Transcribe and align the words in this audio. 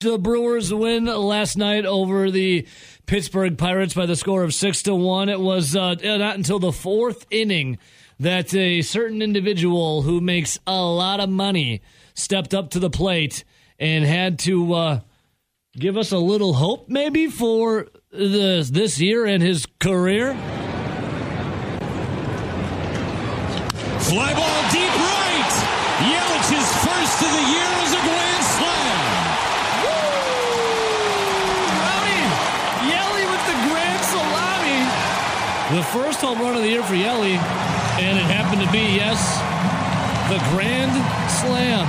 The 0.00 0.16
Brewers 0.16 0.72
win 0.72 1.06
last 1.06 1.58
night 1.58 1.84
over 1.84 2.30
the 2.30 2.68
Pittsburgh 3.06 3.58
Pirates 3.58 3.94
by 3.94 4.06
the 4.06 4.14
score 4.14 4.44
of 4.44 4.54
six 4.54 4.84
to 4.84 4.94
one. 4.94 5.28
It 5.28 5.40
was 5.40 5.74
uh, 5.74 5.94
not 5.94 6.36
until 6.36 6.60
the 6.60 6.70
fourth 6.70 7.26
inning 7.32 7.78
that 8.20 8.54
a 8.54 8.82
certain 8.82 9.20
individual 9.22 10.02
who 10.02 10.20
makes 10.20 10.56
a 10.68 10.80
lot 10.80 11.18
of 11.18 11.28
money 11.28 11.82
stepped 12.14 12.54
up 12.54 12.70
to 12.70 12.78
the 12.78 12.90
plate 12.90 13.42
and 13.80 14.04
had 14.04 14.38
to 14.40 14.72
uh, 14.72 15.00
give 15.72 15.96
us 15.96 16.12
a 16.12 16.18
little 16.18 16.52
hope, 16.52 16.88
maybe 16.88 17.26
for 17.26 17.88
the 18.12 18.68
this 18.70 19.00
year 19.00 19.26
and 19.26 19.42
his 19.42 19.66
career. 19.80 20.34
Fly 23.98 24.32
ball 24.32 24.70
deep 24.70 25.07
The 35.72 35.82
first 35.82 36.20
home 36.22 36.40
run 36.40 36.56
of 36.56 36.62
the 36.62 36.68
year 36.70 36.82
for 36.82 36.94
Yelly, 36.94 37.32
and 37.32 38.18
it 38.18 38.24
happened 38.24 38.62
to 38.62 38.72
be, 38.72 38.78
yes, 38.78 39.20
the 40.30 40.38
grand 40.56 40.92
slam. 41.30 41.86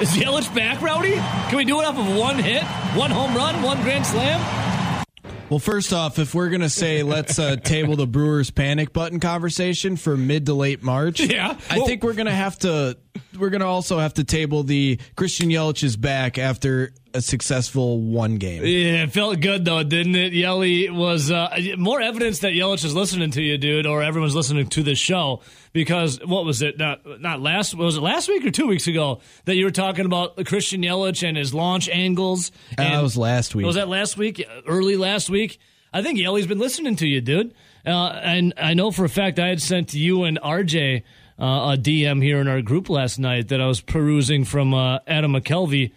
Is 0.00 0.10
Yelich 0.12 0.54
back, 0.54 0.80
Rowdy? 0.80 1.14
Can 1.48 1.56
we 1.56 1.64
do 1.64 1.80
it 1.80 1.84
off 1.84 1.98
of 1.98 2.16
one 2.16 2.38
hit, 2.38 2.62
one 2.96 3.10
home 3.10 3.34
run, 3.34 3.60
one 3.62 3.82
grand 3.82 4.06
slam? 4.06 5.04
Well, 5.50 5.58
first 5.58 5.92
off, 5.92 6.20
if 6.20 6.32
we're 6.34 6.50
gonna 6.50 6.68
say 6.68 7.02
let's 7.02 7.38
uh, 7.40 7.56
table 7.56 7.96
the 7.96 8.06
Brewers 8.06 8.50
panic 8.50 8.92
button 8.92 9.18
conversation 9.18 9.96
for 9.96 10.16
mid 10.16 10.46
to 10.46 10.54
late 10.54 10.82
March, 10.84 11.18
Yeah. 11.28 11.56
I 11.70 11.78
Well- 11.78 11.86
think 11.86 12.04
we're 12.04 12.12
gonna 12.14 12.30
have 12.30 12.56
to. 12.60 12.98
We're 13.38 13.50
gonna 13.50 13.66
also 13.66 13.98
have 13.98 14.14
to 14.14 14.24
table 14.24 14.62
the 14.64 14.98
Christian 15.16 15.48
Yelich 15.50 15.82
is 15.84 15.96
back 15.96 16.38
after 16.38 16.92
a 17.14 17.20
successful 17.20 18.00
one 18.00 18.36
game. 18.36 18.62
Yeah, 18.64 19.04
it 19.04 19.12
felt 19.12 19.40
good 19.40 19.64
though, 19.64 19.82
didn't 19.82 20.16
it? 20.16 20.32
Yelly 20.32 20.90
was 20.90 21.30
uh, 21.30 21.56
more 21.78 22.00
evidence 22.00 22.40
that 22.40 22.52
Yelich 22.52 22.84
is 22.84 22.94
listening 22.94 23.30
to 23.32 23.42
you, 23.42 23.56
dude, 23.58 23.86
or 23.86 24.02
everyone's 24.02 24.34
listening 24.34 24.66
to 24.68 24.82
this 24.82 24.98
show. 24.98 25.40
Because 25.72 26.18
what 26.24 26.44
was 26.44 26.62
it? 26.62 26.78
Not 26.78 27.20
not 27.20 27.40
last 27.40 27.74
was 27.74 27.96
it 27.96 28.00
last 28.02 28.28
week 28.28 28.44
or 28.44 28.50
two 28.50 28.66
weeks 28.66 28.86
ago 28.86 29.20
that 29.44 29.54
you 29.56 29.64
were 29.64 29.70
talking 29.70 30.04
about 30.06 30.44
Christian 30.46 30.82
Yelich 30.82 31.26
and 31.26 31.36
his 31.36 31.54
launch 31.54 31.88
angles? 31.88 32.50
Uh, 32.78 32.82
And 32.82 32.94
that 32.94 33.02
was 33.02 33.16
last 33.16 33.54
week. 33.54 33.66
Was 33.66 33.76
that 33.76 33.88
last 33.88 34.16
week? 34.16 34.44
Early 34.66 34.96
last 34.96 35.30
week? 35.30 35.58
I 35.92 36.02
think 36.02 36.18
Yelly's 36.18 36.46
been 36.46 36.58
listening 36.58 36.96
to 36.96 37.06
you, 37.06 37.20
dude. 37.20 37.54
Uh, 37.86 38.08
and 38.22 38.52
I 38.58 38.74
know 38.74 38.90
for 38.90 39.04
a 39.04 39.08
fact 39.08 39.38
I 39.38 39.48
had 39.48 39.62
sent 39.62 39.94
you 39.94 40.24
and 40.24 40.38
RJ 40.42 41.02
uh, 41.38 41.74
a 41.74 41.76
DM 41.76 42.22
here 42.22 42.40
in 42.40 42.48
our 42.48 42.62
group 42.62 42.88
last 42.88 43.18
night 43.18 43.48
that 43.48 43.60
I 43.60 43.66
was 43.66 43.80
perusing 43.80 44.44
from 44.44 44.74
uh, 44.74 44.98
Adam 45.06 45.32
McCalvy. 45.32 45.92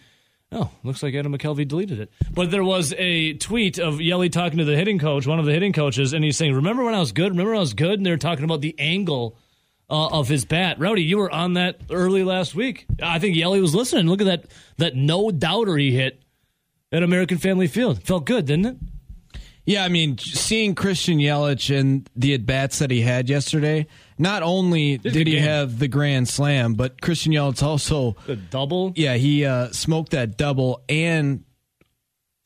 Oh, 0.52 0.70
looks 0.84 1.02
like 1.02 1.16
Adam 1.16 1.36
McCalvy 1.36 1.68
deleted 1.68 2.00
it. 2.00 2.12
But 2.32 2.52
there 2.52 2.64
was 2.64 2.94
a 2.98 3.34
tweet 3.34 3.80
of 3.80 4.02
Yelly 4.02 4.30
talking 4.30 4.58
to 4.60 4.66
the 4.66 4.76
hitting 4.76 5.00
coach, 5.00 5.26
one 5.26 5.40
of 5.40 5.46
the 5.46 5.54
hitting 5.54 5.72
coaches, 5.74 6.14
and 6.14 6.24
he's 6.24 6.38
saying, 6.38 6.54
"Remember 6.54 6.84
when 6.84 6.94
I 6.94 7.00
was 7.00 7.14
good? 7.14 7.32
Remember 7.32 7.52
when 7.52 7.58
I 7.58 7.62
was 7.62 7.74
good?" 7.74 7.94
And 8.00 8.06
they're 8.06 8.18
talking 8.18 8.44
about 8.44 8.62
the 8.62 8.76
angle 8.78 9.38
uh, 9.90 10.08
of 10.08 10.28
his 10.28 10.46
bat. 10.46 10.78
Rowdy, 10.80 11.04
you 11.04 11.18
were 11.18 11.32
on 11.32 11.54
that 11.54 11.80
early 11.90 12.24
last 12.24 12.54
week. 12.54 12.86
I 13.02 13.20
think 13.20 13.36
Yelly 13.36 13.62
was 13.62 13.74
listening. 13.74 14.08
Look 14.08 14.22
at 14.22 14.26
that 14.26 14.46
that 14.78 14.96
no 14.96 15.32
doubter 15.32 15.78
he 15.78 15.92
hit 15.92 16.22
at 16.92 17.02
American 17.02 17.38
Family 17.38 17.68
Field. 17.68 18.04
Felt 18.04 18.26
good, 18.26 18.46
didn't 18.46 18.66
it? 18.66 18.78
Yeah, 19.66 19.84
I 19.86 19.90
mean, 19.90 20.18
seeing 20.18 20.74
Christian 20.74 21.20
Yelich 21.20 21.76
and 21.78 22.10
the 22.16 22.34
at 22.34 22.46
bats 22.48 22.80
that 22.80 22.90
he 22.90 23.02
had 23.02 23.30
yesterday, 23.30 23.86
not 24.18 24.42
only 24.42 24.98
did 24.98 25.28
he 25.28 25.34
game. 25.36 25.44
have 25.44 25.78
the 25.78 25.88
grand 25.88 26.28
slam, 26.28 26.74
but 26.74 27.00
Christian 27.00 27.32
Yelich 27.32 27.62
also, 27.62 28.16
The 28.26 28.36
double. 28.38 28.92
yeah, 28.96 29.16
he 29.16 29.46
uh, 29.46 29.70
smoked 29.72 30.12
that 30.14 30.36
double 30.36 30.84
and 30.90 31.44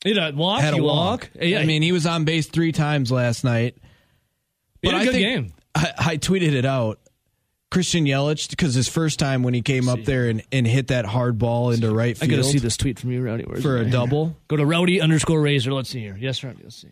He 0.04 0.14
had 0.14 0.34
a 0.34 0.36
walk. 0.36 0.60
had 0.60 0.74
a 0.74 0.76
he 0.76 0.82
walk. 0.82 1.30
Yeah, 1.40 1.60
I 1.60 1.64
mean, 1.64 1.80
he 1.82 1.90
was 1.92 2.04
on 2.06 2.24
base 2.24 2.48
three 2.48 2.72
times 2.72 3.10
last 3.10 3.44
night. 3.44 3.78
a 4.84 4.88
I 4.90 5.04
good 5.04 5.12
think- 5.14 5.22
game. 5.26 5.52
I, 5.74 5.92
I 5.98 6.16
tweeted 6.18 6.52
it 6.52 6.64
out. 6.66 7.00
Christian 7.70 8.04
Yelich, 8.04 8.48
because 8.48 8.74
his 8.74 8.88
first 8.88 9.18
time 9.18 9.42
when 9.42 9.52
he 9.52 9.60
came 9.60 9.88
up 9.88 10.04
there 10.04 10.28
and, 10.28 10.42
and 10.52 10.66
hit 10.66 10.86
that 10.88 11.04
hard 11.04 11.36
ball 11.36 11.72
into 11.72 11.92
right 11.92 12.16
field. 12.16 12.30
I 12.30 12.36
gotta 12.36 12.48
see 12.48 12.58
this 12.60 12.76
tweet 12.76 12.98
from 12.98 13.10
you, 13.10 13.20
Rowdy. 13.22 13.42
Where's 13.44 13.60
for 13.62 13.78
a 13.78 13.82
Right 13.82 13.90
double. 13.90 14.36
Go 14.48 14.56
to 14.56 14.64
Rowdy 14.64 15.00
underscore 15.00 15.40
Razor. 15.40 15.72
Let's 15.72 15.90
see 15.90 16.00
here. 16.00 16.16
Yes, 16.18 16.44
Rowdy. 16.44 16.60
Let's 16.62 16.76
see. 16.76 16.88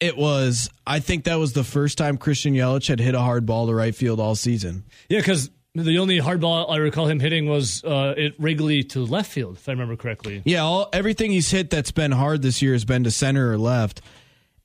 It 0.00 0.16
was, 0.16 0.70
I 0.86 1.00
think 1.00 1.24
that 1.24 1.36
was 1.36 1.54
the 1.54 1.64
first 1.64 1.98
time 1.98 2.18
Christian 2.18 2.54
Yelich 2.54 2.86
had 2.86 3.00
hit 3.00 3.14
a 3.14 3.20
hard 3.20 3.46
ball 3.46 3.66
to 3.66 3.74
right 3.74 3.94
field 3.94 4.20
all 4.20 4.36
season. 4.36 4.84
Yeah, 5.08 5.18
because 5.18 5.50
the 5.74 5.98
only 5.98 6.18
hard 6.18 6.40
ball 6.40 6.70
I 6.70 6.76
recall 6.76 7.08
him 7.08 7.20
hitting 7.20 7.48
was 7.48 7.82
uh, 7.84 8.10
at 8.16 8.38
Wrigley 8.38 8.84
to 8.84 9.04
left 9.04 9.30
field, 9.30 9.56
if 9.56 9.68
I 9.68 9.72
remember 9.72 9.96
correctly. 9.96 10.42
Yeah, 10.44 10.62
all, 10.62 10.88
everything 10.92 11.30
he's 11.30 11.50
hit 11.50 11.70
that's 11.70 11.90
been 11.90 12.12
hard 12.12 12.42
this 12.42 12.62
year 12.62 12.72
has 12.72 12.84
been 12.84 13.04
to 13.04 13.10
center 13.10 13.52
or 13.52 13.58
left, 13.58 14.00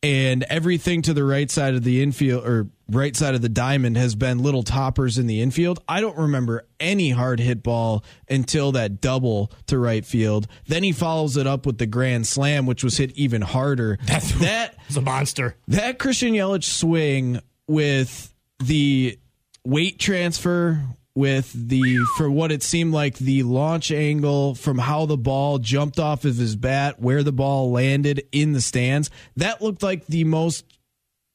and 0.04 0.44
everything 0.50 1.02
to 1.04 1.14
the 1.14 1.24
right 1.24 1.50
side 1.50 1.74
of 1.74 1.84
the 1.84 2.04
infield 2.04 2.46
or 2.46 2.68
right 2.92 3.16
side 3.16 3.34
of 3.34 3.42
the 3.42 3.50
diamond 3.50 3.96
has 3.98 4.14
been 4.16 4.40
little 4.40 4.62
toppers 4.62 5.18
in 5.18 5.26
the 5.26 5.42
infield. 5.42 5.80
I 5.88 6.02
don't 6.02 6.18
remember 6.18 6.68
any 6.80 7.10
hard 7.12 7.40
hit 7.40 7.64
ball 7.64 8.04
until 8.30 8.74
that 8.74 9.00
double 9.02 9.52
to 9.68 9.80
right 9.80 10.06
field. 10.06 10.48
Then 10.68 10.84
he 10.84 10.92
follows 10.92 11.38
it 11.38 11.48
up 11.48 11.66
with 11.66 11.78
the 11.78 11.86
grand 11.88 12.28
slam, 12.28 12.66
which 12.66 12.84
was 12.84 12.98
hit 12.98 13.12
even 13.14 13.42
harder. 13.42 13.98
that 14.06 14.76
It's 14.88 14.98
a 14.98 15.02
monster. 15.02 15.56
that 15.70 15.98
Christian 16.00 16.34
Yelich 16.34 16.66
swing 16.66 17.40
with 17.68 18.32
the 18.60 19.18
weight 19.66 19.98
transfer, 20.00 20.84
with 21.16 21.52
the 21.54 22.00
for 22.18 22.30
what 22.30 22.52
it 22.52 22.64
seemed 22.64 22.94
like 22.94 23.18
the 23.18 23.44
launch 23.44 23.92
angle 23.92 24.56
from 24.56 24.80
how 24.80 25.06
the 25.06 25.18
ball 25.18 25.60
jumped 25.60 26.00
off 26.00 26.26
of 26.26 26.38
his 26.38 26.56
bat, 26.56 27.00
where 27.00 27.24
the 27.24 27.32
ball 27.32 27.72
landed 27.72 28.24
in 28.32 28.54
the 28.54 28.62
stands, 28.62 29.10
that 29.36 29.62
looked 29.62 29.84
like 29.84 30.06
the 30.08 30.24
most 30.24 30.66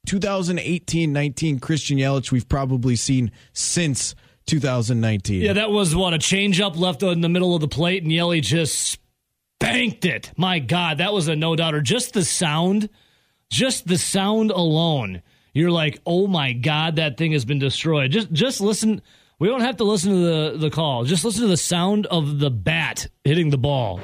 2018-19 0.08 1.60
Christian 1.60 1.98
Yelich 1.98 2.32
we've 2.32 2.48
probably 2.48 2.96
seen 2.96 3.30
since 3.52 4.14
2019. 4.46 5.42
Yeah, 5.42 5.52
that 5.52 5.70
was 5.70 5.94
what 5.94 6.14
a 6.14 6.18
changeup 6.18 6.76
left 6.76 7.02
in 7.02 7.20
the 7.20 7.28
middle 7.28 7.54
of 7.54 7.60
the 7.60 7.68
plate, 7.68 8.02
and 8.02 8.10
Yelich 8.10 8.42
just 8.42 8.98
spanked 9.60 10.04
it. 10.04 10.32
My 10.36 10.58
God, 10.58 10.98
that 10.98 11.12
was 11.12 11.28
a 11.28 11.36
no 11.36 11.54
doubter. 11.54 11.80
Just 11.80 12.14
the 12.14 12.24
sound, 12.24 12.88
just 13.50 13.86
the 13.86 13.98
sound 13.98 14.50
alone, 14.50 15.22
you're 15.52 15.70
like, 15.70 16.00
oh 16.06 16.26
my 16.26 16.52
God, 16.52 16.96
that 16.96 17.16
thing 17.16 17.32
has 17.32 17.44
been 17.44 17.58
destroyed. 17.58 18.10
Just, 18.10 18.32
just 18.32 18.60
listen. 18.60 19.02
We 19.40 19.46
don't 19.48 19.60
have 19.60 19.76
to 19.76 19.84
listen 19.84 20.10
to 20.12 20.18
the 20.18 20.58
the 20.58 20.70
call. 20.70 21.04
Just 21.04 21.24
listen 21.24 21.42
to 21.42 21.48
the 21.48 21.56
sound 21.56 22.06
of 22.06 22.38
the 22.40 22.50
bat 22.50 23.06
hitting 23.24 23.50
the 23.50 23.58
ball. 23.58 23.98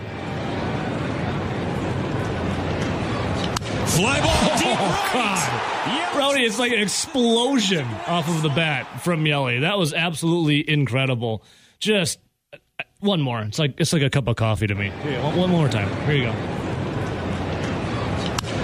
Fly 3.86 4.20
ball 4.20 4.58
deep 4.58 4.66
Oh, 4.76 5.10
right. 5.14 6.10
God. 6.12 6.18
Rowdy, 6.18 6.44
it's 6.44 6.58
like 6.58 6.72
an 6.72 6.78
explosion 6.80 7.84
off 8.06 8.28
of 8.28 8.42
the 8.42 8.48
bat 8.48 9.02
from 9.02 9.26
Yelly. 9.26 9.60
That 9.60 9.78
was 9.78 9.92
absolutely 9.92 10.68
incredible. 10.68 11.44
Just 11.80 12.18
uh, 12.52 12.58
one 13.00 13.20
more. 13.20 13.40
It's 13.42 13.58
like 13.58 13.74
it's 13.78 13.92
like 13.92 14.02
a 14.02 14.10
cup 14.10 14.28
of 14.28 14.36
coffee 14.36 14.66
to 14.68 14.74
me. 14.74 14.90
One, 14.90 15.36
one 15.36 15.50
more 15.50 15.68
time. 15.68 15.88
Here 16.06 16.14
you 16.16 16.24
go. 16.24 16.32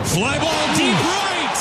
Fly 0.06 0.38
ball 0.38 0.66
deep 0.76 0.94
right. 0.94 1.58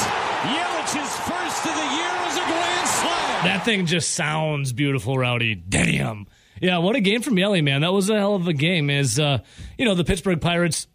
Yelich's 0.53 1.14
first 1.30 1.66
of 1.66 1.74
the 1.74 1.88
year 1.97 2.14
is 2.30 2.38
a 2.38 2.46
grand 2.46 2.88
slam. 2.88 3.28
That 3.44 3.63
thing 3.66 3.85
just 3.85 4.11
sounds 4.13 4.73
beautiful, 4.73 5.17
Rowdy. 5.17 5.55
Damn. 5.55 6.27
Yeah, 6.61 6.79
what 6.79 6.95
a 6.95 7.00
game 7.00 7.22
from 7.22 7.38
Yelly, 7.38 7.61
man. 7.61 7.81
That 7.81 7.94
was 7.94 8.09
a 8.09 8.17
hell 8.17 8.35
of 8.35 8.47
a 8.47 8.53
game. 8.53 8.89
Is 8.89 9.17
uh, 9.19 9.39
you 9.77 9.85
know, 9.85 9.95
the 9.95 10.03
Pittsburgh 10.03 10.41
Pirates 10.41 10.88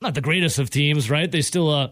not 0.00 0.14
the 0.14 0.20
greatest 0.20 0.58
of 0.58 0.70
teams, 0.70 1.10
right? 1.10 1.30
They 1.30 1.40
still 1.42 1.70
uh 1.70 1.88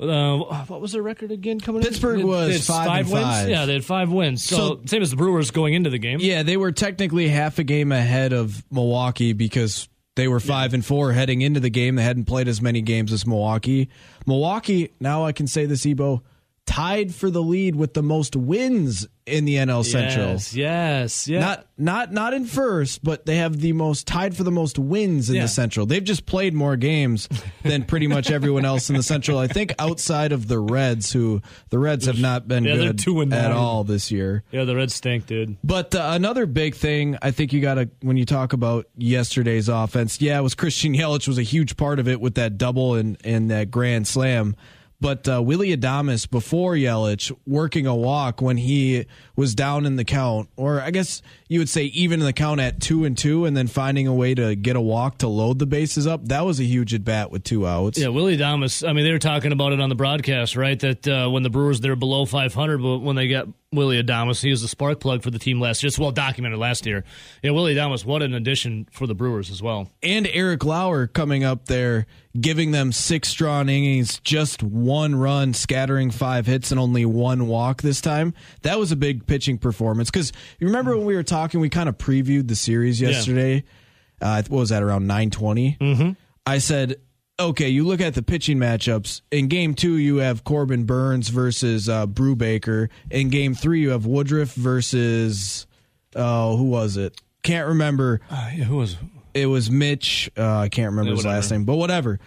uh, 0.00 0.38
what 0.66 0.80
was 0.80 0.92
their 0.92 1.02
record 1.02 1.32
again? 1.32 1.58
Coming 1.60 1.82
Pittsburgh 1.82 2.20
in? 2.20 2.26
Was 2.26 2.46
they 2.48 2.52
had 2.74 2.86
five 2.86 3.10
wins. 3.10 3.24
five. 3.26 3.48
Yeah, 3.48 3.66
they 3.66 3.72
had 3.74 3.84
five 3.84 4.10
wins. 4.10 4.44
So, 4.44 4.56
So- 4.56 4.80
same 4.86 5.02
as 5.02 5.10
the 5.10 5.16
Brewers 5.16 5.50
going 5.50 5.74
into 5.74 5.90
the 5.90 5.98
game. 5.98 6.18
Yeah, 6.20 6.44
they 6.44 6.56
were 6.56 6.70
technically 6.72 7.28
half 7.28 7.58
a 7.58 7.64
game 7.64 7.90
ahead 7.90 8.32
of 8.32 8.64
Milwaukee 8.70 9.32
because 9.32 9.88
they 10.14 10.28
were 10.28 10.38
five 10.40 10.72
and 10.72 10.84
four 10.84 11.12
heading 11.12 11.40
into 11.42 11.58
the 11.60 11.70
game. 11.70 11.96
They 11.96 12.04
hadn't 12.04 12.24
played 12.26 12.46
as 12.46 12.62
many 12.62 12.80
games 12.80 13.12
as 13.12 13.26
Milwaukee. 13.26 13.88
Milwaukee, 14.26 14.90
now 15.00 15.24
I 15.24 15.32
can 15.32 15.46
say 15.48 15.66
this, 15.66 15.84
Ebo, 15.84 16.22
tied 16.68 17.14
for 17.14 17.30
the 17.30 17.42
lead 17.42 17.74
with 17.74 17.94
the 17.94 18.02
most 18.02 18.36
wins 18.36 19.06
in 19.24 19.44
the 19.46 19.56
NL 19.56 19.84
Central. 19.84 20.28
Yes, 20.32 20.54
yes, 20.54 21.28
yeah. 21.28 21.40
Not 21.40 21.66
not 21.78 22.12
not 22.12 22.34
in 22.34 22.44
first, 22.44 23.02
but 23.02 23.24
they 23.26 23.36
have 23.36 23.58
the 23.60 23.72
most 23.72 24.06
tied 24.06 24.36
for 24.36 24.42
the 24.42 24.50
most 24.50 24.78
wins 24.78 25.28
in 25.30 25.36
Yeah. 25.36 25.42
the 25.42 25.48
Central. 25.48 25.86
They've 25.86 26.04
just 26.04 26.26
played 26.26 26.52
more 26.54 26.76
games 26.76 27.28
than 27.62 27.84
pretty 27.84 28.06
much 28.06 28.30
everyone 28.38 28.64
else 28.66 28.90
in 28.90 28.96
the 28.96 29.02
Central. 29.02 29.38
I 29.38 29.46
think 29.46 29.74
outside 29.78 30.32
of 30.32 30.46
the 30.48 30.58
Reds, 30.58 31.10
who 31.12 31.40
the 31.70 31.78
Reds 31.78 32.04
have 32.06 32.20
not 32.20 32.46
been 32.48 32.64
Yeah, 32.64 32.76
good 32.76 32.98
two 32.98 33.20
and 33.22 33.32
at 33.32 33.48
nine. 33.48 33.52
all 33.52 33.82
this 33.84 34.10
year. 34.10 34.44
yeah, 34.50 34.64
the 34.64 34.76
Reds 34.76 34.94
stink, 34.94 35.26
dude. 35.26 35.56
But 35.64 35.94
uh, 35.94 36.10
another 36.12 36.44
big 36.46 36.74
thing 36.74 37.16
I 37.22 37.30
think 37.30 37.52
you 37.54 37.60
got 37.60 37.74
to 37.74 37.88
when 38.02 38.16
you 38.18 38.24
talk 38.26 38.52
about 38.52 38.86
yesterday's 38.96 39.68
offense, 39.68 40.20
yeah, 40.20 40.38
it 40.38 40.42
was 40.42 40.54
Christian 40.54 40.94
Yelich 40.94 41.26
was 41.28 41.38
a 41.38 41.42
huge 41.42 41.76
part 41.76 41.98
of 41.98 42.08
it 42.08 42.20
with 42.20 42.34
that 42.36 42.58
double 42.58 42.94
and 42.94 43.16
and 43.24 43.50
that 43.50 43.70
grand 43.70 44.06
slam. 44.06 44.54
But 45.00 45.28
uh, 45.28 45.40
Willy 45.40 45.76
Adames 45.76 46.28
before 46.28 46.74
Yelich 46.74 47.30
working 47.46 47.86
a 47.86 47.94
walk 47.94 48.42
when 48.42 48.56
he 48.56 49.06
was 49.36 49.54
down 49.54 49.86
in 49.86 49.94
the 49.94 50.04
count, 50.04 50.48
or 50.56 50.80
I 50.80 50.90
guess 50.90 51.22
you 51.48 51.60
would 51.60 51.68
say 51.68 51.84
even 51.84 52.18
in 52.18 52.26
the 52.26 52.32
count 52.32 52.60
at 52.60 52.80
two 52.80 53.04
and 53.04 53.16
two, 53.16 53.44
and 53.44 53.56
then 53.56 53.68
finding 53.68 54.08
a 54.08 54.14
way 54.14 54.34
to 54.34 54.56
get 54.56 54.74
a 54.74 54.80
walk 54.80 55.18
to 55.18 55.28
load 55.28 55.60
the 55.60 55.66
bases 55.66 56.06
up. 56.08 56.26
That 56.26 56.44
was 56.44 56.58
a 56.58 56.64
huge 56.64 56.94
at 56.94 57.04
bat 57.04 57.30
with 57.30 57.44
two 57.44 57.64
outs. 57.64 57.98
Yeah, 57.98 58.08
Willy 58.08 58.36
Adames. 58.36 58.86
I 58.86 58.92
mean, 58.92 59.04
they 59.04 59.12
were 59.12 59.20
talking 59.20 59.52
about 59.52 59.72
it 59.72 59.80
on 59.80 59.88
the 59.88 59.94
broadcast, 59.94 60.56
right? 60.56 60.78
That 60.80 61.06
uh, 61.06 61.28
when 61.28 61.44
the 61.44 61.50
Brewers 61.50 61.80
they're 61.80 61.94
below 61.94 62.26
500, 62.26 62.78
but 62.82 62.98
when 62.98 63.14
they 63.14 63.28
got 63.28 63.46
Willy 63.70 64.02
Adames, 64.02 64.42
he 64.42 64.50
was 64.50 64.62
the 64.62 64.68
spark 64.68 64.98
plug 64.98 65.22
for 65.22 65.30
the 65.30 65.38
team 65.38 65.60
last 65.60 65.82
year. 65.82 65.88
It's 65.88 65.98
well 65.98 66.10
documented 66.10 66.58
last 66.58 66.86
year. 66.86 67.04
Yeah, 67.42 67.50
Willy 67.50 67.74
Adames, 67.74 68.02
what 68.02 68.22
an 68.22 68.32
addition 68.32 68.88
for 68.90 69.06
the 69.06 69.14
Brewers 69.14 69.50
as 69.50 69.62
well. 69.62 69.90
And 70.02 70.26
Eric 70.32 70.64
Lauer 70.64 71.06
coming 71.06 71.44
up 71.44 71.66
there, 71.66 72.06
giving 72.40 72.70
them 72.70 72.92
six 72.92 73.28
strong 73.28 73.68
innings, 73.68 74.20
just 74.20 74.62
one 74.62 75.14
run, 75.14 75.52
scattering 75.52 76.10
five 76.10 76.46
hits 76.46 76.70
and 76.70 76.80
only 76.80 77.04
one 77.04 77.46
walk 77.46 77.82
this 77.82 78.00
time. 78.00 78.32
That 78.62 78.78
was 78.78 78.90
a 78.90 78.96
big 78.96 79.26
pitching 79.26 79.58
performance. 79.58 80.10
Because 80.10 80.32
you 80.58 80.66
remember 80.66 80.96
when 80.96 81.04
we 81.04 81.14
were 81.14 81.22
talking, 81.22 81.60
we 81.60 81.68
kind 81.68 81.90
of 81.90 81.98
previewed 81.98 82.48
the 82.48 82.56
series 82.56 83.02
yesterday. 83.02 83.64
Yeah. 84.22 84.30
Uh, 84.30 84.42
what 84.48 84.60
was 84.60 84.68
that 84.70 84.82
around 84.82 85.06
nine 85.06 85.30
twenty? 85.30 85.76
mm 85.80 85.94
Mm-hmm. 85.94 86.10
I 86.46 86.56
said 86.58 86.96
okay, 87.38 87.68
you 87.68 87.84
look 87.84 88.00
at 88.00 88.14
the 88.14 88.22
pitching 88.22 88.58
matchups. 88.58 89.22
In 89.30 89.48
game 89.48 89.74
two, 89.74 89.96
you 89.96 90.16
have 90.16 90.44
Corbin 90.44 90.84
Burnes 90.84 91.28
versus 91.28 91.88
uh, 91.88 92.06
Brubaker. 92.06 92.88
In 93.10 93.28
game 93.30 93.54
three, 93.54 93.80
you 93.80 93.90
have 93.90 94.06
Woodruff 94.06 94.52
versus, 94.54 95.66
oh, 96.16 96.56
who 96.56 96.64
was 96.64 96.96
it? 96.96 97.20
Can't 97.42 97.68
remember. 97.68 98.20
Uh, 98.30 98.50
yeah, 98.54 98.64
who 98.64 98.76
was 98.76 98.96
it? 99.34 99.46
was 99.46 99.70
Mitch. 99.70 100.30
Uh, 100.36 100.58
I 100.58 100.68
can't 100.68 100.90
remember 100.90 101.10
Yeah, 101.10 101.16
his 101.16 101.26
last 101.26 101.50
name, 101.50 101.64
but 101.64 101.76
whatever. 101.76 102.18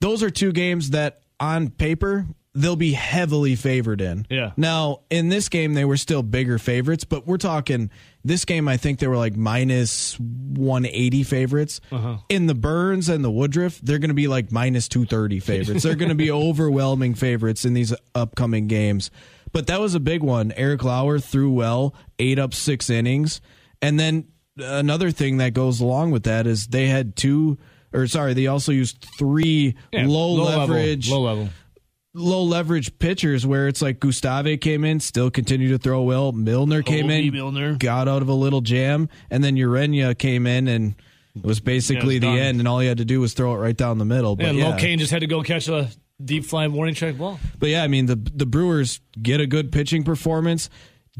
Those 0.00 0.22
are 0.22 0.30
two 0.30 0.52
games 0.52 0.90
that 0.90 1.20
on 1.38 1.70
paper 1.70 2.26
they'll 2.54 2.76
be 2.76 2.92
heavily 2.92 3.56
favored 3.56 4.00
in. 4.00 4.26
Yeah. 4.28 4.52
Now, 4.56 5.00
in 5.10 5.28
this 5.30 5.48
game, 5.48 5.74
they 5.74 5.84
were 5.84 5.96
still 5.96 6.22
bigger 6.22 6.58
favorites, 6.58 7.04
but 7.04 7.26
we're 7.26 7.38
talking 7.38 7.90
this 8.24 8.44
game, 8.44 8.68
I 8.68 8.76
think 8.76 8.98
they 8.98 9.06
were 9.08 9.16
like 9.16 9.36
minus 9.36 10.18
180 10.20 11.22
favorites. 11.24 11.80
Uh-huh. 11.90 12.18
In 12.28 12.46
the 12.46 12.54
Burnes 12.54 13.08
and 13.08 13.24
the 13.24 13.30
Woodruff, 13.30 13.80
they're 13.80 13.98
going 13.98 14.10
to 14.10 14.14
be 14.14 14.28
like 14.28 14.52
minus 14.52 14.86
230 14.88 15.40
favorites. 15.40 15.82
they're 15.82 15.94
going 15.96 16.10
to 16.10 16.14
be 16.14 16.30
overwhelming 16.30 17.14
favorites 17.14 17.64
in 17.64 17.74
these 17.74 17.94
upcoming 18.14 18.66
games. 18.68 19.10
But 19.52 19.66
that 19.66 19.80
was 19.80 19.94
a 19.94 20.00
big 20.00 20.22
one. 20.22 20.52
Eric 20.52 20.84
Lauer 20.84 21.18
threw 21.18 21.52
well, 21.52 21.94
ate 22.18 22.38
up 22.38 22.54
six 22.54 22.88
innings. 22.88 23.40
And 23.80 23.98
then 23.98 24.28
another 24.56 25.10
thing 25.10 25.38
that 25.38 25.52
goes 25.52 25.80
along 25.80 26.10
with 26.12 26.24
that 26.24 26.46
is 26.46 26.68
they 26.68 26.86
had 26.86 27.16
two, 27.16 27.58
or 27.92 28.06
sorry, 28.06 28.34
they 28.34 28.46
also 28.46 28.72
used 28.72 29.04
three 29.18 29.74
Yeah, 29.92 30.06
low, 30.06 30.34
level, 30.34 30.60
leverage 30.60 31.10
low 31.10 31.22
level. 31.22 31.48
Low 32.14 32.42
leverage 32.42 32.98
pitchers 32.98 33.46
where 33.46 33.68
it's 33.68 33.80
like 33.82 33.98
Gustave 34.00 34.58
came 34.58 34.84
in, 34.84 35.00
still 35.00 35.30
continued 35.30 35.70
to 35.70 35.78
throw 35.78 36.02
well. 36.02 36.32
Milner 36.32 36.82
came 36.82 37.10
in, 37.10 37.32
Milner. 37.32 37.74
got 37.76 38.08
out 38.08 38.22
of 38.22 38.28
a 38.28 38.34
little 38.34 38.60
jam, 38.60 39.08
and 39.30 39.42
then 39.42 39.56
Urenia 39.56 40.16
came 40.16 40.46
in 40.46 40.68
and 40.68 40.94
it 41.34 41.44
was 41.44 41.60
basically 41.60 42.14
Yeah, 42.14 42.20
the 42.20 42.26
done. 42.26 42.38
end, 42.38 42.58
and 42.60 42.68
all 42.68 42.78
he 42.80 42.86
had 42.86 42.98
to 42.98 43.04
do 43.06 43.20
was 43.20 43.32
throw 43.32 43.54
it 43.54 43.58
right 43.58 43.76
down 43.76 43.96
the 43.98 44.04
middle. 44.04 44.36
But 44.36 44.46
And 44.46 44.58
yeah, 44.58 44.76
Locane 44.76 44.98
just 44.98 45.10
had 45.12 45.20
to 45.20 45.26
go 45.26 45.42
catch 45.42 45.68
a 45.68 45.88
deep 46.22 46.44
fly 46.44 46.68
warning 46.68 46.94
track 46.94 47.16
ball. 47.16 47.40
but 47.58 47.68
yeah, 47.70 47.82
I 47.82 47.88
mean 47.88 48.06
the 48.06 48.16
the 48.16 48.46
Brewers 48.46 49.00
get 49.20 49.40
a 49.40 49.46
good 49.46 49.72
pitching 49.72 50.04
performance. 50.04 50.68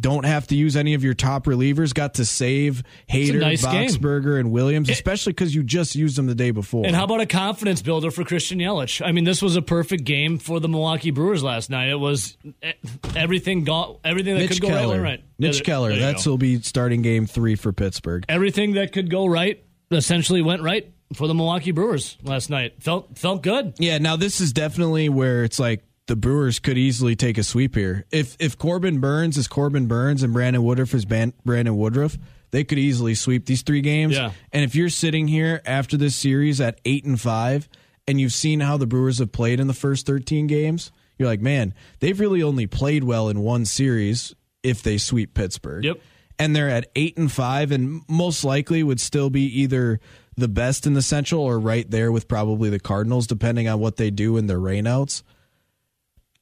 Don't 0.00 0.24
have 0.24 0.46
to 0.46 0.56
use 0.56 0.74
any 0.74 0.94
of 0.94 1.04
your 1.04 1.12
top 1.12 1.44
relievers. 1.44 1.92
Got 1.92 2.14
to 2.14 2.24
save 2.24 2.82
Hader, 3.10 3.40
nice 3.40 3.62
game. 3.64 3.88
Boxberger, 3.90 4.40
and 4.40 4.50
Williams, 4.50 4.88
especially 4.88 5.34
because 5.34 5.54
you 5.54 5.62
just 5.62 5.94
used 5.94 6.16
them 6.16 6.26
the 6.26 6.34
day 6.34 6.50
before. 6.50 6.86
And 6.86 6.96
how 6.96 7.04
about 7.04 7.20
a 7.20 7.26
confidence 7.26 7.82
builder 7.82 8.10
for 8.10 8.24
Christian 8.24 8.58
Yelich? 8.58 9.06
I 9.06 9.12
mean, 9.12 9.24
this 9.24 9.42
was 9.42 9.54
a 9.54 9.60
perfect 9.60 10.04
game 10.04 10.38
for 10.38 10.60
the 10.60 10.68
Milwaukee 10.68 11.10
Brewers 11.10 11.42
last 11.42 11.68
night. 11.68 11.90
It 11.90 11.96
was 11.96 12.38
eh, 12.62 12.72
everything 13.14 13.64
got 13.64 13.98
everything 14.02 14.34
that 14.34 14.40
Mitch 14.40 14.52
could 14.52 14.62
go 14.62 14.68
Keller, 14.68 14.96
right 14.96 15.10
right. 15.10 15.24
Mitch 15.38 15.58
Yeah, 15.58 15.64
Keller, 15.64 15.96
that's 15.96 16.26
will 16.26 16.38
be 16.38 16.62
starting 16.62 17.02
game 17.02 17.26
three 17.26 17.54
for 17.54 17.72
Pittsburgh. 17.72 18.24
everything 18.30 18.72
that 18.74 18.92
could 18.92 19.10
go 19.10 19.26
right 19.26 19.62
essentially 19.90 20.40
went 20.40 20.62
right 20.62 20.90
for 21.14 21.28
the 21.28 21.34
Milwaukee 21.34 21.72
Brewers 21.72 22.16
last 22.22 22.48
night. 22.48 22.82
Felt 22.82 23.18
felt 23.18 23.42
good. 23.42 23.74
Yeah, 23.78 23.98
now 23.98 24.16
this 24.16 24.40
is 24.40 24.54
definitely 24.54 25.10
where 25.10 25.44
it's 25.44 25.58
like 25.58 25.84
the 26.06 26.16
Brewers 26.16 26.58
could 26.58 26.76
easily 26.76 27.14
take 27.14 27.38
a 27.38 27.42
sweep 27.42 27.74
here. 27.74 28.06
If 28.10 28.36
if 28.40 28.58
Corbin 28.58 28.98
Burnes 29.00 29.36
is 29.36 29.48
Corbin 29.48 29.86
Burnes 29.86 30.22
and 30.22 30.32
Brandon 30.32 30.62
Woodruff 30.62 30.94
is 30.94 31.04
Ban- 31.04 31.34
Brandon 31.44 31.76
Woodruff, 31.76 32.18
they 32.50 32.64
could 32.64 32.78
easily 32.78 33.14
sweep 33.14 33.46
these 33.46 33.62
three 33.62 33.80
games. 33.80 34.14
Yeah. 34.14 34.32
And 34.52 34.64
if 34.64 34.74
you're 34.74 34.88
sitting 34.88 35.28
here 35.28 35.62
after 35.64 35.96
this 35.96 36.16
series 36.16 36.60
at 36.60 36.80
eight 36.84 37.04
and 37.04 37.20
five, 37.20 37.68
and 38.06 38.20
you've 38.20 38.32
seen 38.32 38.60
how 38.60 38.76
the 38.76 38.86
Brewers 38.86 39.18
have 39.18 39.32
played 39.32 39.60
in 39.60 39.68
the 39.68 39.74
first 39.74 40.06
thirteen 40.06 40.46
games, 40.46 40.90
you're 41.18 41.28
like, 41.28 41.40
man, 41.40 41.72
they've 42.00 42.18
really 42.18 42.42
only 42.42 42.66
played 42.66 43.04
well 43.04 43.28
in 43.28 43.40
one 43.40 43.64
series 43.64 44.34
if 44.62 44.82
they 44.82 44.98
sweep 44.98 45.34
Pittsburgh. 45.34 45.84
Yep. 45.84 46.00
And 46.38 46.56
they're 46.56 46.68
at 46.68 46.90
eight 46.96 47.16
and 47.16 47.30
five, 47.30 47.70
and 47.70 48.02
most 48.08 48.42
likely 48.42 48.82
would 48.82 49.00
still 49.00 49.30
be 49.30 49.44
either 49.60 50.00
the 50.36 50.48
best 50.48 50.86
in 50.86 50.94
the 50.94 51.02
Central 51.02 51.42
or 51.42 51.60
right 51.60 51.88
there 51.88 52.10
with 52.10 52.26
probably 52.26 52.70
the 52.70 52.80
Cardinals, 52.80 53.26
depending 53.26 53.68
on 53.68 53.78
what 53.78 53.96
they 53.96 54.10
do 54.10 54.36
in 54.36 54.46
their 54.46 54.58
rainouts. 54.58 55.22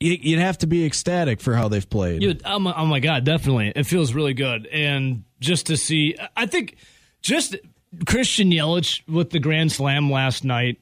You- 0.00 0.18
You'd 0.20 0.38
have 0.40 0.58
to 0.58 0.66
be 0.66 0.84
ecstatic 0.84 1.40
for 1.40 1.54
how 1.54 1.68
they've 1.68 1.88
played. 1.88 2.20
Dude, 2.20 2.42
oh 2.44 2.58
my, 2.58 2.74
oh 2.76 2.86
my 2.86 3.00
god, 3.00 3.24
definitely. 3.24 3.72
It 3.76 3.84
feels 3.84 4.12
really 4.14 4.34
good. 4.34 4.66
And 4.66 5.24
just 5.40 5.66
to 5.66 5.76
see 5.76 6.16
I 6.36 6.46
think 6.46 6.76
just 7.22 7.54
Christian 8.06 8.50
Yelich 8.50 9.06
with 9.08 9.30
the 9.30 9.38
grand 9.40 9.72
slam 9.72 10.10
last 10.10 10.44
night. 10.44 10.78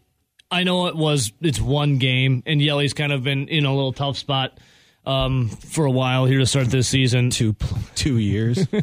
I 0.50 0.62
know 0.64 0.86
it 0.86 0.96
was 0.96 1.32
it's 1.42 1.60
one 1.60 1.98
game 1.98 2.42
and 2.46 2.60
Yelich's 2.60 2.94
kind 2.94 3.12
of 3.12 3.22
been 3.24 3.48
in 3.48 3.64
a 3.66 3.74
little 3.74 3.92
tough 3.92 4.16
spot 4.16 4.58
um, 5.08 5.48
for 5.48 5.86
a 5.86 5.90
while 5.90 6.26
here 6.26 6.38
to 6.38 6.46
start 6.46 6.66
this 6.68 6.86
season. 6.86 7.30
two 7.30 7.56
two 7.94 8.18
years. 8.18 8.66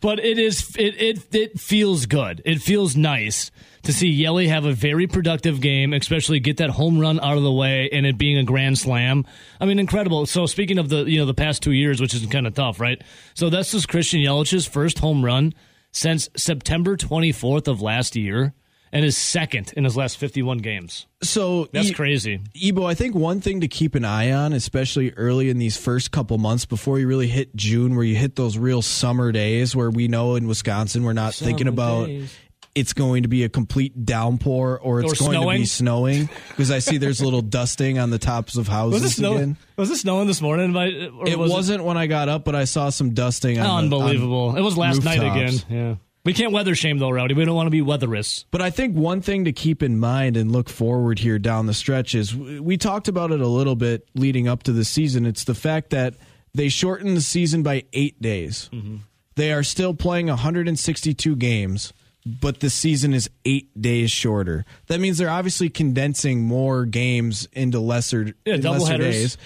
But 0.00 0.18
it 0.18 0.38
is 0.40 0.74
it, 0.76 1.00
it 1.00 1.34
it 1.34 1.60
feels 1.60 2.06
good. 2.06 2.42
It 2.44 2.60
feels 2.60 2.96
nice 2.96 3.52
to 3.84 3.92
see 3.92 4.08
Yelly 4.08 4.48
have 4.48 4.64
a 4.64 4.72
very 4.72 5.06
productive 5.06 5.60
game, 5.60 5.92
especially 5.92 6.40
get 6.40 6.56
that 6.56 6.70
home 6.70 6.98
run 6.98 7.20
out 7.20 7.36
of 7.36 7.44
the 7.44 7.52
way 7.52 7.88
and 7.92 8.04
it 8.04 8.18
being 8.18 8.36
a 8.36 8.42
grand 8.42 8.78
slam. 8.78 9.24
I 9.60 9.66
mean, 9.66 9.78
incredible. 9.78 10.26
So 10.26 10.46
speaking 10.46 10.78
of 10.78 10.88
the 10.88 11.04
you 11.04 11.20
know 11.20 11.26
the 11.26 11.34
past 11.34 11.62
two 11.62 11.70
years, 11.70 12.00
which 12.00 12.14
is 12.14 12.26
kind 12.26 12.48
of 12.48 12.54
tough, 12.54 12.80
right? 12.80 13.00
So 13.34 13.48
this 13.48 13.74
is 13.74 13.86
Christian 13.86 14.20
Yelich's 14.20 14.66
first 14.66 14.98
home 14.98 15.24
run 15.24 15.54
since 15.92 16.28
September 16.36 16.96
24th 16.96 17.68
of 17.68 17.80
last 17.80 18.16
year, 18.16 18.54
and 18.92 19.04
his 19.04 19.16
second 19.16 19.72
in 19.76 19.84
his 19.84 19.96
last 19.96 20.18
51 20.18 20.58
games. 20.58 21.06
so 21.22 21.68
That's 21.72 21.90
E- 21.90 21.94
crazy. 21.94 22.40
Ebo, 22.54 22.84
I 22.84 22.94
think 22.94 23.14
one 23.14 23.40
thing 23.40 23.60
to 23.62 23.68
keep 23.68 23.94
an 23.94 24.04
eye 24.04 24.30
on, 24.32 24.52
especially 24.52 25.12
early 25.12 25.48
in 25.50 25.58
these 25.58 25.76
first 25.76 26.10
couple 26.10 26.36
months 26.38 26.66
before 26.66 26.98
you 26.98 27.06
really 27.08 27.28
hit 27.28 27.56
June, 27.56 27.94
where 27.96 28.04
you 28.04 28.16
hit 28.16 28.36
those 28.36 28.58
real 28.58 28.82
summer 28.82 29.32
days 29.32 29.74
where 29.74 29.90
we 29.90 30.08
know 30.08 30.36
in 30.36 30.46
Wisconsin 30.46 31.04
we're 31.04 31.12
not 31.14 31.32
thinking 31.34 31.68
about 31.68 32.06
days. 32.06 32.34
it's 32.74 32.92
going 32.92 33.22
to 33.22 33.28
be 33.28 33.44
a 33.44 33.48
complete 33.48 34.04
downpour 34.04 34.78
or 34.82 35.00
it's 35.00 35.12
Or 35.20 35.26
going 35.26 35.40
to 35.40 35.46
be 35.58 35.64
snowing. 35.64 36.24
snowing 36.26 36.28
because 36.48 36.70
I 36.70 36.78
see 36.80 36.98
there's 36.98 37.20
a 37.20 37.24
little 37.24 37.42
dusting 37.60 37.98
on 37.98 38.10
the 38.10 38.18
tops 38.18 38.56
of 38.56 38.68
houses 38.68 39.02
Was 39.02 39.12
it 39.12 39.14
snowing? 39.16 39.36
again. 39.36 39.56
Was 39.76 39.90
it 39.90 39.96
snowing 39.96 40.26
this 40.26 40.40
morning? 40.42 40.72
By, 40.72 40.88
or 40.88 41.26
It 41.28 41.38
was 41.38 41.50
wasn't 41.50 41.84
when 41.84 41.96
I 41.96 42.06
got 42.06 42.28
up, 42.28 42.44
but 42.44 42.54
I 42.54 42.64
saw 42.64 42.90
some 42.90 43.14
dusting. 43.14 43.58
On 43.58 43.64
the- 43.64 43.70
on 43.70 43.84
Unbelievable. 43.84 44.56
it 44.56 44.60
was 44.62 44.76
last 44.76 45.02
night 45.04 45.18
again. 45.22 45.54
Yeah. 45.70 45.94
We 46.24 46.32
can't 46.32 46.52
weather 46.52 46.74
shame 46.74 46.98
though, 46.98 47.10
Rowdy. 47.10 47.34
We 47.34 47.44
don't 47.44 47.56
want 47.56 47.66
to 47.66 47.70
be 47.70 47.80
weatherists. 47.80 48.44
But 48.50 48.62
I 48.62 48.70
think 48.70 48.96
one 48.96 49.20
thing 49.22 49.44
to 49.46 49.52
keep 49.52 49.82
in 49.82 49.98
mind 49.98 50.36
and 50.36 50.52
look 50.52 50.68
forward 50.68 51.18
here 51.18 51.38
down 51.38 51.66
the 51.66 51.74
stretch 51.74 52.14
is 52.14 52.34
we 52.36 52.76
talked 52.76 53.08
about 53.08 53.32
it 53.32 53.40
a 53.40 53.46
little 53.48 53.74
bit 53.74 54.06
leading 54.14 54.46
up 54.46 54.62
to 54.64 54.72
the 54.72 54.84
season. 54.84 55.26
It's 55.26 55.44
the 55.44 55.54
fact 55.54 55.90
that 55.90 56.14
they 56.54 56.68
shortened 56.68 57.16
the 57.16 57.20
season 57.22 57.62
by 57.64 57.84
eight 57.92 58.20
days. 58.22 58.70
They 59.34 59.52
are 59.52 59.62
still 59.64 59.94
playing 59.94 60.26
162 60.28 61.34
games, 61.36 61.92
but 62.24 62.60
the 62.60 62.70
season 62.70 63.14
is 63.14 63.28
eight 63.44 63.70
days 63.80 64.12
shorter. 64.12 64.64
That 64.86 65.00
means 65.00 65.18
they're 65.18 65.30
obviously 65.30 65.70
condensing 65.70 66.42
more 66.42 66.84
games 66.84 67.48
into 67.52 67.80
lesser, 67.80 68.34
Yeah, 68.44 68.56
lesser 68.56 68.98
days. 68.98 69.38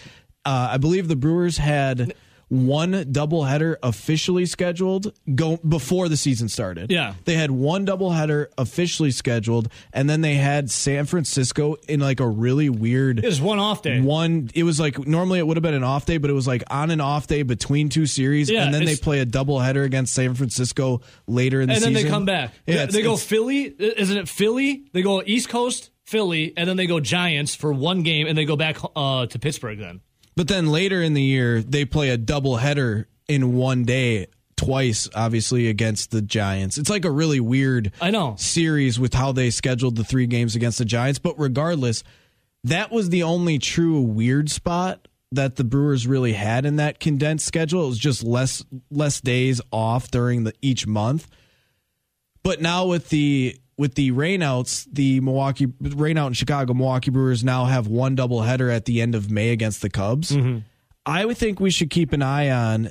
Uh, 0.45 0.69
I 0.73 0.77
believe 0.77 1.09
the 1.09 1.17
Brewers 1.17 1.57
had 1.59 2.15
one 2.49 2.93
doubleheader 2.93 3.77
officially 3.83 4.47
scheduled 4.47 5.13
go 5.35 5.57
before 5.59 6.09
the 6.09 6.17
season 6.17 6.49
started. 6.49 6.91
Yeah. 6.93 7.15
They 7.25 7.35
had 7.35 7.51
one 7.51 7.85
doubleheader 7.87 8.47
officially 8.57 9.11
scheduled, 9.11 9.69
and 9.93 10.09
then 10.09 10.21
they 10.21 10.35
had 10.35 10.71
San 10.71 11.07
Francisco 11.07 11.75
in 11.89 12.01
like 12.01 12.21
a 12.21 12.29
really 12.29 12.69
weird 12.71 13.19
It 13.19 13.25
was 13.25 13.41
one 13.41 13.59
off 13.59 13.83
day. 13.83 14.01
one. 14.01 14.51
It 14.55 14.63
was 14.63 14.79
like 14.79 15.07
normally 15.07 15.39
it 15.41 15.47
would 15.47 15.57
have 15.57 15.63
been 15.65 15.75
an 15.75 15.83
off 15.85 16.07
day, 16.07 16.19
but 16.19 16.31
it 16.31 16.35
was 16.35 16.47
like 16.47 16.63
on 16.71 16.91
and 16.91 17.03
off 17.03 17.27
day 17.27 17.43
between 17.43 17.89
two 17.89 18.07
series, 18.07 18.49
Yeah, 18.49 18.65
and 18.65 18.73
then 18.73 18.85
they 18.85 18.97
play 18.97 19.19
a 19.21 19.27
doubleheader 19.27 19.85
against 19.85 20.15
San 20.15 20.35
Francisco 20.35 21.01
later 21.27 21.61
in 21.61 21.69
the 21.69 21.75
season. 21.75 21.89
and 21.89 21.97
then 21.97 22.05
they 22.05 22.09
come 22.09 22.25
back. 22.27 22.53
Yeah, 22.67 22.87
they, 22.87 22.93
they 22.93 23.03
go 23.03 23.17
Philly. 23.17 23.65
Isn't 23.79 24.17
it 24.19 24.29
Philly? 24.29 24.85
They 24.93 25.03
go 25.03 25.21
East 25.27 25.49
Coast, 25.49 25.91
Philly, 26.05 26.53
and 26.57 26.69
then 26.69 26.77
they 26.77 26.87
go 26.87 27.01
Giants 27.01 27.55
for 27.57 27.73
one 27.73 28.03
game, 28.03 28.27
and 28.29 28.39
they 28.39 28.45
go 28.45 28.55
back 28.57 28.77
uh, 28.95 29.27
to 29.27 29.39
Pittsburgh. 29.41 29.79
Then 29.79 30.01
But 30.37 30.49
then 30.49 30.67
later 30.67 31.03
in 31.03 31.15
the 31.15 31.23
year, 31.23 31.63
they 31.63 31.85
play 31.85 32.11
a 32.11 32.19
doubleheader 32.19 33.07
in 33.27 33.55
one 33.55 33.85
day 33.85 34.27
twice, 34.57 35.09
obviously 35.15 35.69
against 35.69 36.11
the 36.11 36.23
Giants. 36.23 36.79
It's 36.79 36.91
like 36.91 37.05
a 37.05 37.11
really 37.11 37.41
weird 37.41 37.93
I 38.01 38.11
know. 38.11 38.37
series 38.39 38.99
with 39.01 39.15
how 39.15 39.33
they 39.33 39.51
scheduled 39.51 39.97
the 39.97 40.05
three 40.05 40.27
games 40.27 40.55
against 40.55 40.79
the 40.79 40.85
Giants. 40.85 41.19
But 41.19 41.39
regardless, 41.39 42.05
that 42.65 42.91
was 42.91 43.11
the 43.11 43.23
only 43.23 43.59
true 43.59 44.01
weird 44.01 44.51
spot 44.51 45.09
that 45.33 45.57
the 45.57 45.65
Brewers 45.65 46.07
really 46.07 46.33
had 46.33 46.65
in 46.65 46.77
that 46.77 47.01
condensed 47.01 47.47
schedule. 47.47 47.85
It 47.85 47.89
was 47.89 47.99
just 47.99 48.23
less 48.23 48.65
less 48.91 49.21
days 49.21 49.61
off 49.73 50.11
during 50.11 50.45
the 50.45 50.55
each 50.63 50.87
month. 50.87 51.29
But 52.43 52.61
now 52.61 52.87
with 52.87 53.09
the 53.09 53.59
with 53.79 53.95
the 53.95 54.11
rainouts, 54.13 54.87
the 54.91 55.21
Milwaukee 55.21 55.67
rainout 55.67 56.29
in 56.29 56.33
Chicago, 56.33 56.73
Milwaukee 56.75 57.11
Brewers 57.11 57.45
now 57.45 57.67
have 57.67 57.87
one 57.87 58.17
doubleheader 58.17 58.75
at 58.75 58.85
the 58.87 59.01
end 59.03 59.15
of 59.15 59.31
May 59.31 59.51
against 59.51 59.83
the 59.83 59.91
Cubs. 59.91 60.35
I 61.05 61.25
would 61.25 61.37
think 61.37 61.61
we 61.61 61.71
should 61.71 61.91
keep 61.91 62.13
an 62.13 62.23
eye 62.23 62.51
on, 62.51 62.91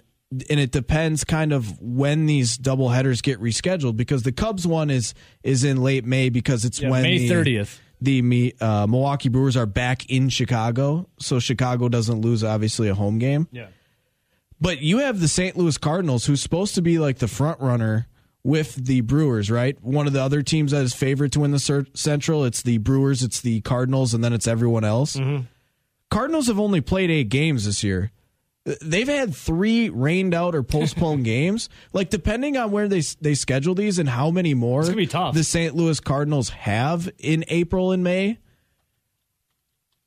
and 0.49 0.59
it 0.59 0.71
depends 0.71 1.23
kind 1.23 1.51
of 1.53 1.81
when 1.81 2.27
these 2.27 2.57
doubleheaders 2.57 3.21
get 3.23 3.41
rescheduled 3.41 3.97
because 3.97 4.23
the 4.23 4.31
Cubs 4.31 4.65
one 4.67 4.89
is 4.89 5.13
is 5.43 5.63
in 5.63 5.81
late 5.81 6.05
May 6.05 6.29
because 6.29 6.65
it's 6.65 6.79
Yeah, 6.79 6.91
when 6.91 7.03
May 7.03 7.27
30th. 7.27 7.79
The 8.01 8.21
Me- 8.21 8.53
uh, 8.61 8.85
Milwaukee 8.87 9.29
Brewers 9.29 9.55
are 9.57 9.65
back 9.65 10.09
in 10.09 10.29
Chicago, 10.29 11.09
so 11.17 11.39
Chicago 11.39 11.89
doesn't 11.89 12.21
lose 12.21 12.43
obviously 12.43 12.89
a 12.89 12.93
home 12.93 13.17
game. 13.19 13.47
Yeah. 13.51 13.67
But 14.61 14.81
you 14.81 14.99
have 14.99 15.19
the 15.19 15.27
St. 15.27 15.57
Louis 15.57 15.77
Cardinals, 15.77 16.25
who's 16.25 16.41
supposed 16.41 16.75
to 16.75 16.81
be 16.81 16.99
like 16.99 17.17
the 17.19 17.27
front 17.27 17.59
runner 17.59 18.07
with 18.45 18.75
the 18.85 19.01
Brewers, 19.01 19.49
right? 19.49 19.75
One 19.83 20.05
of 20.05 20.13
the 20.13 20.21
other 20.21 20.43
teams 20.43 20.69
that 20.69 20.83
is 20.83 20.93
favored 20.93 21.31
to 21.31 21.39
win 21.39 21.49
the 21.49 21.87
Central. 21.95 22.45
It's 22.45 22.61
the 22.61 22.77
Brewers, 22.77 23.23
it's 23.23 23.41
the 23.41 23.61
Cardinals, 23.61 24.13
and 24.13 24.23
then 24.23 24.33
it's 24.33 24.47
everyone 24.47 24.83
else. 24.83 25.15
Mm-hmm. 25.15 25.45
Cardinals 26.11 26.45
have 26.45 26.59
only 26.59 26.79
played 26.79 27.09
eight 27.09 27.29
games 27.29 27.65
this 27.65 27.83
year. 27.83 28.11
They've 28.83 29.07
had 29.07 29.35
three 29.35 29.89
rained 29.89 30.35
out 30.35 30.53
or 30.53 30.61
postponed 30.61 31.25
games. 31.25 31.69
Like 31.91 32.11
depending 32.11 32.55
on 32.55 32.69
where 32.69 32.87
they 32.87 33.01
they 33.19 33.33
schedule 33.33 33.73
these 33.73 33.97
and 33.97 34.07
how 34.07 34.29
many 34.29 34.53
more 34.53 34.83
gonna 34.83 34.95
be 34.95 35.07
tough. 35.07 35.33
the 35.33 35.43
St. 35.43 35.75
Louis 35.75 35.99
Cardinals 35.99 36.49
have 36.49 37.09
in 37.17 37.45
April 37.47 37.91
and 37.91 38.03
May. 38.03 38.37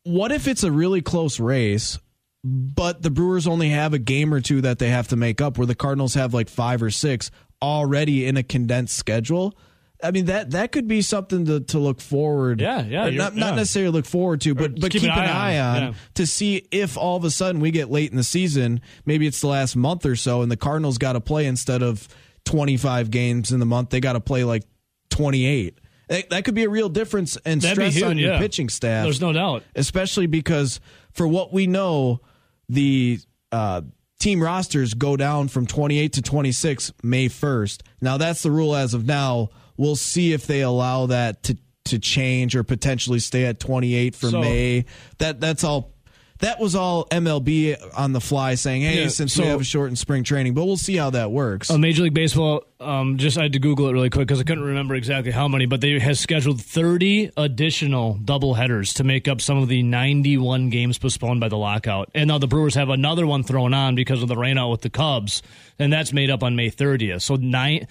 What 0.05 0.31
if 0.31 0.47
it's 0.47 0.63
a 0.63 0.71
really 0.71 1.03
close 1.03 1.41
race, 1.41 1.99
but 2.45 3.03
the 3.03 3.11
Brewers 3.11 3.49
only 3.49 3.71
have 3.71 3.95
a 3.95 3.99
game 3.99 4.33
or 4.33 4.41
two 4.41 4.61
that 4.61 4.79
they 4.79 4.91
have 4.91 5.09
to 5.09 5.17
make 5.17 5.41
up, 5.41 5.59
where 5.59 5.67
the 5.67 5.75
Cardinals 5.75 6.15
have 6.15 6.33
like 6.33 6.49
five 6.49 6.83
or 6.85 6.91
six 6.91 7.33
already 7.63 8.27
in 8.27 8.37
a 8.37 8.43
condensed 8.43 8.97
schedule? 8.97 9.57
I 10.03 10.13
mean 10.13 10.27
that 10.27 10.53
that 10.53 10.71
could 10.71 10.87
be 10.87 11.03
something 11.03 11.45
to, 11.47 11.61
to 11.61 11.79
look 11.81 12.01
forward. 12.01 12.61
Yeah, 12.61 12.85
yeah, 12.85 13.05
or 13.05 13.09
you're- 13.09 13.17
not 13.17 13.35
not 13.35 13.57
necessarily 13.57 13.91
look 13.91 14.07
forward 14.07 14.41
to, 14.43 14.55
but 14.55 14.81
but 14.81 14.93
keep, 14.93 15.03
an 15.03 15.11
eye 15.11 15.59
on, 15.59 15.83
yeah. 15.83 15.93
to 16.15 16.27
see 16.27 16.69
if 16.71 16.97
all 16.97 17.17
of 17.17 17.25
a 17.25 17.31
sudden 17.31 17.61
we 17.61 17.73
get 17.73 17.91
late 17.91 18.11
in 18.11 18.17
the 18.17 18.23
season, 18.23 18.81
maybe 19.05 19.27
it's 19.27 19.41
the 19.41 19.49
last 19.49 19.75
month 19.75 20.07
or 20.07 20.15
so, 20.15 20.43
and 20.43 20.53
the 20.53 20.57
Cardinals 20.57 20.99
got 20.99 21.15
to 21.15 21.21
play 21.21 21.47
instead 21.47 21.83
of 21.83 22.07
25 22.45 23.11
games 23.11 23.53
in 23.53 23.59
the 23.61 23.67
month, 23.67 23.91
they 23.91 24.01
got 24.01 24.15
to 24.15 24.21
play 24.21 24.45
like 24.45 24.63
28. 25.11 25.79
That, 26.09 26.31
that 26.31 26.45
could 26.45 26.55
be 26.55 26.65
a 26.65 26.71
real 26.71 26.89
difference 26.89 27.37
and 27.45 27.61
That'd 27.61 27.75
stress 27.75 27.95
huge, 27.95 28.05
on 28.05 28.19
your 28.19 28.33
yeah. 28.33 28.39
pitching 28.39 28.69
staff. 28.71 29.05
There's 29.05 29.21
no 29.21 29.33
doubt. 29.33 29.65
especially 29.75 30.27
because 30.27 30.81
for 31.13 31.29
what 31.29 31.53
we 31.53 31.67
know, 31.67 32.21
the 32.69 33.19
uh, 33.53 33.83
team 34.19 34.43
rosters 34.43 34.95
go 34.95 35.17
down 35.17 35.49
from 35.49 35.67
28 35.67 36.13
to 36.15 36.23
26 36.23 36.93
May 37.03 37.29
1st. 37.29 37.83
Now 38.01 38.17
that's 38.17 38.43
the 38.43 38.51
rule 38.51 38.75
as 38.75 38.95
of 38.95 39.07
now. 39.07 39.49
We'll 39.77 39.97
see 39.97 40.33
if 40.33 40.47
they 40.47 40.61
allow 40.63 41.07
that 41.07 41.43
to 41.45 41.57
to 41.87 41.99
change 41.99 42.55
or 42.55 42.63
potentially 42.65 43.19
stay 43.19 43.47
at 43.47 43.59
28 43.61 44.15
for 44.15 44.29
So- 44.29 44.41
May. 44.41 44.85
That 45.19 45.41
that's 45.41 45.65
all. 45.65 45.95
That 46.41 46.61
was 46.61 46.75
all 46.75 47.07
MLB 47.11 47.75
on 47.97 48.13
the 48.13 48.21
fly 48.21 48.55
saying, 48.55 48.83
"Hey, 48.83 49.03
Yeah, 49.03 49.09
since 49.09 49.35
so- 49.35 49.43
we 49.43 49.49
have 49.49 49.61
a 49.61 49.65
shortened 49.65 49.99
spring 49.99 50.23
training, 50.23 50.55
but 50.55 50.65
we'll 50.65 50.77
see 50.77 50.97
how 50.97 51.11
that 51.11 51.31
works." 51.33 51.71
Uh, 51.71 51.79
Major 51.79 52.05
League 52.05 52.15
Baseball, 52.15 52.63
um, 52.81 53.17
just 53.19 53.37
I 53.37 53.43
had 53.43 53.53
to 53.55 53.59
Google 53.59 53.89
it 53.89 53.93
really 53.93 54.09
quick 54.11 54.29
because 54.29 54.41
I 54.41 54.45
couldn't 54.45 54.63
remember 54.65 54.95
exactly 54.95 55.33
how 55.33 55.49
many, 55.49 55.67
but 55.67 55.81
they 55.81 55.99
has 55.99 56.21
scheduled 56.21 56.61
30 56.63 57.31
additional 57.37 58.19
doubleheaders 58.25 58.95
to 58.95 59.05
make 59.05 59.27
up 59.27 59.41
some 59.41 59.59
of 59.59 59.69
the 59.69 59.83
91 59.83 60.71
games 60.71 60.97
postponed 60.99 61.41
by 61.41 61.49
the 61.49 61.59
lockout. 61.59 62.09
And 62.15 62.29
now 62.29 62.39
the 62.39 62.47
Brewers 62.47 62.75
have 62.77 62.89
another 62.89 63.27
one 63.27 63.43
thrown 63.43 63.75
on 63.75 63.95
because 63.97 64.23
of 64.23 64.29
the 64.29 64.37
rainout 64.37 64.71
with 64.71 64.83
the 64.83 64.91
Cubs, 64.91 65.43
and 65.79 65.93
that's 65.93 66.13
made 66.13 66.31
up 66.31 66.45
on 66.45 66.55
May 66.55 66.71
30th. 66.71 67.23
So 67.23 67.35
nine, 67.35 67.87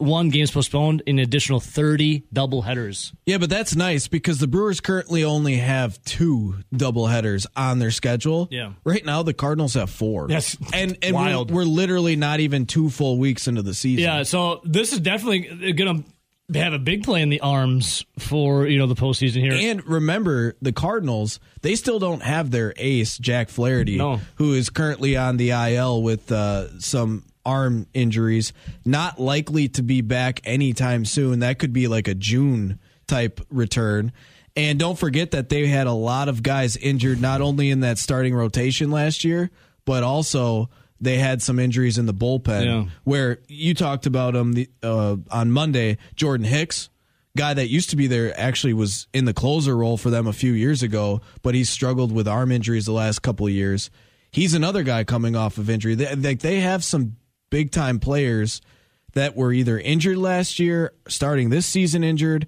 91 0.00 0.28
games 0.30 0.50
postponed, 0.50 1.02
an 1.06 1.18
additional 1.18 1.60
30 1.60 2.24
doubleheaders. 2.32 3.12
Yeah, 3.26 3.38
but 3.38 3.50
that's 3.50 3.74
nice 3.74 4.08
because 4.08 4.38
the 4.38 4.46
Brewers 4.46 4.80
currently 4.80 5.24
only 5.24 5.56
have 5.56 6.02
two 6.04 6.56
doubleheaders 6.72 7.46
on 7.56 7.78
their 7.78 7.90
schedule. 7.90 8.48
Yeah. 8.50 8.72
Right 8.84 9.04
now, 9.04 9.22
the 9.22 9.34
Cardinals 9.34 9.74
have 9.74 9.90
four. 9.90 10.26
Yes. 10.30 10.56
And, 10.72 10.96
and 11.02 11.14
Wild. 11.14 11.50
We're, 11.50 11.62
we're 11.62 11.64
literally 11.64 12.16
not 12.16 12.40
even 12.40 12.66
two 12.66 12.90
full 12.90 13.18
weeks 13.18 13.48
into 13.48 13.62
the 13.62 13.74
season. 13.74 14.04
Yeah, 14.04 14.22
so 14.22 14.60
this 14.64 14.92
is 14.92 15.00
definitely 15.00 15.72
going 15.72 16.04
to 16.52 16.58
have 16.58 16.72
a 16.72 16.78
big 16.78 17.02
play 17.04 17.20
in 17.20 17.28
the 17.28 17.40
arms 17.40 18.06
for 18.18 18.66
you 18.66 18.78
know 18.78 18.86
the 18.86 18.94
postseason 18.94 19.40
here. 19.40 19.52
And 19.52 19.84
remember, 19.86 20.54
the 20.62 20.72
Cardinals, 20.72 21.40
they 21.62 21.74
still 21.74 21.98
don't 21.98 22.22
have 22.22 22.50
their 22.50 22.72
ace, 22.76 23.18
Jack 23.18 23.48
Flaherty, 23.50 23.96
No. 23.98 24.20
who 24.36 24.54
is 24.54 24.70
currently 24.70 25.16
on 25.16 25.36
the 25.36 25.50
IL 25.50 26.02
with 26.02 26.30
uh, 26.32 26.78
some 26.80 27.24
arm 27.48 27.86
injuries, 27.94 28.52
not 28.84 29.18
likely 29.18 29.68
to 29.70 29.82
be 29.82 30.02
back 30.02 30.40
anytime 30.44 31.04
soon. 31.04 31.38
That 31.38 31.58
could 31.58 31.72
be 31.72 31.88
like 31.88 32.06
a 32.06 32.14
June 32.14 32.78
type 33.06 33.40
return. 33.50 34.12
And 34.54 34.78
don't 34.78 34.98
forget 34.98 35.30
that 35.30 35.48
they 35.48 35.66
had 35.66 35.86
a 35.86 35.92
lot 35.92 36.28
of 36.28 36.42
guys 36.42 36.76
injured, 36.76 37.20
not 37.20 37.40
only 37.40 37.70
in 37.70 37.80
that 37.80 37.96
starting 37.96 38.34
rotation 38.34 38.90
last 38.90 39.24
year, 39.24 39.50
but 39.84 40.02
also 40.02 40.68
they 41.00 41.16
had 41.16 41.40
some 41.40 41.58
injuries 41.58 41.96
in 41.96 42.06
the 42.06 42.14
bullpen. 42.14 42.64
Yeah. 42.64 42.84
Where 43.04 43.38
you 43.48 43.72
talked 43.72 44.06
about 44.06 44.34
them 44.34 44.52
the, 44.52 44.68
uh, 44.82 45.16
on 45.30 45.50
Monday, 45.50 45.96
Jordan 46.16 46.44
Hicks 46.44 46.90
guy 47.36 47.54
that 47.54 47.68
used 47.68 47.90
to 47.90 47.96
be 47.96 48.08
there 48.08 48.38
actually 48.38 48.72
was 48.74 49.06
in 49.14 49.24
the 49.24 49.32
closer 49.32 49.76
role 49.76 49.96
for 49.96 50.10
them 50.10 50.26
a 50.26 50.32
few 50.32 50.52
years 50.52 50.82
ago, 50.82 51.20
but 51.42 51.54
he's 51.54 51.70
struggled 51.70 52.10
with 52.10 52.26
arm 52.26 52.50
injuries 52.50 52.84
the 52.84 52.92
last 52.92 53.20
couple 53.20 53.46
of 53.46 53.52
years. 53.52 53.90
He's 54.32 54.54
another 54.54 54.82
guy 54.82 55.04
coming 55.04 55.36
off 55.36 55.56
of 55.56 55.70
injury. 55.70 55.94
They, 55.94 56.14
they, 56.16 56.34
they 56.34 56.60
have 56.60 56.82
some 56.82 57.16
big 57.50 57.70
time 57.72 57.98
players 57.98 58.60
that 59.14 59.36
were 59.36 59.52
either 59.52 59.78
injured 59.78 60.18
last 60.18 60.58
year, 60.58 60.92
starting 61.08 61.50
this 61.50 61.66
season 61.66 62.04
injured. 62.04 62.46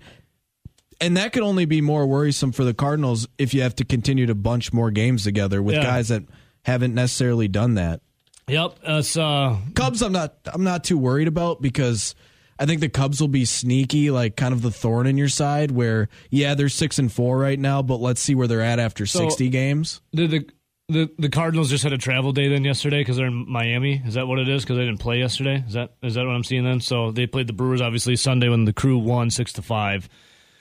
And 1.01 1.17
that 1.17 1.33
could 1.33 1.43
only 1.43 1.65
be 1.65 1.81
more 1.81 2.07
worrisome 2.07 2.53
for 2.53 2.65
the 2.65 2.75
Cardinals 2.75 3.27
if 3.39 3.55
you 3.55 3.63
have 3.63 3.75
to 3.77 3.85
continue 3.85 4.27
to 4.27 4.35
bunch 4.35 4.73
more 4.73 4.91
games 4.91 5.25
together 5.25 5.63
with 5.63 5.77
Yeah. 5.77 5.83
guys 5.85 6.09
that 6.09 6.25
haven't 6.65 6.95
necessarily 6.95 7.49
done 7.49 7.75
that. 7.75 8.01
Yep, 8.49 8.79
uh, 8.85 9.57
Cubs, 9.75 10.03
I'm 10.03 10.13
not. 10.13 10.35
I'm 10.53 10.65
not 10.65 10.83
too 10.85 10.99
worried 10.99 11.29
about 11.29 11.63
because 11.63 12.15
I 12.59 12.67
think 12.67 12.81
the 12.81 12.89
Cubs 12.89 13.21
will 13.21 13.29
be 13.29 13.45
sneaky, 13.45 14.11
like 14.11 14.37
kind 14.37 14.53
of 14.53 14.61
the 14.61 14.73
thorn 14.73 15.07
in 15.07 15.17
your 15.17 15.29
side. 15.29 15.71
Where 15.71 16.09
yeah, 16.31 16.55
they're 16.55 16.69
six 16.69 16.99
and 16.99 17.11
four 17.13 17.39
right 17.39 17.59
now, 17.59 17.81
but 17.81 18.01
let's 18.01 18.21
see 18.21 18.35
where 18.35 18.49
they're 18.49 18.61
at 18.61 18.79
after 18.81 19.07
So- 19.07 19.21
sixty 19.21 19.49
games. 19.51 20.01
Did 20.15 20.31
the 20.33 20.47
the 20.91 21.11
the 21.19 21.29
Cardinals 21.29 21.71
just 21.71 21.85
had 21.85 21.93
a 21.93 21.99
travel 21.99 22.33
day 22.33 22.49
then 22.49 22.65
yesterday 22.65 23.01
because 23.01 23.17
they're 23.17 23.27
in 23.27 23.51
Miami? 23.51 24.03
Is 24.05 24.15
that 24.15 24.27
what 24.27 24.39
it 24.39 24.49
is? 24.49 24.63
Because 24.63 24.77
they 24.77 24.85
didn't 24.85 25.01
play 25.01 25.19
yesterday. 25.19 25.65
Is 25.67 25.75
that 25.75 25.95
is 26.03 26.15
that 26.15 26.27
what 26.27 26.35
I'm 26.35 26.45
seeing 26.45 26.65
then? 26.65 26.81
So 26.81 27.11
they 27.11 27.27
played 27.27 27.47
the 27.47 27.53
Brewers 27.53 27.81
obviously 27.81 28.17
Sunday 28.17 28.49
when 28.49 28.65
the 28.65 28.73
Crew 28.73 28.99
won 28.99 29.31
six 29.31 29.53
to 29.55 29.63
five, 29.63 30.09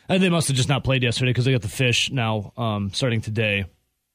and 0.07 0.23
they 0.23 0.29
must 0.29 0.47
have 0.47 0.57
just 0.57 0.69
not 0.69 0.83
played 0.83 1.03
yesterday 1.03 1.31
because 1.31 1.45
they 1.45 1.51
got 1.51 1.61
the 1.61 1.67
Fish 1.67 2.11
now 2.11 2.53
um, 2.57 2.91
starting 2.93 3.21
today 3.21 3.65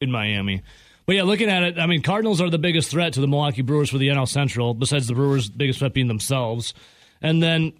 in 0.00 0.10
Miami. 0.10 0.62
But 1.06 1.16
yeah, 1.16 1.24
looking 1.24 1.50
at 1.50 1.62
it, 1.62 1.78
I 1.78 1.86
mean, 1.86 2.00
Cardinals 2.00 2.40
are 2.40 2.48
the 2.48 2.58
biggest 2.58 2.90
threat 2.90 3.12
to 3.14 3.20
the 3.20 3.28
Milwaukee 3.28 3.62
Brewers 3.62 3.90
for 3.90 3.98
the 3.98 4.08
NL 4.08 4.28
Central. 4.28 4.72
Besides 4.72 5.06
the 5.06 5.14
Brewers' 5.14 5.50
biggest 5.50 5.80
threat 5.80 5.92
being 5.92 6.08
themselves, 6.08 6.72
and 7.20 7.42
then 7.42 7.72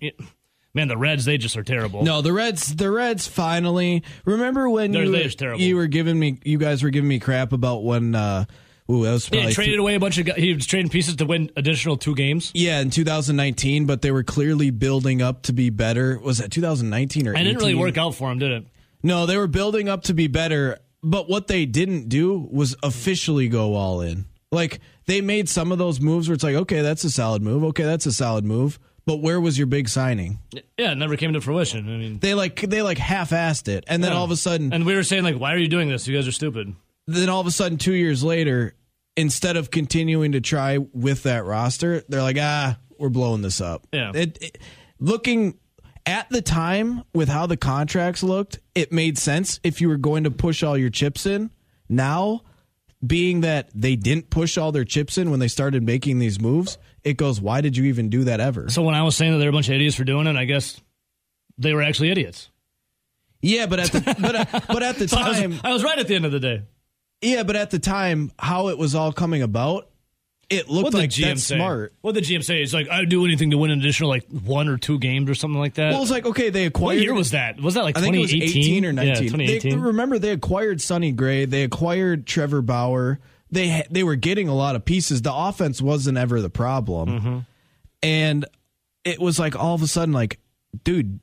man, 0.75 0.89
the 0.89 0.97
Reds 0.97 1.25
they 1.25 1.39
just 1.39 1.57
are 1.57 1.63
terrible. 1.65 2.03
No, 2.03 2.21
the 2.21 2.33
Reds. 2.33 2.75
The 2.75 2.91
Reds 2.91 3.27
finally. 3.27 4.03
Remember 4.25 4.69
when 4.69 4.93
They're- 4.93 5.05
you 5.05 5.13
they're 5.13 5.23
just 5.25 5.39
terrible. 5.39 5.61
you 5.61 5.77
were 5.77 5.87
giving 5.87 6.19
me, 6.19 6.39
you 6.45 6.59
guys 6.59 6.83
were 6.83 6.91
giving 6.91 7.09
me 7.09 7.19
crap 7.19 7.53
about 7.53 7.85
when. 7.85 8.15
uh 8.15 8.45
Ooh, 8.91 9.03
that 9.05 9.13
was 9.13 9.25
He 9.25 9.31
probably 9.31 9.47
had 9.47 9.55
traded 9.55 9.79
away 9.79 9.95
a 9.95 9.99
bunch 10.01 10.19
of 10.19 10.27
guys. 10.27 10.37
He 10.37 10.53
was 10.53 10.67
trading 10.67 10.91
pieces 10.91 11.17
to 11.17 11.25
win 11.25 11.51
additional 11.57 11.97
two 11.97 12.15
games. 12.15 12.51
yeah, 12.55 12.81
in 12.81 12.91
2019, 12.91 13.87
but 13.87 14.03
they 14.03 14.11
were 14.11 14.23
clearly 14.23 14.69
building 14.71 15.23
up 15.23 15.43
to 15.45 15.55
be 15.55 15.71
better. 15.71 16.19
Was 16.23 16.37
that 16.37 16.51
2019 16.51 17.27
or? 17.27 17.31
And 17.33 17.41
it 17.41 17.45
didn't 17.45 17.59
really 17.61 17.71
18? 17.71 17.81
work 17.81 17.97
out 17.97 18.15
for 18.15 18.31
him, 18.31 18.39
did 18.39 18.51
it? 18.53 18.67
No, 19.03 19.25
they 19.25 19.39
were 19.39 19.47
building 19.47 19.89
up 19.89 20.03
to 20.05 20.13
be 20.13 20.27
better, 20.27 20.79
but 21.03 21.31
what 21.31 21.47
they 21.47 21.65
didn't 21.65 22.11
do 22.11 22.47
was 22.53 22.77
officially 22.83 23.49
go 23.49 23.75
all 23.75 24.03
in. 24.03 24.27
Like 24.53 24.81
they 25.07 25.23
made 25.23 25.49
some 25.49 25.73
of 25.73 25.79
those 25.79 25.99
moves 26.01 26.29
where 26.29 26.35
it's 26.35 26.45
like, 26.45 26.55
okay, 26.55 26.83
that's 26.83 27.05
a 27.05 27.11
solid 27.11 27.41
move. 27.41 27.65
Okay, 27.65 27.85
that's 27.85 28.05
a 28.05 28.13
solid 28.13 28.45
move. 28.45 28.79
But 29.07 29.17
where 29.21 29.41
was 29.41 29.59
your 29.59 29.67
big 29.67 29.89
signing? 29.89 30.39
Yeah, 30.79 30.93
it 30.93 30.99
never 30.99 31.17
came 31.17 31.33
to 31.35 31.41
fruition. 31.41 31.87
I 31.93 31.97
mean, 31.99 32.19
They 32.21 32.33
like 32.35 32.61
they 32.63 32.81
like 32.83 32.97
half-assed 32.99 33.69
it, 33.69 33.85
and 33.87 34.03
then 34.03 34.13
Yeah. 34.13 34.19
all 34.19 34.25
of 34.25 34.31
a 34.31 34.37
sudden, 34.37 34.73
and 34.73 34.87
we 34.87 34.95
were 34.95 35.03
saying 35.03 35.25
like, 35.25 35.39
why 35.39 35.53
are 35.53 35.59
you 35.59 35.69
doing 35.69 35.89
this? 35.89 36.09
You 36.09 36.17
guys 36.17 36.27
are 36.27 36.33
stupid. 36.33 36.75
then 37.07 37.29
all 37.29 37.41
of 37.41 37.47
a 37.47 37.51
sudden, 37.51 37.77
two 37.77 37.93
years 37.93 38.25
later, 38.25 38.75
instead 39.17 39.57
of 39.59 39.71
continuing 39.71 40.33
to 40.33 40.41
try 40.41 40.79
with 40.79 41.25
that 41.25 41.45
roster, 41.45 42.03
they're 42.09 42.23
like, 42.23 42.39
ah, 42.41 42.79
we're 42.99 43.11
blowing 43.11 43.43
this 43.43 43.61
up. 43.61 43.87
Yeah. 43.93 44.11
It, 44.15 44.39
it- 44.41 44.59
looking 44.99 45.59
at 46.07 46.29
the 46.31 46.41
time 46.41 47.03
with 47.13 47.29
how 47.29 47.45
the 47.47 47.57
contracts 47.59 48.23
looked, 48.23 48.59
it 48.75 48.91
made 48.91 49.19
sense 49.19 49.61
if 49.63 49.81
you 49.83 49.89
were 49.89 49.97
going 49.99 50.25
to 50.25 50.31
push 50.31 50.63
all 50.63 50.79
your 50.79 50.89
chips 50.91 51.27
in. 51.27 51.51
Now, 51.91 52.41
being 53.07 53.43
that 53.43 53.69
they 53.75 53.97
didn't 53.97 54.31
push 54.31 54.57
all 54.57 54.73
their 54.73 54.85
chips 54.85 55.19
in 55.19 55.31
when 55.31 55.41
they 55.41 55.49
started 55.49 55.83
making 55.83 56.19
these 56.21 56.41
moves, 56.41 56.79
it 57.05 57.17
goes, 57.17 57.41
why 57.41 57.61
did 57.61 57.77
you 57.77 57.85
even 57.85 58.09
do 58.09 58.25
that 58.25 58.41
ever? 58.41 58.69
So 58.71 58.83
when 58.83 58.95
I 58.95 59.03
was 59.03 59.15
saying 59.17 59.33
that 59.33 59.39
they're 59.39 59.51
a 59.51 59.53
bunch 59.53 59.69
of 59.69 59.75
idiots 59.75 59.95
for 59.97 60.05
doing 60.05 60.27
it, 60.27 60.37
I 60.37 60.45
guess 60.47 60.81
they 61.59 61.73
were 61.75 61.83
actually 61.83 62.11
idiots. 62.11 62.51
Yeah, 63.43 63.67
but 63.67 63.79
at 63.79 63.93
the 63.93 64.01
but 64.21 64.35
at, 64.35 64.67
but 64.69 64.83
at 64.83 64.97
the 64.97 65.07
So 65.09 65.19
I, 65.19 65.29
was, 65.29 65.39
time, 65.39 65.61
I 65.63 65.73
was 65.73 65.85
right 65.85 65.99
at 65.99 66.09
the 66.09 66.15
end 66.15 66.25
of 66.25 66.33
the 66.33 66.41
day. 66.41 66.63
yeah, 67.21 67.43
but 67.43 67.57
at 67.57 67.71
the 67.71 67.79
time, 67.79 68.33
how 68.39 68.69
it 68.69 68.79
was 68.79 68.95
all 68.95 69.13
coming 69.13 69.43
about, 69.43 69.91
it 70.51 70.69
looked 70.69 70.85
What 70.85 70.93
the 70.93 70.99
like 70.99 71.11
GM 71.11 71.25
that's 71.29 71.43
say? 71.45 71.57
smart. 71.57 71.95
What 72.03 72.15
the 72.15 72.21
GM 72.21 72.43
say? 72.45 72.63
It's 72.63 72.73
like 72.75 72.89
I'd 72.91 73.09
do 73.09 73.25
anything 73.25 73.51
to 73.51 73.59
win 73.59 73.71
an 73.71 73.81
additional 73.81 74.09
like 74.11 74.27
one 74.29 74.69
or 74.69 74.77
two 74.79 74.99
games 74.99 75.29
or 75.31 75.35
something 75.35 75.59
like 75.59 75.75
that. 75.75 75.93
Well, 75.93 76.03
it's 76.03 76.11
like 76.11 76.27
okay, 76.27 76.51
they 76.51 76.67
acquired. 76.67 76.97
what 76.97 77.03
year 77.03 77.15
was 77.15 77.31
that? 77.33 77.61
Was 77.61 77.75
that 77.75 77.85
like 77.85 77.97
I 77.99 78.03
think 78.03 78.15
it 78.17 78.21
was 78.21 78.31
2018 78.31 78.63
18 78.63 78.85
or 78.85 78.89
Yeah, 78.89 78.93
19. 79.15 79.17
They, 79.17 79.29
2018. 79.59 79.81
remember, 79.81 80.19
they 80.19 80.31
acquired 80.31 80.81
Sonny 80.83 81.13
Gray. 81.13 81.45
They 81.47 81.65
acquired 81.65 82.27
Trevor 82.27 82.61
Bauer. 82.63 83.21
They 83.55 83.85
they 83.91 84.03
were 84.03 84.17
getting 84.17 84.49
a 84.49 84.55
lot 84.55 84.77
of 84.77 84.85
pieces. 84.85 85.23
The 85.23 85.33
offense 85.35 85.81
wasn't 85.81 86.19
ever 86.19 86.41
the 86.41 86.51
problem, 86.51 87.09
Mm-hmm. 87.09 87.39
and 88.03 88.45
it 89.05 89.21
was 89.21 89.39
like 89.39 89.55
all 89.57 89.75
of 89.75 89.83
a 89.83 89.87
sudden, 89.87 90.13
like, 90.15 90.39
dude, 90.83 91.21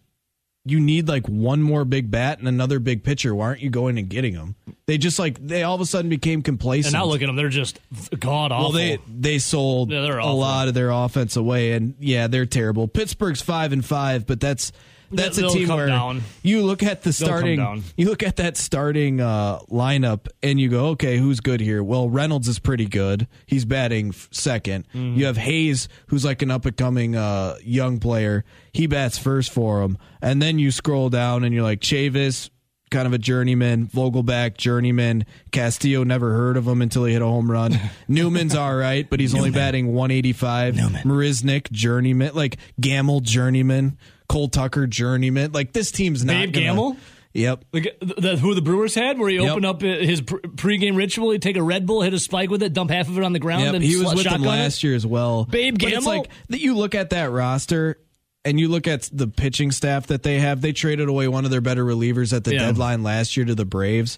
you 0.66 0.80
need 0.80 1.08
like 1.08 1.26
one 1.28 1.62
more 1.64 1.84
big 1.86 2.12
bat 2.12 2.38
and 2.40 2.48
another 2.48 2.80
big 2.80 3.04
pitcher. 3.04 3.34
Why 3.34 3.46
aren't 3.48 3.62
you 3.62 3.70
going 3.72 3.98
and 3.98 4.08
getting 4.08 4.36
them? 4.36 4.56
They 4.86 4.98
just 4.98 5.18
like 5.20 5.46
they 5.46 5.64
all 5.64 5.76
of 5.76 5.82
a 5.82 5.86
sudden 5.86 6.10
became 6.10 6.42
complacent. 6.44 6.94
and 6.94 7.02
now 7.02 7.06
look 7.08 7.22
at 7.22 7.26
them; 7.28 7.36
they're 7.36 7.50
just 7.50 7.80
god 8.20 8.52
awful. 8.52 8.66
Well, 8.66 8.72
they 8.74 9.00
they 9.08 9.40
sold 9.40 9.92
Yeah, 9.92 10.20
a 10.22 10.32
lot 10.32 10.68
of 10.68 10.74
their 10.74 10.90
offense 10.92 11.36
away, 11.36 11.72
and 11.74 11.96
yeah, 12.00 12.28
they're 12.28 12.46
terrible. 12.46 12.88
Pittsburgh's 12.88 13.42
five 13.42 13.74
and 13.74 13.84
five, 13.84 14.26
but 14.28 14.40
that's 14.40 14.72
that's 15.12 15.38
They'll 15.38 15.50
a 15.50 15.54
team 15.54 15.68
come 15.68 15.78
where 15.78 15.88
down. 15.88 16.22
you 16.42 16.64
look 16.64 16.84
at 16.84 17.02
the 17.04 17.12
starting, 17.14 17.84
you 17.98 18.08
look 18.10 18.24
at 18.24 18.38
that 18.38 18.58
starting 18.58 19.20
uh, 19.22 19.60
lineup, 19.70 20.28
and 20.42 20.60
you 20.60 20.70
go, 20.70 20.88
okay, 20.90 21.18
who's 21.18 21.40
good 21.40 21.60
here? 21.60 21.84
Well, 21.84 22.10
Reynolds 22.10 22.48
is 22.48 22.60
pretty 22.60 22.86
good. 22.86 23.28
He's 23.46 23.66
batting 23.66 24.10
f- 24.10 24.30
2nd 24.32 24.86
Mm-hmm. 24.94 25.16
You 25.20 25.26
have 25.26 25.38
Hayes, 25.38 25.88
who's 26.08 26.24
like 26.26 26.42
an 26.42 26.52
up 26.52 26.66
and 26.66 26.76
coming 26.78 27.16
uh, 27.16 27.56
young 27.64 28.00
player. 28.00 28.44
He 28.74 28.88
bats 28.88 29.18
first 29.18 29.52
for 29.52 29.82
him, 29.82 29.98
and 30.22 30.42
then 30.42 30.60
you 30.60 30.72
scroll 30.72 31.10
down, 31.10 31.44
and 31.44 31.54
you're 31.54 31.64
like 31.64 31.80
Chavis. 31.82 32.50
Kind 32.90 33.08
of 33.08 33.14
a 33.14 33.18
journeyman, 33.18 33.88
Vogelbach 33.88 34.58
journeyman. 34.58 35.26
Castillo 35.54 36.04
never 36.04 36.34
heard 36.34 36.58
of 36.58 36.68
him 36.68 36.82
until 36.82 37.06
he 37.06 37.14
hit 37.14 37.22
a 37.22 37.26
home 37.26 37.50
run. 37.50 37.80
Newman's 38.10 38.54
all 38.54 38.76
right, 38.76 39.10
but 39.10 39.22
he's 39.22 39.34
only 39.34 39.50
batting 39.50 39.94
185. 39.94 40.76
Marisnick 40.76 41.72
journeyman, 41.72 42.34
like 42.36 42.58
Gamel, 42.82 43.22
journeyman, 43.22 43.98
Cole 44.32 44.48
Tucker 44.48 44.88
journeyman. 44.88 45.52
Like 45.52 45.74
this 45.74 45.92
team's 45.92 46.24
not 46.24 46.34
Babe 46.34 46.54
gonna- 46.54 46.66
Gamel? 46.66 46.98
Yep. 47.34 47.64
Like 47.72 47.98
the, 48.02 48.36
who 48.36 48.54
the 48.56 48.62
Brewers 48.62 48.94
had, 48.94 49.18
where 49.18 49.30
he 49.30 49.38
Yep. 49.38 49.50
opened 49.52 49.66
up 49.66 49.82
his 49.82 50.20
pre- 50.22 50.40
pregame 50.42 50.98
ritual, 50.98 51.32
he'd 51.32 51.42
take 51.42 51.56
a 51.56 51.64
Red 51.64 51.86
Bull, 51.86 52.02
hit 52.02 52.14
a 52.14 52.20
spike 52.20 52.50
with 52.50 52.62
it, 52.62 52.74
dump 52.74 52.92
half 52.92 53.08
of 53.08 53.18
it 53.18 53.24
on 53.24 53.32
the 53.32 53.40
ground, 53.40 53.64
Yep, 53.64 53.74
and 53.76 53.84
he 53.84 53.96
was 53.96 54.14
with 54.14 54.24
them 54.26 54.34
shotgun 54.34 54.44
it. 54.44 54.48
last 54.48 54.84
year 54.84 54.96
as 54.96 55.06
well. 55.06 55.46
Babe 55.46 55.78
Gamel. 55.78 55.92
but 55.94 55.98
it's 55.98 56.06
like 56.08 56.28
that 56.50 56.60
you 56.60 56.76
look 56.76 56.94
at 56.94 57.12
that 57.12 57.32
roster 57.32 57.98
and 58.44 58.60
you 58.60 58.68
look 58.68 58.86
at 58.88 59.10
the 59.14 59.28
pitching 59.28 59.72
staff 59.72 60.08
that 60.08 60.24
they 60.24 60.40
have. 60.40 60.60
They 60.62 60.74
traded 60.74 61.08
away 61.08 61.28
one 61.30 61.46
of 61.46 61.52
their 61.52 61.62
better 61.62 61.86
relievers 61.86 62.34
at 62.36 62.44
the 62.44 62.54
Yeah. 62.54 62.66
deadline 62.66 63.02
last 63.04 63.38
year 63.38 63.46
to 63.46 63.56
the 63.56 63.66
Braves. 63.66 64.18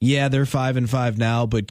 Yeah, 0.00 0.28
they're 0.28 0.44
five 0.44 0.76
and 0.76 0.88
five 0.90 1.16
now, 1.18 1.46
but 1.46 1.70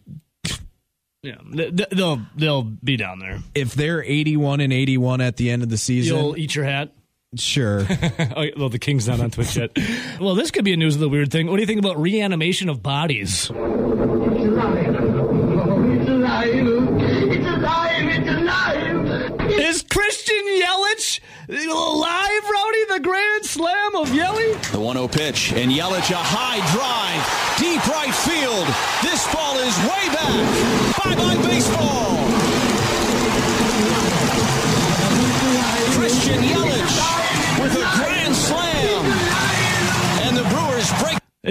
Yeah, 1.22 1.36
They- 1.50 1.70
they- 1.70 1.86
they'll 1.92 2.22
they'll 2.36 2.64
be 2.64 2.98
down 2.98 3.20
there. 3.20 3.40
if 3.56 3.74
they're 3.76 4.04
eighty-one 4.04 4.60
and 4.60 4.74
eighty-one 4.74 5.22
at 5.22 5.38
the 5.38 5.52
end 5.52 5.64
of 5.64 5.70
the 5.70 5.78
season, 5.78 6.18
You'll 6.18 6.38
eat 6.38 6.54
your 6.56 6.66
hat. 6.66 6.92
Sure. 7.40 7.88
Oh, 8.36 8.48
well, 8.58 8.70
the 8.70 8.80
King's 8.80 9.08
not 9.08 9.20
on 9.20 9.32
Twitch 9.32 9.56
yet. 9.56 9.72
well, 10.20 10.36
this 10.36 10.50
could 10.50 10.66
be 10.66 10.74
a 10.74 10.78
news 10.78 10.96
of 10.96 11.02
the 11.02 11.10
weird 11.10 11.32
thing. 11.32 11.48
What 11.48 11.58
do 11.58 11.62
you 11.62 11.68
think 11.68 11.80
about 11.80 12.00
reanimation 12.00 12.70
of 12.70 12.82
bodies? 12.82 13.44
It's 13.44 13.54
alive. 13.54 14.96
Oh, 14.96 15.92
it's 15.92 16.10
alive. 16.10 16.50
It's 16.50 17.48
alive. 17.48 18.08
It's 18.08 18.30
alive. 18.30 19.52
Is 19.52 19.84
Christian 19.84 20.44
Yelich 20.62 21.20
alive, 21.50 22.44
Rowdy? 22.44 22.86
The 22.90 23.00
grand 23.02 23.46
slam 23.46 23.96
of 23.96 24.14
Yelly? 24.14 24.54
The 24.72 24.80
1 24.80 24.96
0 24.96 25.08
pitch, 25.08 25.54
and 25.54 25.72
Yelich 25.72 26.12
a 26.12 26.18
high 26.18 26.62
drive, 26.74 27.24
deep 27.60 27.86
right 27.88 28.14
field. 28.14 28.68
This 29.04 29.26
ball 29.34 29.58
is 29.58 29.78
way 29.80 30.08
back. 30.14 31.04
Bye 31.04 31.16
bye, 31.16 31.42
baseball. 31.48 32.03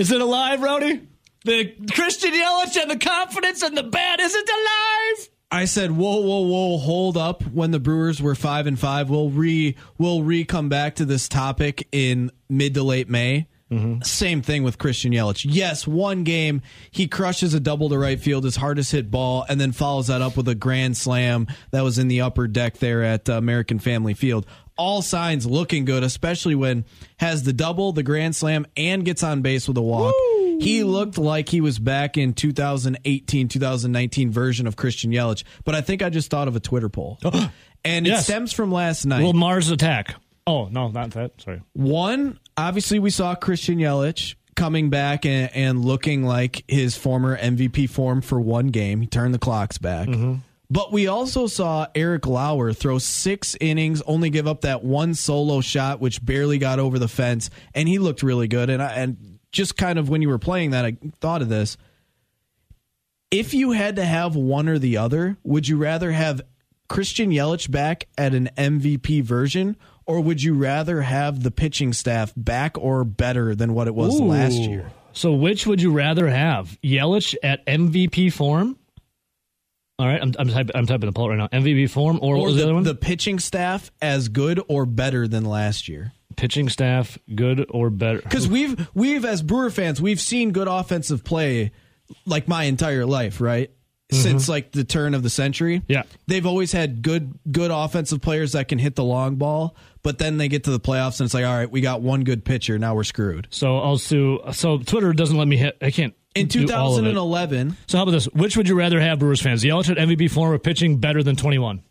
Is 0.03 0.11
it 0.11 0.21
alive, 0.21 0.61
Rowdy? 0.61 1.01
The 1.45 1.77
Christian 1.93 2.33
Yelich 2.33 2.77
and 2.77 2.91
the 2.91 2.99
confidence 2.99 3.63
and 3.63 3.77
the 3.77 3.85
bat 3.85 4.19
is 4.19 4.35
it 4.35 4.51
alive? 4.51 5.29
I 5.53 5.65
said, 5.65 5.93
"Whoa, 5.93 6.19
whoa, 6.19 6.41
whoa! 6.41 6.79
Hold 6.79 7.17
up!" 7.17 7.45
When 7.45 7.71
the 7.71 7.79
Brewers 7.79 8.21
were 8.21 8.35
five 8.35 8.67
and 8.67 8.77
five, 8.77 9.09
we'll 9.09 9.31
re 9.31 9.77
we'll 9.99 10.25
re 10.25 10.45
come 10.45 10.69
back 10.69 10.97
to 10.97 11.05
this 11.05 11.29
topic 11.29 11.87
in 11.93 12.33
mid 12.51 12.75
to 12.75 12.83
late 12.83 13.09
May. 13.09 13.47
Same 14.05 14.43
thing 14.43 14.63
with 14.65 14.79
Christian 14.79 15.13
Yelich. 15.13 15.47
Yes, 15.49 15.87
one 15.87 16.25
game 16.25 16.63
he 16.91 17.09
crushes 17.09 17.55
a 17.55 17.61
double 17.61 17.89
to 17.89 17.99
right 17.99 18.21
field, 18.21 18.45
his 18.45 18.57
hardest 18.57 18.93
hit 18.93 19.11
ball, 19.11 19.45
and 19.49 19.61
then 19.61 19.73
follows 19.73 20.09
that 20.09 20.21
up 20.23 20.37
with 20.37 20.49
a 20.49 20.55
grand 20.55 20.97
slam 20.97 21.47
that 21.71 21.83
was 21.83 21.99
in 21.99 22.09
the 22.09 22.21
upper 22.21 22.47
deck 22.47 22.79
there 22.79 23.03
at 23.03 23.29
uh, 23.29 23.35
American 23.35 23.79
Family 23.79 24.15
Field. 24.15 24.47
All 24.77 25.03
signs 25.03 25.47
looking 25.47 25.85
good, 25.85 26.03
especially 26.03 26.55
when 26.55 26.85
has 27.19 27.43
the 27.45 27.53
double, 27.53 27.93
the 27.93 28.03
grand 28.03 28.35
slam, 28.35 28.67
and 28.77 29.05
gets 29.05 29.23
on 29.23 29.43
base 29.43 29.69
with 29.69 29.77
a 29.77 29.83
walk. 29.83 30.15
He 30.61 30.83
looked 30.85 31.19
like 31.19 31.49
he 31.49 31.61
was 31.61 31.79
back 31.79 32.17
in 32.17 32.35
2018, 32.35 33.49
2019 33.49 34.31
version 34.31 34.67
of 34.67 34.77
Christian 34.77 35.11
Yelich. 35.13 35.45
But 35.65 35.75
I 35.75 35.81
think 35.81 36.03
I 36.03 36.11
just 36.11 36.31
thought 36.31 36.49
of 36.49 36.57
a 36.57 36.61
Twitter 36.61 36.89
poll. 36.89 37.19
and 37.85 38.07
it 38.07 38.11
Yes. 38.11 38.25
stems 38.25 38.53
from 38.53 38.71
last 38.73 39.05
night. 39.05 39.23
Will 39.23 39.33
Mars 39.33 39.71
attack? 39.71 40.15
Oh, 40.47 40.67
no, 40.67 40.89
not 40.89 41.11
that. 41.13 41.41
Sorry. 41.41 41.61
One, 41.75 42.39
obviously, 42.57 42.99
we 42.99 43.11
saw 43.11 43.35
Christian 43.35 43.79
Yelich 43.79 44.35
coming 44.55 44.91
back 44.91 45.25
and, 45.25 45.51
and 45.55 45.85
looking 45.85 46.25
like 46.25 46.65
his 46.69 46.97
former 46.97 47.37
MVP 47.39 47.89
form 47.89 48.21
for 48.21 48.41
one 48.41 48.69
game. 48.69 49.01
He 49.01 49.07
turned 49.07 49.35
the 49.35 49.39
clocks 49.39 49.79
back. 49.79 50.09
Mm-hmm. 50.09 50.35
But 50.71 50.91
we 50.91 51.07
also 51.07 51.49
saw 51.49 51.87
Eric 51.95 52.27
Lauer 52.27 52.73
throw 52.73 52.99
six 52.99 53.55
innings, 53.61 54.01
only 54.03 54.31
give 54.31 54.47
up 54.47 54.63
that 54.63 54.83
one 54.83 55.15
solo 55.15 55.61
shot, 55.61 56.01
which 56.01 56.25
barely 56.25 56.57
got 56.57 56.79
over 56.79 56.99
the 56.99 57.09
fence, 57.09 57.51
and 57.75 57.87
he 57.87 57.99
looked 57.99 58.23
really 58.23 58.49
good. 58.49 58.71
And 58.71 58.83
I, 58.83 58.93
and 58.95 59.39
just 59.53 59.77
kind 59.77 59.99
of 59.99 60.09
when 60.09 60.23
you 60.23 60.31
were 60.31 60.39
playing 60.39 60.71
that, 60.71 60.87
I 60.87 60.97
thought 61.21 61.43
of 61.43 61.51
this. 61.51 61.77
If 63.31 63.53
you 63.53 63.73
had 63.73 63.97
to 63.97 64.05
have 64.05 64.35
one 64.35 64.67
or 64.69 64.79
the 64.79 64.97
other, 64.97 65.37
would 65.43 65.69
you 65.69 65.77
rather 65.77 66.11
have 66.11 66.41
Christian 66.89 67.31
Yelich 67.31 67.71
back 67.71 68.09
at 68.17 68.35
an 68.35 68.49
MVP 68.57 69.23
version, 69.23 69.77
or 70.07 70.21
would 70.21 70.43
you 70.43 70.55
rather 70.55 71.03
have 71.03 71.43
the 71.43 71.51
pitching 71.51 71.93
staff 71.93 72.33
back 72.37 72.77
or 72.79 73.05
better 73.05 73.55
than 73.55 73.75
what 73.75 73.87
it 73.89 73.95
was 73.95 74.21
last 74.21 74.55
year? 74.55 74.91
So, 75.13 75.33
which 75.33 75.67
would 75.67 75.83
you 75.83 75.93
rather 75.93 76.29
have? 76.29 76.79
Yelich 76.83 77.35
at 77.43 77.65
MVP 77.67 78.33
form? 78.33 78.79
All 79.99 80.07
right, 80.07 80.21
I'm, 80.21 80.33
I'm, 80.39 80.49
type, 80.49 80.71
I'm 80.75 80.87
typing 80.87 81.07
the 81.07 81.13
poll 81.13 81.29
right 81.29 81.39
now. 81.39 81.49
MVP 81.49 81.91
form, 81.91 82.19
or, 82.23 82.35
what 82.37 82.43
Or 82.43 82.45
was 82.47 82.55
the, 82.55 82.61
the, 82.63 82.65
other 82.65 82.75
one? 82.75 82.83
the 82.83 82.95
pitching 82.95 83.39
staff 83.39 83.91
as 84.01 84.29
good 84.29 84.61
or 84.69 84.87
better 84.87 85.29
than 85.29 85.45
last 85.45 85.87
year? 85.89 86.13
Pitching 86.37 86.69
staff, 86.71 87.19
good 87.35 87.67
or 87.69 87.91
better? 87.91 88.21
Because 88.23 88.49
we've 88.49 88.89
we've 88.95 89.25
as 89.25 89.43
Brewer 89.43 89.71
fans, 89.71 90.01
we've 90.01 90.21
seen 90.21 90.53
good 90.53 90.67
offensive 90.67 91.23
play 91.25 91.73
like 92.25 92.49
my 92.49 92.65
entire 92.65 93.05
life, 93.05 93.41
right? 93.41 93.71
Since 94.15 94.49
like 94.49 94.73
the 94.73 94.85
turn 94.85 95.15
of 95.15 95.23
the 95.23 95.31
century. 95.31 95.79
Mm-hmm. 95.81 95.93
Yeah. 95.93 96.03
They've 96.27 96.47
always 96.47 96.73
had 96.73 97.03
good 97.03 97.39
good 97.51 97.71
offensive 97.71 98.21
players 98.21 98.53
that 98.53 98.69
can 98.69 98.79
hit 98.79 98.95
the 98.97 99.05
long 99.05 99.37
ball, 99.37 99.77
but 100.03 100.19
then 100.19 100.37
they 100.37 100.49
get 100.49 100.65
to 100.65 100.71
the 100.71 100.81
playoffs 100.81 101.21
and 101.21 101.27
it's 101.27 101.35
like, 101.35 101.45
all 101.45 101.55
right, 101.57 101.71
we 101.71 101.81
got 101.81 102.03
one 102.03 102.25
good 102.25 102.45
pitcher, 102.45 102.79
now 102.79 102.95
we're 102.95 103.05
screwed. 103.05 103.49
So 103.51 103.79
I'll 103.79 103.99
sue. 103.99 104.41
So 104.53 104.79
Twitter 104.79 105.13
doesn't 105.13 105.37
let 105.37 105.49
me 105.49 105.57
hit. 105.57 105.77
I 105.81 105.91
can't. 105.91 106.15
In 106.35 106.47
do 106.47 106.61
all 106.73 106.93
of 106.97 107.05
it. 107.05 107.11
2011, 107.11 107.77
So 107.89 107.99
how 107.99 108.05
about 108.05 108.13
this? 108.13 108.25
Which 108.27 108.57
would 108.57 108.67
you 108.67 108.75
rather 108.75 108.99
have, 109.01 109.19
Brewers 109.19 109.43
fans? 109.43 109.63
Yelich 109.63 109.91
at 109.91 109.99
MVP 109.99 110.31
form 110.31 110.55
of 110.55 110.63
pitching 110.63 110.97
better 110.99 111.23
than 111.23 111.37
21? 111.37 111.83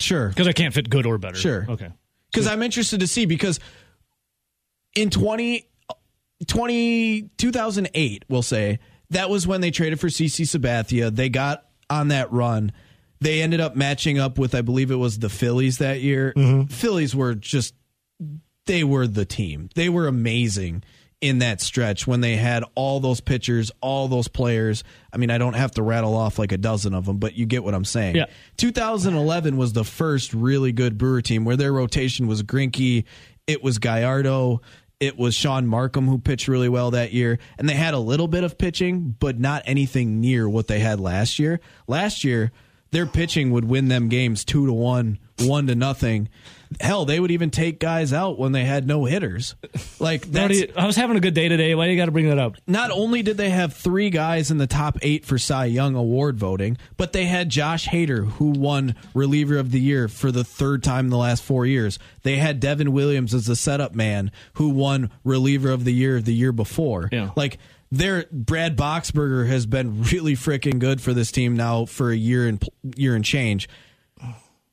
sure. 0.00 0.28
Because 0.30 0.48
I 0.48 0.52
can't 0.52 0.74
fit 0.74 0.90
good 0.90 1.06
or 1.06 1.16
better. 1.16 1.36
Sure. 1.36 1.64
Okay. 1.68 1.90
because 2.32 2.48
I'm 2.48 2.62
interested 2.62 3.00
to 3.00 3.06
see 3.06 3.24
because 3.24 3.60
in 4.96 5.10
20, 5.10 5.68
20 6.46 7.30
2008, 7.38 8.24
we'll 8.28 8.42
say 8.42 8.78
that 9.10 9.30
was 9.30 9.46
when 9.46 9.60
they 9.60 9.70
traded 9.70 10.00
for 10.00 10.08
CC 10.08 10.44
Sabathia. 10.44 11.14
They 11.14 11.28
got 11.28 11.66
on 11.88 12.08
that 12.08 12.32
run. 12.32 12.72
They 13.20 13.40
ended 13.40 13.60
up 13.60 13.76
matching 13.76 14.18
up 14.18 14.38
with, 14.38 14.54
I 14.54 14.60
believe 14.60 14.90
it 14.90 14.96
was 14.96 15.18
the 15.18 15.28
Phillies 15.28 15.78
that 15.78 16.00
year. 16.00 16.32
Mm-hmm. 16.36 16.66
Phillies 16.66 17.14
were 17.14 17.34
just, 17.34 17.74
they 18.66 18.84
were 18.84 19.06
the 19.06 19.24
team. 19.24 19.70
They 19.74 19.88
were 19.88 20.06
amazing 20.06 20.82
in 21.22 21.38
that 21.38 21.62
stretch 21.62 22.06
when 22.06 22.20
they 22.20 22.36
had 22.36 22.62
all 22.74 23.00
those 23.00 23.20
pitchers, 23.20 23.70
all 23.80 24.06
those 24.08 24.28
players. 24.28 24.84
I 25.12 25.16
mean, 25.16 25.30
I 25.30 25.38
don't 25.38 25.54
have 25.54 25.70
to 25.72 25.82
rattle 25.82 26.14
off 26.14 26.38
like 26.38 26.52
a 26.52 26.58
dozen 26.58 26.92
of 26.92 27.06
them, 27.06 27.16
but 27.16 27.34
you 27.34 27.46
get 27.46 27.64
what 27.64 27.74
I'm 27.74 27.86
saying. 27.86 28.16
Yeah. 28.16 28.26
2011 28.58 29.56
was 29.56 29.72
the 29.72 29.84
first 29.84 30.34
really 30.34 30.72
good 30.72 30.98
Brewer 30.98 31.22
team 31.22 31.44
where 31.46 31.56
their 31.56 31.72
rotation 31.72 32.26
was 32.26 32.42
Greinke, 32.42 33.04
it 33.46 33.62
was 33.62 33.78
Gallardo, 33.78 34.60
it 35.00 35.18
was 35.18 35.34
Shaun 35.34 35.66
Marcum 35.66 36.06
who 36.06 36.18
pitched 36.18 36.48
really 36.48 36.68
well 36.68 36.90
that 36.92 37.12
year, 37.12 37.38
and 37.58 37.68
they 37.68 37.74
had 37.74 37.94
a 37.94 37.98
little 37.98 38.28
bit 38.28 38.44
of 38.44 38.58
pitching, 38.58 39.14
but 39.18 39.38
not 39.38 39.62
anything 39.66 40.20
near 40.20 40.48
what 40.48 40.68
they 40.68 40.78
had 40.78 41.00
last 41.00 41.38
year. 41.38 41.60
Last 41.86 42.24
year, 42.24 42.52
their 42.92 43.06
pitching 43.06 43.50
would 43.50 43.64
win 43.64 43.88
them 43.88 44.08
games 44.08 44.44
two 44.44 44.66
to 44.66 44.72
one, 44.72 45.18
one 45.40 45.66
to 45.66 45.74
nothing. 45.74 46.28
Hell, 46.80 47.04
they 47.04 47.18
would 47.20 47.30
even 47.30 47.50
take 47.50 47.78
guys 47.80 48.12
out 48.12 48.38
when 48.38 48.52
they 48.52 48.64
had 48.64 48.86
no 48.86 49.04
hitters. 49.04 49.54
Like 49.98 50.22
that's 50.30 50.60
you- 50.60 50.72
I 50.76 50.86
was 50.86 50.96
having 50.96 51.16
a 51.16 51.20
good 51.20 51.34
day 51.34 51.48
today. 51.48 51.74
Why 51.74 51.86
do 51.86 51.92
you 51.92 51.96
got 51.96 52.06
to 52.06 52.12
bring 52.12 52.28
that 52.28 52.38
up? 52.38 52.56
not 52.66 52.90
only 52.90 53.22
did 53.22 53.36
they 53.36 53.50
have 53.50 53.72
three 53.74 54.10
guys 54.10 54.50
in 54.50 54.58
the 54.58 54.66
top 54.66 54.98
eight 55.02 55.24
for 55.24 55.38
Cy 55.38 55.66
Young 55.66 55.94
award 55.94 56.38
voting, 56.38 56.76
but 56.96 57.12
they 57.12 57.24
had 57.26 57.48
Josh 57.48 57.86
Hader, 57.88 58.26
who 58.32 58.50
won 58.50 58.94
reliever 59.14 59.56
of 59.58 59.70
the 59.70 59.80
year 59.80 60.08
for 60.08 60.30
the 60.32 60.44
third 60.44 60.82
time 60.82 61.06
in 61.06 61.10
the 61.10 61.16
last 61.16 61.42
four 61.42 61.64
years. 61.66 61.98
They 62.22 62.36
had 62.36 62.60
Devin 62.60 62.92
Williams 62.92 63.32
as 63.34 63.46
the 63.46 63.56
setup 63.56 63.94
man, 63.94 64.30
who 64.54 64.68
won 64.70 65.10
reliever 65.24 65.70
of 65.70 65.84
the 65.84 65.92
year 65.92 66.20
the 66.20 66.34
year 66.34 66.52
before. 66.52 67.08
Yeah. 67.12 67.30
Like 67.36 67.58
their 67.92 68.26
Brad 68.32 68.76
Boxberger 68.76 69.46
has 69.48 69.64
been 69.64 70.02
really 70.02 70.34
freaking 70.34 70.78
good 70.80 71.00
for 71.00 71.14
this 71.14 71.30
team 71.30 71.56
now 71.56 71.84
for 71.84 72.10
a 72.10 72.16
year 72.16 72.48
and 72.48 72.62
year 72.96 73.14
and 73.14 73.24
change. 73.24 73.68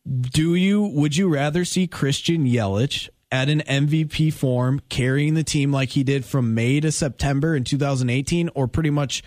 Do 0.06 0.56
you 0.56 0.84
would 0.84 1.16
you 1.16 1.30
rather 1.30 1.64
see 1.64 1.88
Christian 1.88 2.46
Yelich 2.46 3.10
at 3.32 3.50
an 3.50 3.62
MVP 3.62 4.34
form 4.34 4.82
carrying 4.90 5.34
the 5.34 5.44
team 5.44 5.72
like 5.72 5.90
he 5.90 6.04
did 6.04 6.26
from 6.26 6.54
May 6.54 6.80
to 6.82 6.92
September 6.92 7.56
in 7.56 7.64
2018 7.64 8.50
or 8.54 8.68
pretty 8.68 8.90
much 8.90 9.24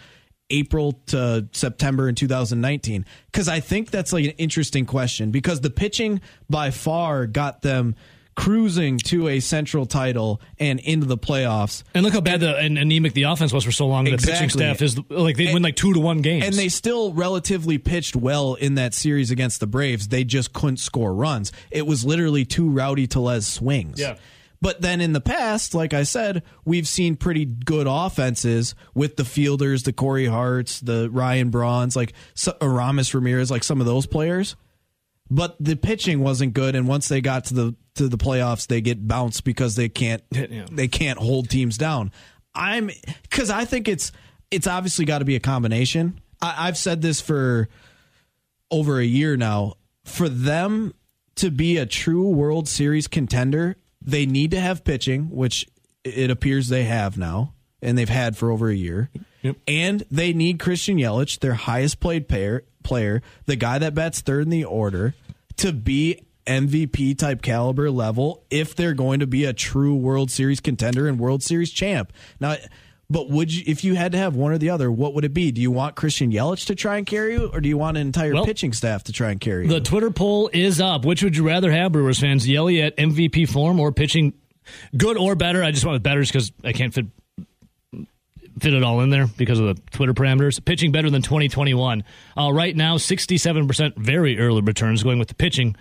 April 0.51 0.93
to 1.07 1.49
September 1.53 2.09
in 2.09 2.15
2019? 2.15 3.07
Cuz 3.33 3.49
I 3.49 3.61
think 3.61 3.91
that's 3.91 4.12
like 4.12 4.27
an 4.27 4.33
interesting 4.33 4.85
question 4.85 5.31
because 5.31 5.62
the 5.62 5.71
pitching 5.71 6.21
by 6.51 6.71
far 6.71 7.27
got 7.27 7.62
them 7.62 7.95
cruising 8.37 8.99
to 8.99 9.29
a 9.29 9.40
central 9.40 9.87
title 9.87 10.40
and 10.59 10.79
into 10.81 11.07
the 11.07 11.18
playoffs. 11.18 11.83
And 11.94 12.05
look 12.05 12.12
how 12.12 12.20
bad 12.20 12.40
the 12.40 12.57
and 12.57 12.79
anemic 12.79 13.14
the 13.14 13.25
offense 13.25 13.53
was 13.53 13.64
for 13.64 13.72
so 13.72 13.87
long. 13.87 14.05
The 14.05 14.18
pitching 14.18 14.51
staff 14.51 14.81
is 14.83 14.99
like 15.11 15.37
they 15.37 15.53
win 15.53 15.62
like 15.62 15.75
two 15.75 15.92
to 15.94 16.01
one 16.01 16.20
games. 16.22 16.44
And 16.44 16.55
they 16.55 16.68
still 16.68 17.12
relatively 17.12 17.79
pitched 17.79 18.14
well 18.14 18.55
in 18.55 18.77
that 18.77 18.94
series 18.94 19.31
against 19.31 19.59
the 19.61 19.66
Braves. 19.66 20.09
They 20.09 20.22
just 20.22 20.53
couldn't 20.53 20.77
score 20.77 21.12
runs. 21.14 21.51
It 21.70 21.87
was 21.87 22.05
literally 22.05 22.44
two 22.44 22.68
Rowdy 22.68 23.07
Tellez 23.07 23.46
swings. 23.46 23.99
Yeah. 23.99 24.16
But 24.61 24.81
then 24.81 25.01
in 25.01 25.12
the 25.12 25.20
past, 25.20 25.75
like 25.75 25.92
I 25.92 26.05
said, 26.05 26.42
we've 26.64 26.88
seen 26.88 27.16
pretty 27.16 27.44
good 27.44 27.87
offenses 27.88 28.75
with 28.94 29.16
the 29.16 29.25
fielders, 29.25 29.83
the 29.83 29.92
Corey 29.92 30.27
Harts, 30.27 30.81
the 30.81 31.11
Ryan 31.11 31.51
Brauns, 31.51 31.94
like 31.94 32.14
Aramis 32.61 33.14
Ramirez, 33.14 33.51
like 33.51 33.64
some 33.64 33.81
of 33.81 33.87
those 33.87 34.07
players. 34.07 34.57
But 35.31 35.57
the 35.59 35.77
pitching 35.77 36.21
wasn't 36.21 36.55
good, 36.55 36.75
and 36.77 36.87
once 36.87 37.09
they 37.09 37.21
got 37.21 37.47
to 37.47 37.55
the 37.55 37.75
to 37.97 38.09
the 38.09 38.19
playoffs, 38.19 38.67
they 38.67 38.81
get 38.81 39.09
bounced 39.09 39.43
because 39.45 39.75
they 39.75 39.89
can't 39.89 40.23
Yeah. 40.31 40.67
they 40.71 40.87
can't 40.89 41.19
hold 41.19 41.49
teams 41.51 41.77
down. 41.79 42.12
I'm 42.55 42.91
because 43.23 43.51
I 43.51 43.65
think 43.65 43.89
it's 43.89 44.12
it's 44.51 44.67
obviously 44.67 45.05
got 45.05 45.19
to 45.19 45.25
be 45.25 45.35
a 45.37 45.41
combination. 45.41 46.21
I, 46.41 46.69
I've 46.69 46.77
said 46.77 47.03
this 47.03 47.21
for 47.21 47.69
over 48.71 48.99
a 49.01 49.05
year 49.05 49.37
now. 49.37 49.75
For 50.05 50.29
them 50.29 50.95
to 51.37 51.51
be 51.51 51.77
a 51.79 51.87
true 51.87 52.29
World 52.29 52.69
Series 52.69 53.09
contender, 53.09 53.77
they 54.01 54.25
need 54.27 54.53
to 54.53 54.61
have 54.61 54.85
pitching, 54.85 55.31
which 55.31 55.67
it 56.05 56.31
appears 56.31 56.69
they 56.69 56.85
have 56.85 57.19
now, 57.19 57.55
and 57.83 57.99
they've 57.99 58.09
had 58.09 58.37
for 58.37 58.53
over 58.53 58.69
a 58.69 58.75
year. 58.77 59.11
Yep. 59.43 59.57
And 59.67 60.05
they 60.11 60.33
need 60.33 60.61
Christian 60.61 60.97
Yelich, 60.99 61.41
their 61.41 61.55
highest 61.55 61.99
played 61.99 62.29
player, 62.29 62.65
player, 62.87 63.20
the 63.46 63.57
guy 63.57 63.79
that 63.79 63.94
bats 63.94 64.20
third 64.20 64.44
in 64.44 64.51
the 64.51 64.64
order, 64.64 65.14
to 65.59 65.72
be 65.72 66.22
MVP 66.46 67.18
type 67.18 67.42
caliber 67.42 67.90
level 67.90 68.44
if 68.51 68.77
they're 68.77 68.94
going 68.94 69.18
to 69.20 69.27
be 69.27 69.44
a 69.44 69.53
true 69.53 69.96
World 69.96 70.31
Series 70.31 70.61
contender 70.61 71.09
and 71.09 71.18
World 71.18 71.42
Series 71.42 71.72
champ. 71.72 72.12
Now, 72.38 72.57
but 73.11 73.29
would 73.31 73.53
you, 73.53 73.64
if 73.66 73.83
you 73.85 73.94
had 73.94 74.12
to 74.12 74.18
have 74.18 74.35
one 74.37 74.53
or 74.53 74.59
the 74.59 74.70
other, 74.70 74.90
what 74.90 75.14
would 75.14 75.25
it 75.25 75.35
be? 75.35 75.51
Do 75.53 75.61
you 75.61 75.70
want 75.70 75.96
Christian 75.96 76.31
Yelich 76.33 76.66
to 76.66 76.75
try 76.75 76.96
and 76.99 77.07
carry 77.07 77.33
you, 77.35 77.51
or 77.53 77.61
do 77.61 77.68
you 77.68 77.77
want 77.79 77.96
an 77.96 78.07
entire 78.07 78.35
Well, 78.35 78.44
pitching 78.44 78.72
staff 78.72 79.05
to 79.05 79.12
try 79.12 79.31
and 79.31 79.40
carry 79.40 79.64
you? 79.64 79.68
the? 79.72 79.81
Twitter 79.81 80.11
poll 80.11 80.51
is 80.53 80.81
up. 80.81 81.05
Which 81.05 81.22
would 81.22 81.37
you 81.37 81.46
rather 81.46 81.70
have, 81.72 81.92
Brewers 81.92 82.18
fans? 82.20 82.49
Yelly 82.49 82.83
at 82.83 82.96
MVP 82.96 83.49
form 83.49 83.79
or 83.81 83.92
pitching 83.92 84.33
good 84.96 85.16
or 85.16 85.35
better? 85.37 85.62
I 85.62 85.70
just 85.70 85.85
went 85.85 85.94
with 85.94 86.03
better 86.03 86.20
because 86.20 86.53
I 86.64 86.72
can't 86.72 86.92
fit 86.94 87.07
fit 88.59 88.75
it 88.75 88.83
all 88.83 89.01
in 89.01 89.11
there 89.11 89.27
because 89.27 89.59
of 89.59 89.66
the 89.66 89.83
Twitter 89.90 90.14
parameters. 90.14 90.62
Pitching 90.64 90.92
better 90.92 91.11
than 91.11 91.23
2021. 91.23 92.05
Uh, 92.37 92.53
right 92.53 92.75
now, 92.75 92.97
67% 92.97 93.97
very 93.97 94.38
early 94.38 94.62
returns 94.62 95.03
going 95.03 95.19
with 95.19 95.29
the 95.29 95.35
pitching. 95.35 95.77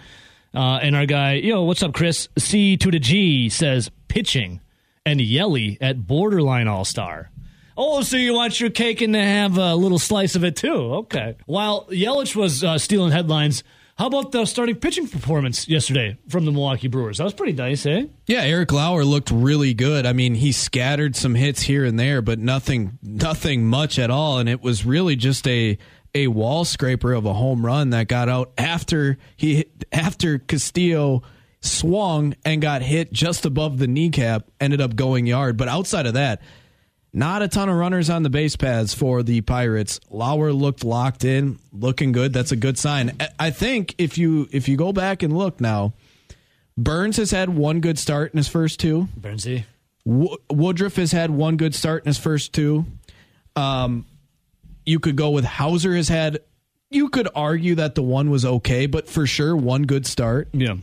Uh, 0.54 0.80
and 0.82 0.96
our 0.96 1.06
guy, 1.06 1.34
yo, 1.34 1.64
what's 1.64 1.84
up, 1.84 1.94
Chris? 1.94 2.30
C 2.38 2.78
to 2.78 2.92
the 2.92 3.00
G 3.00 3.50
says 3.50 3.92
pitching 4.08 4.62
and 5.06 5.20
Yelly 5.20 5.78
at 5.82 6.08
borderline 6.08 6.68
all 6.68 6.86
star. 6.86 7.30
Oh, 7.78 8.02
so 8.04 8.16
you 8.16 8.34
want 8.34 8.60
your 8.60 8.70
cake 8.70 9.02
and 9.02 9.14
to 9.14 9.22
have 9.22 9.58
a 9.58 9.76
little 9.76 10.00
slice 10.00 10.36
of 10.36 10.46
it 10.46 10.56
too? 10.56 10.94
Okay. 10.96 11.36
While 11.46 11.86
Yelich 11.88 12.36
was 12.36 12.64
uh, 12.64 12.78
stealing 12.78 13.12
headlines, 13.12 13.64
how 13.98 14.08
about 14.08 14.32
the 14.34 14.46
starting 14.46 14.76
pitching 14.76 15.08
performance 15.08 15.70
yesterday 15.70 16.18
from 16.28 16.44
the 16.44 16.52
Milwaukee 16.52 16.90
Brewers? 16.90 17.18
That 17.20 17.24
was 17.24 17.34
pretty 17.34 17.54
nice, 17.54 17.86
eh? 17.86 18.08
Yeah, 18.28 18.42
Eric 18.42 18.74
Lauer 18.74 19.06
looked 19.06 19.32
really 19.32 19.74
good. 19.74 20.06
I 20.06 20.12
mean, 20.12 20.36
he 20.36 20.52
scattered 20.52 21.16
some 21.16 21.34
hits 21.34 21.62
here 21.62 21.86
and 21.86 21.98
there, 21.98 22.22
but 22.22 22.38
nothing, 22.38 23.00
nothing 23.02 23.66
much 23.66 23.98
at 23.98 24.10
all. 24.12 24.40
And 24.40 24.50
it 24.50 24.62
was 24.62 24.86
really 24.86 25.16
just 25.16 25.48
a 25.48 25.78
a 26.14 26.28
wall 26.28 26.64
scraper 26.64 27.12
of 27.14 27.26
a 27.26 27.34
home 27.34 27.66
run 27.66 27.90
that 27.90 28.08
got 28.08 28.30
out 28.30 28.54
after 28.58 29.18
he 29.36 29.66
after 29.92 30.40
Castillo 30.40 31.24
swung 31.62 32.36
and 32.46 32.62
got 32.62 32.82
hit 32.82 33.12
just 33.12 33.46
above 33.46 33.78
the 33.78 33.88
kneecap, 33.88 34.50
ended 34.60 34.82
up 34.82 34.96
going 34.96 35.26
yard. 35.26 35.58
But 35.58 35.68
outside 35.68 36.06
of 36.06 36.14
that, 36.14 36.42
not 37.16 37.42
a 37.42 37.48
ton 37.48 37.70
of 37.70 37.76
runners 37.78 38.10
on 38.10 38.24
the 38.24 38.30
base 38.30 38.56
paths 38.56 38.94
for 38.94 39.24
the 39.24 39.42
Pirates. 39.42 40.00
Lauer 40.10 40.52
looked 40.52 40.84
locked 40.84 41.24
in, 41.24 41.58
looking 41.72 42.12
good. 42.12 42.34
That's 42.34 42.52
a 42.52 42.56
good 42.56 42.78
sign. 42.78 43.14
I- 43.40 43.50
think 43.52 43.96
if 43.98 44.18
you 44.18 44.48
if 44.52 44.68
you 44.68 44.76
go 44.78 44.92
back 44.94 45.24
and 45.24 45.36
look 45.36 45.60
now, 45.62 45.94
Burnes 46.78 47.18
has 47.18 47.32
had 47.32 47.50
one 47.50 47.80
good 47.80 47.98
start 47.98 48.34
in 48.34 48.38
his 48.38 48.48
first 48.50 48.80
two. 48.80 49.08
Bernsey. 49.20 49.64
Wo- 50.04 50.38
Woodruff 50.52 50.98
has 50.98 51.12
had 51.14 51.32
one 51.32 51.56
good 51.58 51.74
start 51.74 52.04
in 52.04 52.10
his 52.10 52.18
first 52.18 52.54
two. 52.54 52.86
Um, 53.56 54.06
you 54.86 55.00
could 55.00 55.16
go 55.16 55.32
with 55.32 55.46
Houser 55.46 55.96
has 55.96 56.10
had. 56.10 56.40
You 56.92 57.10
could 57.10 57.28
argue 57.34 57.76
that 57.76 57.96
the 57.96 58.04
one 58.04 58.30
was 58.30 58.46
okay, 58.46 58.86
but 58.86 59.08
for 59.08 59.26
sure 59.26 59.56
one 59.56 59.84
good 59.84 60.06
start. 60.06 60.50
Yeah. 60.54 60.76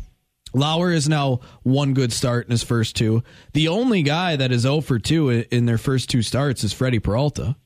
Lauer 0.54 0.92
is 0.92 1.08
now 1.08 1.40
one 1.62 1.94
good 1.94 2.12
start 2.12 2.46
in 2.46 2.50
his 2.50 2.62
first 2.62 2.96
two. 2.96 3.22
The 3.52 3.68
only 3.68 4.02
guy 4.02 4.36
that 4.36 4.52
is 4.52 4.62
0 4.62 4.80
for 4.82 4.98
2 4.98 5.46
in 5.50 5.66
their 5.66 5.78
first 5.78 6.10
two 6.10 6.22
starts 6.22 6.64
is 6.64 6.72
Freddie 6.72 6.98
Peralta. 6.98 7.56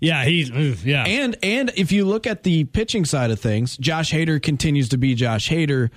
Yeah, 0.00 0.24
he's 0.24 0.50
yeah. 0.84 1.04
And 1.06 1.36
and 1.42 1.70
if 1.76 1.92
you 1.92 2.04
look 2.04 2.26
at 2.26 2.42
the 2.42 2.64
pitching 2.64 3.04
side 3.04 3.30
of 3.30 3.40
things, 3.40 3.76
Josh 3.76 4.12
Hader 4.12 4.42
continues 4.42 4.90
to 4.90 4.98
be 4.98 5.14
Josh 5.14 5.48
Hader. 5.48 5.90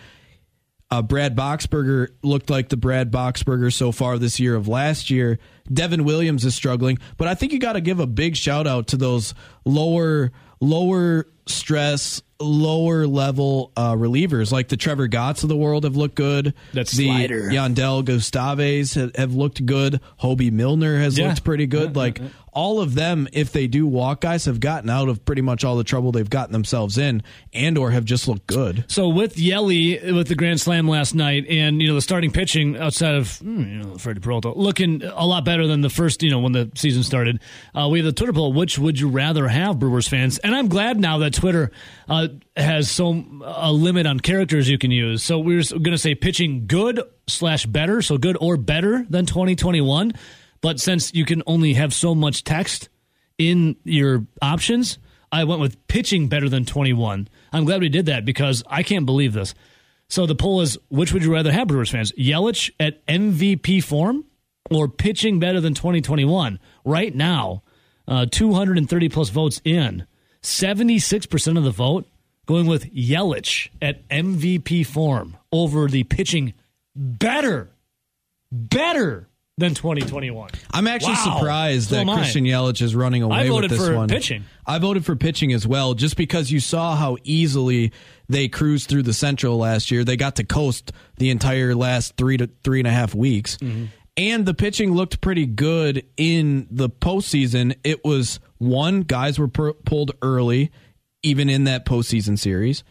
Uh, 0.90 1.02
Brad 1.02 1.36
Boxberger 1.36 2.10
looked 2.24 2.50
like 2.50 2.70
the 2.70 2.78
Brad 2.78 3.12
Boxberger 3.12 3.74
so 3.74 3.92
far 3.92 4.18
this 4.18 4.40
year 4.40 4.56
of 4.56 4.70
last 4.70 5.10
year. 5.10 5.38
Devin 5.72 6.06
Williams 6.06 6.46
is 6.46 6.56
struggling, 6.56 6.98
but 7.18 7.28
I 7.28 7.36
think 7.36 7.52
you 7.52 7.60
got 7.60 7.74
to 7.74 7.82
give 7.82 8.00
a 8.00 8.08
big 8.08 8.38
shout 8.38 8.68
out 8.68 8.88
to 8.88 8.98
those 8.98 9.34
lower 9.66 10.32
lower 10.62 11.28
stress, 11.50 12.22
lower 12.40 13.08
level 13.08 13.72
uh, 13.76 13.94
relievers 13.94 14.52
like 14.52 14.68
the 14.68 14.78
Trevor 14.78 15.08
Gotts 15.08 15.44
of 15.44 15.50
the 15.50 15.56
world 15.58 15.84
have 15.84 15.96
looked 15.96 16.16
good. 16.16 16.54
That's 16.74 16.92
the 16.92 17.08
slider. 17.08 17.50
Yandel 17.50 18.04
Gustaves 18.04 18.96
have, 18.96 19.16
have 19.16 19.34
looked 19.34 19.66
good. 19.66 20.00
Hoby 20.22 20.52
Milner 20.52 21.00
has 21.00 21.18
Yeah. 21.18 21.30
looked 21.30 21.44
pretty 21.44 21.66
good. 21.68 21.96
like 21.96 22.22
all 22.58 22.82
of 22.82 22.96
them, 22.96 23.28
if 23.34 23.52
they 23.52 23.68
do 23.68 23.86
walk 23.86 24.22
guys, 24.22 24.46
have 24.46 24.60
gotten 24.60 24.90
out 24.90 25.10
of 25.10 25.24
pretty 25.24 25.44
much 25.44 25.64
all 25.64 25.76
the 25.76 25.84
trouble 25.84 26.12
they've 26.12 26.28
gotten 26.28 26.52
themselves 26.52 26.98
in, 26.98 27.22
and 27.54 27.78
or 27.78 27.92
have 27.92 28.04
just 28.04 28.28
looked 28.28 28.48
good. 28.48 28.84
So 28.88 29.10
with 29.10 29.38
Yelly 29.38 30.12
with 30.12 30.28
the 30.28 30.34
grand 30.34 30.60
slam 30.60 30.88
last 30.88 31.14
night, 31.14 31.46
and 31.48 31.80
you 31.80 31.88
know 31.88 31.94
the 31.94 32.02
starting 32.02 32.32
pitching 32.32 32.76
outside 32.76 33.14
of 33.14 33.38
hmm, 33.38 33.62
you 33.62 33.78
know 33.84 33.98
Freddie 34.00 34.22
Peralta 34.22 34.50
looking 34.54 35.04
a 35.04 35.24
lot 35.24 35.46
better 35.46 35.68
than 35.68 35.82
the 35.82 35.90
first 35.92 36.24
you 36.24 36.32
know 36.32 36.40
when 36.40 36.52
the 36.52 36.72
season 36.74 37.04
started. 37.04 37.40
Uh, 37.76 37.90
we 37.92 38.00
have 38.00 38.08
the 38.08 38.12
Twitter 38.12 38.34
poll: 38.34 38.52
Which 38.52 38.80
would 38.80 39.00
you 39.00 39.10
rather 39.10 39.48
have, 39.48 39.78
Brewers 39.78 40.08
fans? 40.08 40.40
And 40.40 40.56
I'm 40.56 40.68
glad 40.68 41.00
now 41.00 41.20
that 41.20 41.36
Twitter 41.36 41.70
uh, 42.10 42.30
has 42.56 42.90
so 42.90 43.24
a 43.46 43.72
limit 43.72 44.08
on 44.08 44.20
characters 44.20 44.68
you 44.68 44.80
can 44.80 44.90
use. 44.90 45.22
So 45.22 45.38
we're 45.38 45.62
going 45.62 45.92
to 45.92 45.98
say 46.00 46.16
pitching 46.16 46.66
good 46.66 47.04
slash 47.28 47.68
better, 47.68 48.02
so 48.02 48.18
good 48.18 48.36
or 48.42 48.58
better 48.58 49.06
than 49.08 49.28
2021. 49.28 50.14
But 50.62 50.80
since 50.80 51.14
you 51.14 51.26
can 51.26 51.44
only 51.46 51.74
have 51.74 51.94
so 51.94 52.16
much 52.16 52.44
text 52.44 52.90
in 53.38 53.76
your 53.84 54.26
options, 54.42 54.98
I 55.32 55.44
went 55.44 55.62
with 55.62 55.88
pitching 55.88 56.28
better 56.28 56.50
than 56.50 56.66
21. 56.66 57.28
I'm 57.52 57.66
glad 57.66 57.82
we 57.82 57.90
did 57.90 58.08
that 58.08 58.26
because 58.26 58.64
I 58.68 58.84
can't 58.84 59.06
believe 59.06 59.34
this. 59.34 59.54
So 60.10 60.26
the 60.26 60.36
poll 60.36 60.62
is 60.62 60.78
which 60.90 61.12
would 61.12 61.24
you 61.24 61.34
rather 61.34 61.52
have, 61.52 61.68
Brewers 61.68 61.90
fans? 61.90 62.12
Yelich 62.14 62.72
at 62.80 63.06
MVP 63.08 63.84
form 63.84 64.26
or 64.72 64.88
pitching 64.88 65.40
better 65.40 65.60
than 65.60 65.74
2021? 65.74 66.60
Right 66.86 67.14
now, 67.14 67.64
uh, 68.08 68.26
230 68.30 69.10
plus 69.10 69.30
votes 69.30 69.62
in. 69.66 70.06
76% 70.42 71.58
of 71.58 71.64
the 71.64 71.72
vote 71.72 72.08
going 72.46 72.68
with 72.68 72.94
Yelich 72.94 73.70
at 73.82 74.08
MVP 74.08 74.86
form 74.86 75.36
over 75.52 75.88
the 75.88 76.04
pitching 76.06 76.54
better, 76.96 77.70
better 78.50 79.28
than 79.58 79.74
2021. 79.74 80.52
I'm 80.72 80.86
actually 80.86 81.14
Wow. 81.14 81.38
surprised 81.40 81.90
So 81.90 81.96
that. 81.96 82.14
Christian 82.16 82.44
Yelich 82.46 82.80
is 82.82 82.94
running 82.96 83.24
away 83.24 83.50
with 83.50 83.70
this 83.72 83.80
one. 83.80 83.80
I 83.80 83.80
voted 83.80 83.88
for 83.92 83.96
one. 83.96 84.08
pitching. 84.08 84.46
I 84.68 84.78
voted 84.78 85.04
for 85.06 85.16
pitching 85.16 85.52
as 85.52 85.66
well, 85.66 85.96
just 85.96 86.16
because 86.16 86.52
you 86.52 86.60
saw 86.60 86.96
how 86.96 87.18
easily 87.24 87.92
they 88.30 88.50
cruised 88.50 88.88
through 88.88 89.02
the 89.04 89.14
Central 89.14 89.58
last 89.58 89.90
year. 89.90 90.04
They 90.04 90.16
got 90.16 90.36
to 90.36 90.44
coast 90.44 90.92
the 91.18 91.32
entire 91.32 91.74
last 91.74 92.16
three 92.18 92.38
to 92.38 92.48
three 92.64 92.80
and 92.80 92.88
a 92.88 92.92
half 92.92 93.16
weeks, 93.16 93.58
Mm-hmm. 93.58 93.86
and 94.16 94.46
the 94.46 94.54
pitching 94.54 94.94
looked 94.94 95.22
pretty 95.22 95.48
good 95.48 96.06
in 96.18 96.68
the 96.70 96.88
postseason. 96.90 97.76
It 97.84 98.06
was 98.06 98.40
one 98.60 99.02
guys 99.02 99.40
were 99.40 99.48
per- 99.48 99.74
pulled 99.74 100.12
early, 100.22 100.72
even 101.24 101.50
in 101.50 101.64
that 101.64 101.84
postseason 101.84 102.38
series. 102.38 102.84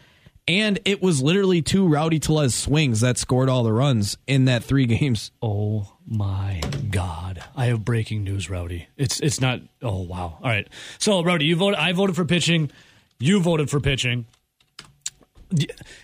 And 0.49 0.79
it 0.85 1.01
was 1.01 1.21
literally 1.21 1.61
two 1.61 1.87
Rowdy 1.87 2.19
Tellez 2.19 2.55
swings 2.55 2.99
that 3.01 3.17
scored 3.17 3.47
all 3.49 3.63
the 3.63 3.73
runs 3.73 4.17
in 4.27 4.45
that 4.45 4.63
three 4.65 4.85
games. 4.85 5.31
Oh 5.41 5.93
my 6.07 6.61
God! 6.89 7.43
I 7.55 7.65
have 7.65 7.83
breaking 7.85 8.23
news, 8.23 8.49
Rowdy. 8.49 8.87
It's 8.97 9.19
it's 9.19 9.41
not. 9.41 9.59
Oh 9.81 10.01
wow! 10.03 10.37
All 10.41 10.49
right. 10.49 10.67
So 10.99 11.21
Rowdy, 11.23 11.45
you 11.45 11.55
voted. 11.55 11.77
I 11.79 11.91
voted 11.93 12.15
for 12.15 12.25
pitching. 12.25 12.71
You 13.19 13.39
voted 13.41 13.69
for 13.69 13.79
pitching. 13.79 14.25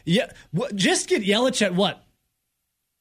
Yeah. 0.05 0.31
What, 0.51 0.75
just 0.75 1.07
get 1.09 1.21
Yelich 1.23 1.61
at 1.61 1.75
what? 1.75 2.03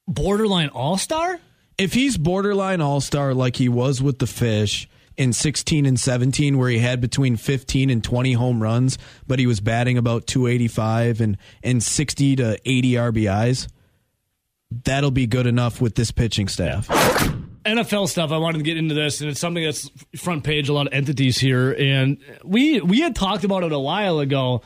Borderline 0.09 0.69
All 0.71 0.97
Star. 0.99 1.39
if 1.79 1.93
he's 1.95 2.19
borderline 2.19 2.81
all 2.81 3.01
star 3.01 3.33
like 3.35 3.57
he 3.57 3.69
was 3.69 4.03
with 4.03 4.19
the 4.19 4.27
fish 4.27 4.89
in 5.17 5.33
16 5.33 5.87
and 5.87 5.99
17 5.99 6.59
where 6.59 6.69
he 6.69 6.79
had 6.79 7.01
between 7.01 7.37
15 7.37 7.89
and 7.91 8.03
20 8.03 8.33
home 8.33 8.63
runs 8.63 8.99
but 9.27 9.39
he 9.39 9.47
was 9.47 9.61
batting 9.61 9.97
about 9.97 10.27
285 10.27 11.21
and 11.21 11.37
and 11.63 11.83
60 11.83 12.37
to 12.37 12.59
80 12.65 12.93
RBIs 12.93 13.69
that'll 14.85 15.11
be 15.11 15.27
good 15.27 15.47
enough 15.47 15.81
with 15.81 15.95
this 15.95 16.11
pitching 16.11 16.49
staff 16.49 16.89
NFL 17.65 18.09
stuff. 18.09 18.33
I 18.33 18.39
wanted 18.39 18.59
to 18.59 18.65
get 18.65 18.77
into 18.77 18.95
this, 18.95 19.21
and 19.21 19.31
it's 19.31 19.41
something 19.41 19.63
that's 19.63 19.91
front 20.17 20.45
page. 20.45 20.69
A 20.69 20.73
lot 20.73 20.87
of 20.89 20.93
entities 20.93 21.39
here, 21.39 21.73
and 21.79 22.19
we 22.45 22.81
we 22.81 23.01
had 23.01 23.15
talked 23.15 23.45
about 23.45 23.63
it 23.63 23.73
a 23.73 23.79
while 23.79 24.19
ago 24.19 24.63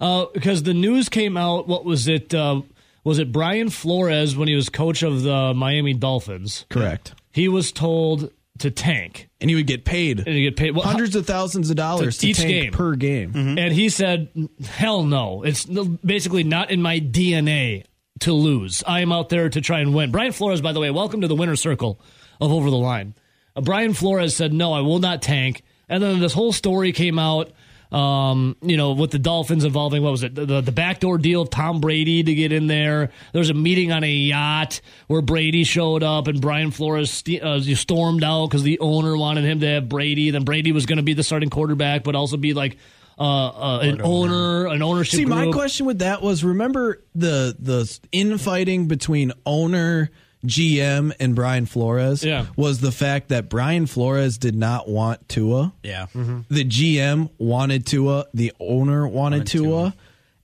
uh, 0.00 0.26
because 0.32 0.62
the 0.62 0.74
news 0.74 1.08
came 1.08 1.36
out. 1.36 1.66
What 1.66 1.84
was 1.84 2.08
it? 2.08 2.32
Uh, 2.32 2.62
was 3.04 3.18
it 3.18 3.32
Brian 3.32 3.70
Flores 3.70 4.36
when 4.36 4.48
he 4.48 4.54
was 4.54 4.68
coach 4.68 5.02
of 5.02 5.22
the 5.22 5.54
Miami 5.54 5.94
Dolphins? 5.94 6.66
correct 6.68 7.14
He 7.32 7.48
was 7.48 7.72
told 7.72 8.30
to 8.58 8.70
tank 8.70 9.28
and 9.40 9.50
he 9.50 9.54
would 9.54 9.66
get 9.66 9.84
paid 9.84 10.18
and 10.18 10.26
to 10.26 10.40
get 10.40 10.56
paid 10.56 10.74
well, 10.74 10.86
hundreds 10.86 11.14
of 11.14 11.26
thousands 11.26 11.68
of 11.68 11.76
dollars 11.76 12.18
to 12.18 12.28
each 12.28 12.38
tank 12.38 12.48
game. 12.48 12.72
per 12.72 12.94
game 12.94 13.32
And 13.34 13.72
he 13.72 13.88
said, 13.88 14.28
"Hell 14.64 15.02
no! 15.02 15.42
It's 15.42 15.66
basically 15.66 16.44
not 16.44 16.70
in 16.70 16.80
my 16.80 17.00
DNA 17.00 17.84
to 18.20 18.32
lose. 18.32 18.82
I 18.86 19.00
am 19.00 19.12
out 19.12 19.28
there 19.28 19.48
to 19.48 19.60
try 19.60 19.80
and 19.80 19.94
win." 19.94 20.10
Brian 20.10 20.32
Flores, 20.32 20.60
by 20.60 20.72
the 20.72 20.80
way, 20.80 20.90
welcome 20.90 21.20
to 21.20 21.28
the 21.28 21.36
winner 21.36 21.56
circle 21.56 22.00
of 22.40 22.52
Over 22.52 22.70
the 22.70 22.76
Line. 22.76 23.14
Uh, 23.54 23.60
Brian 23.60 23.94
Flores 23.94 24.34
said, 24.36 24.52
"No, 24.52 24.72
I 24.72 24.80
will 24.80 24.98
not 24.98 25.22
tank." 25.22 25.62
And 25.88 26.02
then 26.02 26.20
this 26.20 26.32
whole 26.32 26.52
story 26.52 26.92
came 26.92 27.18
out. 27.18 27.52
Um, 27.92 28.56
you 28.62 28.76
know, 28.76 28.92
with 28.92 29.12
the 29.12 29.18
Dolphins 29.18 29.64
involving 29.64 30.02
what 30.02 30.10
was 30.10 30.24
it, 30.24 30.34
the, 30.34 30.60
the 30.60 30.72
backdoor 30.72 31.18
deal 31.18 31.42
of 31.42 31.50
Tom 31.50 31.80
Brady 31.80 32.24
to 32.24 32.34
get 32.34 32.50
in 32.50 32.66
there. 32.66 33.12
There 33.32 33.38
was 33.38 33.48
a 33.48 33.54
meeting 33.54 33.92
on 33.92 34.02
a 34.02 34.10
yacht 34.10 34.80
where 35.06 35.22
Brady 35.22 35.62
showed 35.62 36.02
up 36.02 36.26
and 36.26 36.40
Brian 36.40 36.72
Flores 36.72 37.12
st- 37.12 37.42
uh, 37.42 37.60
stormed 37.76 38.24
out 38.24 38.46
because 38.46 38.64
the 38.64 38.80
owner 38.80 39.16
wanted 39.16 39.44
him 39.44 39.60
to 39.60 39.66
have 39.68 39.88
Brady. 39.88 40.30
Then 40.30 40.42
Brady 40.42 40.72
was 40.72 40.84
going 40.84 40.96
to 40.96 41.04
be 41.04 41.14
the 41.14 41.22
starting 41.22 41.48
quarterback, 41.48 42.02
but 42.02 42.16
also 42.16 42.36
be 42.36 42.54
like 42.54 42.76
uh, 43.18 43.22
uh, 43.48 43.78
an 43.82 44.00
owner, 44.02 44.66
an 44.66 44.82
ownership 44.82 45.18
See, 45.18 45.24
group. 45.24 45.36
my 45.36 45.50
question 45.52 45.86
with 45.86 46.00
that 46.00 46.22
was: 46.22 46.44
remember 46.44 47.02
the 47.14 47.56
the 47.58 47.98
infighting 48.12 48.88
between 48.88 49.32
owner, 49.46 50.10
GM, 50.44 51.12
and 51.18 51.34
Brian 51.34 51.66
Flores? 51.66 52.22
Yeah. 52.24 52.46
was 52.56 52.80
the 52.80 52.92
fact 52.92 53.28
that 53.28 53.48
Brian 53.48 53.86
Flores 53.86 54.38
did 54.38 54.54
not 54.54 54.88
want 54.88 55.28
Tua. 55.28 55.72
Yeah. 55.82 56.06
The 56.14 56.64
GM 56.64 57.30
wanted 57.38 57.86
Tua. 57.86 58.26
The 58.34 58.52
owner 58.60 59.06
wanted, 59.08 59.46
Tua, 59.46 59.64
Tua. 59.64 59.94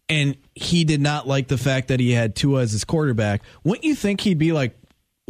and 0.09 0.37
he 0.55 0.85
did 0.85 1.01
not 1.01 1.27
like 1.29 1.49
the 1.49 1.59
fact 1.59 1.89
that 1.89 2.01
he 2.01 2.13
had 2.13 2.35
Tua 2.35 2.63
as 2.63 2.73
his 2.73 2.85
quarterback. 2.85 3.43
Wouldn't 3.65 3.85
you 3.85 3.95
think 3.95 4.21
he'd 4.23 4.39
be 4.39 4.53
like? 4.53 4.77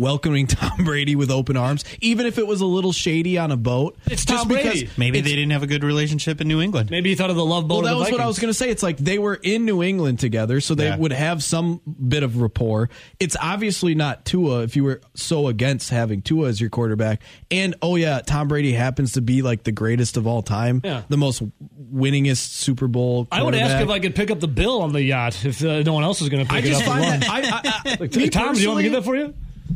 Welcoming 0.03 0.47
Tom 0.49 0.87
Brady 0.87 1.17
with 1.17 1.31
open 1.31 1.55
arms, 1.55 1.85
even 2.01 2.25
if 2.25 2.39
it 2.39 2.47
was 2.47 2.63
a 2.63 2.67
little 2.67 2.93
shady 2.93 3.37
on 3.37 3.53
a 3.53 3.59
boat. 3.59 3.99
It's 4.07 4.25
Tom 4.25 4.49
Brady. 4.49 4.89
Maybe 4.97 5.19
it's- 5.19 5.31
they 5.31 5.37
didn't 5.37 5.51
have 5.53 5.63
a 5.63 5.67
good 5.67 5.85
relationship 5.85 6.41
in 6.41 6.49
New 6.49 6.63
England. 6.63 6.91
Maybe 6.91 7.11
he 7.11 7.15
thought 7.15 7.29
of 7.29 7.37
the 7.37 7.45
love 7.45 7.69
boat. 7.69 7.75
well, 7.75 7.83
that 7.85 7.91
of 7.93 7.97
the 7.99 8.05
was 8.05 8.11
what 8.13 8.21
I 8.23 8.27
was 8.27 8.39
going 8.39 8.49
to 8.49 8.55
say. 8.55 8.71
It's 8.71 8.83
like 8.83 8.97
they 8.97 9.19
were 9.19 9.35
in 9.35 9.67
New 9.67 9.83
England 9.83 10.19
together, 10.19 10.63
so 10.63 10.75
they 10.75 10.87
Yeah. 10.87 10.97
would 10.97 11.13
have 11.13 11.43
some 11.45 11.83
bit 12.09 12.23
of 12.23 12.39
rapport. 12.41 12.89
It's 13.21 13.37
obviously 13.39 13.95
not 13.95 14.25
Tua 14.25 14.63
if 14.63 14.77
you 14.77 14.85
were 14.85 15.03
so 15.15 15.47
against 15.49 15.91
having 15.91 16.23
Tua 16.23 16.49
as 16.49 16.59
your 16.59 16.71
quarterback. 16.71 17.21
And 17.51 17.75
oh 17.83 17.97
yeah, 17.97 18.21
Tom 18.25 18.49
Brady 18.49 18.73
happens 18.73 19.13
to 19.13 19.21
be 19.21 19.43
like 19.43 19.65
the 19.65 19.73
greatest 19.73 20.17
of 20.17 20.27
all 20.27 20.41
time, 20.41 20.81
Yeah. 20.83 21.03
the 21.11 21.19
most 21.19 21.43
winningest 21.95 22.39
Super 22.49 22.89
Bowl. 22.89 23.29
I 23.31 23.43
would 23.43 23.55
ask 23.55 23.83
if 23.85 23.91
I 23.91 23.99
could 23.99 24.15
pick 24.15 24.31
up 24.31 24.41
the 24.41 24.49
bill 24.49 24.81
on 24.81 24.95
the 24.95 25.03
yacht 25.03 25.45
if 25.45 25.63
uh, 25.63 25.83
no 25.83 25.93
one 25.93 26.03
else 26.03 26.23
is 26.23 26.31
going 26.31 26.47
to 26.47 26.51
pick 26.51 26.65
I 26.65 26.67
it 26.67 26.71
just 26.71 26.81
up. 26.81 26.87
find 26.89 27.05
alone. 27.05 27.21
that 27.21 27.29
I, 27.85 27.91
I, 27.91 27.93
I 27.93 27.97
Like, 28.01 28.31
Tom, 28.33 28.55
do 28.55 28.61
you 28.63 28.69
want 28.69 28.79
me 28.79 28.85
to 28.85 28.89
get 28.89 28.97
that 28.97 29.05
for 29.05 29.17
you? 29.17 29.35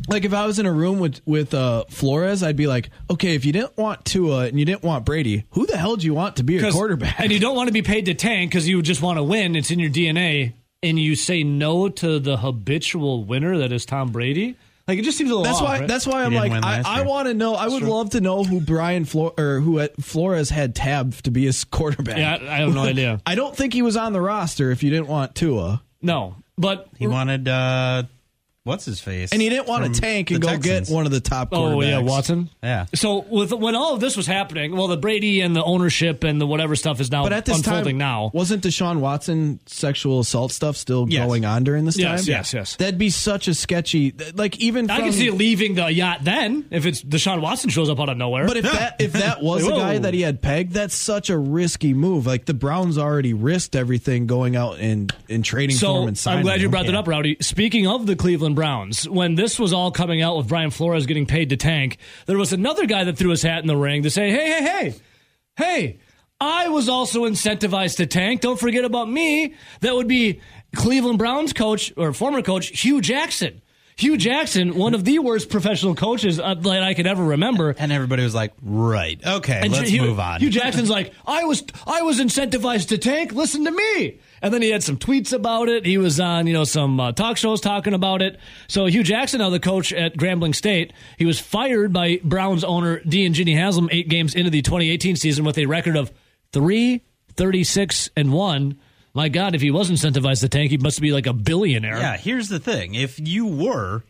Like 0.08 0.24
if 0.24 0.32
I 0.34 0.46
was 0.46 0.58
in 0.58 0.66
a 0.66 0.72
room 0.72 0.98
with 0.98 1.20
with 1.26 1.54
uh, 1.54 1.84
Flores, 1.88 2.42
I'd 2.42 2.56
be 2.56 2.66
like, 2.66 2.90
okay, 3.10 3.34
if 3.34 3.44
you 3.44 3.52
didn't 3.52 3.76
want 3.76 4.04
Tua 4.04 4.46
and 4.46 4.58
you 4.58 4.64
didn't 4.64 4.82
want 4.82 5.04
Brady, 5.04 5.44
who 5.50 5.66
the 5.66 5.76
hell 5.76 5.96
do 5.96 6.06
you 6.06 6.14
want 6.14 6.36
to 6.36 6.42
be 6.42 6.58
a 6.58 6.70
quarterback? 6.72 7.20
And 7.20 7.32
you 7.32 7.38
don't 7.40 7.56
want 7.56 7.68
to 7.68 7.72
be 7.72 7.82
paid 7.82 8.06
to 8.06 8.14
tank 8.14 8.50
because 8.50 8.68
you 8.68 8.80
just 8.82 9.02
want 9.02 9.18
to 9.18 9.22
win. 9.22 9.56
It's 9.56 9.70
in 9.70 9.78
your 9.78 9.90
DNA. 9.90 10.52
And 10.82 10.98
you 10.98 11.16
say 11.16 11.42
no 11.42 11.88
to 11.88 12.18
the 12.20 12.36
habitual 12.36 13.24
winner 13.24 13.58
that 13.58 13.72
is 13.72 13.84
Tom 13.86 14.12
Brady. 14.12 14.56
Like 14.86 15.00
it 15.00 15.02
just 15.02 15.18
seems 15.18 15.30
a 15.30 15.34
little 15.34 15.42
That's 15.42 15.56
off, 15.60 15.64
why. 15.68 15.78
right? 15.80 15.88
That's 15.88 16.06
why 16.06 16.22
I'm 16.22 16.32
like 16.34 16.52
I, 16.52 16.82
I 16.84 17.02
want 17.02 17.26
to 17.26 17.34
know. 17.34 17.54
I 17.54 17.66
would 17.66 17.82
love 17.82 18.10
to 18.10 18.20
know 18.20 18.44
who 18.44 18.60
Brian 18.60 19.04
Flor- 19.04 19.32
or 19.36 19.58
who 19.58 19.78
had- 19.78 19.90
Flores 20.00 20.48
had 20.50 20.76
tabbed 20.76 21.24
to 21.24 21.32
be 21.32 21.44
his 21.46 21.64
quarterback. 21.64 22.18
Yeah, 22.18 22.36
I- 22.48 22.54
I 22.54 22.58
have 22.60 22.72
no 22.74 22.82
idea. 22.84 23.20
I 23.26 23.34
don't 23.34 23.56
think 23.56 23.72
he 23.72 23.82
was 23.82 23.96
on 23.96 24.12
the 24.12 24.20
roster 24.20 24.70
if 24.70 24.84
you 24.84 24.90
didn't 24.90 25.08
want 25.08 25.34
Tua, 25.34 25.82
no, 26.02 26.36
but 26.56 26.88
He 26.98 27.08
wanted 27.08 27.48
uh 27.48 28.04
what's 28.66 28.84
his 28.84 29.00
face? 29.00 29.32
and 29.32 29.40
he 29.40 29.48
didn't 29.48 29.66
want 29.68 29.94
to 29.94 30.00
tank 30.00 30.30
and 30.30 30.40
go 30.42 30.48
Texans. 30.48 30.88
get 30.88 30.94
one 30.94 31.06
of 31.06 31.12
the 31.12 31.20
top. 31.20 31.48
oh 31.52 31.80
yeah, 31.80 31.94
quarterbacks. 32.00 32.04
Watson. 32.06 32.50
Yeah. 32.62 32.86
So 32.94 33.20
with 33.30 33.52
when 33.52 33.74
all 33.74 33.94
of 33.94 34.00
this 34.00 34.16
was 34.16 34.26
happening, 34.26 34.76
well, 34.76 34.88
the 34.88 34.96
Brady 34.96 35.40
and 35.40 35.54
the 35.56 35.64
ownership 35.64 36.24
and 36.24 36.40
the 36.40 36.46
whatever 36.46 36.76
stuff 36.76 37.00
is 37.00 37.10
now 37.10 37.22
But 37.22 37.32
at 37.32 37.44
this 37.46 37.58
unfolding 37.58 37.94
time, 37.94 37.98
now. 37.98 38.30
wasn't 38.34 38.62
Deshaun 38.62 38.98
Watson 39.00 39.60
sexual 39.66 40.20
assault 40.20 40.52
stuff 40.52 40.76
still 40.76 41.06
Yes. 41.08 41.26
going 41.26 41.44
on 41.44 41.64
during 41.64 41.84
this 41.84 41.96
Yes, 41.98 42.06
time? 42.26 42.32
yes, 42.32 42.52
yes. 42.52 42.54
Yes. 42.54 42.76
That'd 42.76 42.98
be 42.98 43.10
such 43.10 43.48
a 43.48 43.54
sketchy. 43.54 44.12
Like 44.34 44.58
even 44.58 44.90
I 44.90 44.96
from, 44.96 45.04
can 45.06 45.12
see 45.12 45.26
it 45.28 45.34
leaving 45.34 45.74
the 45.74 45.90
yacht 45.92 46.18
then 46.22 46.64
if 46.70 46.86
it's 46.86 47.02
Deshaun 47.02 47.40
Watson 47.40 47.70
shows 47.70 47.88
up 47.88 48.00
out 48.00 48.08
of 48.08 48.16
nowhere. 48.16 48.46
But 48.46 48.56
if 48.56 48.64
that 48.64 48.96
if 49.00 49.12
that 49.14 49.42
was 49.42 49.64
the 49.64 49.70
Whoa. 49.72 49.78
guy 49.78 49.98
that 49.98 50.12
he 50.14 50.22
had 50.22 50.42
pegged, 50.42 50.72
that's 50.72 50.94
such 50.94 51.30
a 51.30 51.38
risky 51.38 51.94
move. 51.94 52.26
Like 52.26 52.44
the 52.46 52.54
Browns 52.54 52.98
already 52.98 53.32
risked 53.34 53.76
everything 53.76 54.26
going 54.26 54.56
out 54.56 54.78
and 54.80 55.12
and 55.28 55.44
trading 55.44 55.76
for 55.76 55.80
So 55.80 56.02
him 56.02 56.08
and 56.08 56.18
signing 56.18 56.38
I'm 56.38 56.44
glad 56.44 56.60
you 56.60 56.66
him. 56.66 56.70
brought 56.72 56.86
that 56.86 56.94
up, 56.94 57.06
Rowdy. 57.06 57.36
Speaking 57.40 57.86
of 57.86 58.06
the 58.06 58.16
Cleveland 58.16 58.55
Browns, 58.56 59.08
when 59.08 59.36
this 59.36 59.56
was 59.60 59.72
all 59.72 59.92
coming 59.92 60.20
out 60.20 60.36
with 60.36 60.48
Brian 60.48 60.70
Flores 60.70 61.06
getting 61.06 61.26
paid 61.26 61.50
to 61.50 61.56
tank, 61.56 61.98
there 62.26 62.36
was 62.36 62.52
another 62.52 62.86
guy 62.86 63.04
that 63.04 63.16
threw 63.16 63.30
his 63.30 63.42
hat 63.42 63.60
in 63.60 63.68
the 63.68 63.76
ring 63.76 64.02
to 64.02 64.10
say, 64.10 64.30
"Hey, 64.30 64.50
hey, 64.50 64.62
hey, 64.64 64.94
hey." 65.56 65.98
I 66.40 66.68
was 66.68 66.88
also 66.88 67.24
incentivized 67.24 67.96
to 67.98 68.06
tank. 68.06 68.40
Don't 68.40 68.58
forget 68.60 68.84
about 68.84 69.08
me. 69.08 69.54
That 69.80 69.94
would 69.94 70.08
be 70.08 70.40
Cleveland 70.74 71.18
Browns 71.18 71.52
coach 71.52 71.92
or 71.96 72.12
former 72.12 72.42
coach 72.42 72.80
Hue 72.80 73.00
Jackson. 73.00 73.62
Hue 73.96 74.18
Jackson, 74.18 74.74
one 74.74 74.92
of 74.92 75.04
the 75.04 75.18
worst 75.20 75.48
professional 75.48 75.94
coaches 75.94 76.38
uh, 76.38 76.52
that 76.54 76.82
I 76.82 76.92
could 76.92 77.06
ever 77.06 77.24
remember. 77.24 77.74
And 77.78 77.90
everybody 77.90 78.22
was 78.22 78.34
like, 78.34 78.52
"Right, 78.62 79.18
okay, 79.26 79.60
And 79.62 79.72
let's 79.72 79.88
Hue, 79.88 80.02
move 80.02 80.20
on." 80.20 80.40
Hue 80.40 80.50
Jackson's 80.50 80.90
like, 80.90 81.14
I 81.26 81.44
was 81.44 81.64
I 81.86 82.02
was 82.02 82.20
incentivized 82.20 82.88
to 82.88 82.98
tank. 82.98 83.32
Listen 83.32 83.64
to 83.64 83.70
me. 83.70 84.18
And 84.42 84.52
then 84.52 84.60
he 84.62 84.70
had 84.70 84.82
some 84.82 84.98
tweets 84.98 85.32
about 85.32 85.68
it. 85.68 85.86
He 85.86 85.98
was 85.98 86.20
on 86.20 86.46
you 86.46 86.52
know 86.52 86.64
some 86.64 87.00
uh, 87.00 87.12
talk 87.12 87.36
shows 87.36 87.60
talking 87.60 87.94
about 87.94 88.20
it. 88.22 88.38
So 88.68 88.86
Hue 88.86 89.02
Jackson, 89.02 89.40
now 89.40 89.50
the 89.50 89.60
coach 89.60 89.92
at 89.92 90.16
Grambling 90.16 90.54
State, 90.54 90.92
he 91.18 91.24
was 91.24 91.40
fired 91.40 91.92
by 91.92 92.20
Browns 92.22 92.62
owner 92.64 93.00
Dee 93.00 93.24
and 93.26 93.34
Jimmy 93.34 93.54
Haslam 93.54 93.88
eight 93.92 94.08
games 94.08 94.34
into 94.34 94.50
the 94.50 94.62
2018 94.62 95.16
season 95.16 95.44
with 95.44 95.56
a 95.58 95.66
record 95.66 95.96
of 95.96 96.12
three, 96.52 97.02
36, 97.34 98.10
and 98.16 98.32
one. 98.32 98.78
My 99.14 99.30
God, 99.30 99.54
if 99.54 99.62
he 99.62 99.70
was 99.70 99.90
incentivized 99.90 100.40
to 100.40 100.48
tank, 100.50 100.70
he 100.70 100.76
must 100.76 101.00
be 101.00 101.10
like 101.12 101.26
a 101.26 101.32
billionaire. 101.32 101.96
yeah, 101.96 102.16
here's 102.18 102.48
the 102.50 102.58
thing: 102.60 102.94
if 102.94 103.18
you 103.18 103.46
were, 103.46 104.04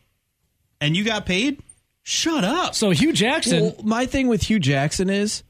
and 0.80 0.96
you 0.96 1.04
got 1.04 1.26
paid, 1.26 1.62
shut 2.02 2.42
up. 2.42 2.74
So 2.74 2.90
Hue 2.90 3.12
Jackson, 3.12 3.62
Well, 3.62 3.76
my 3.84 4.06
thing 4.06 4.26
with 4.26 4.42
Hue 4.42 4.58
Jackson 4.58 5.08
is 5.08 5.44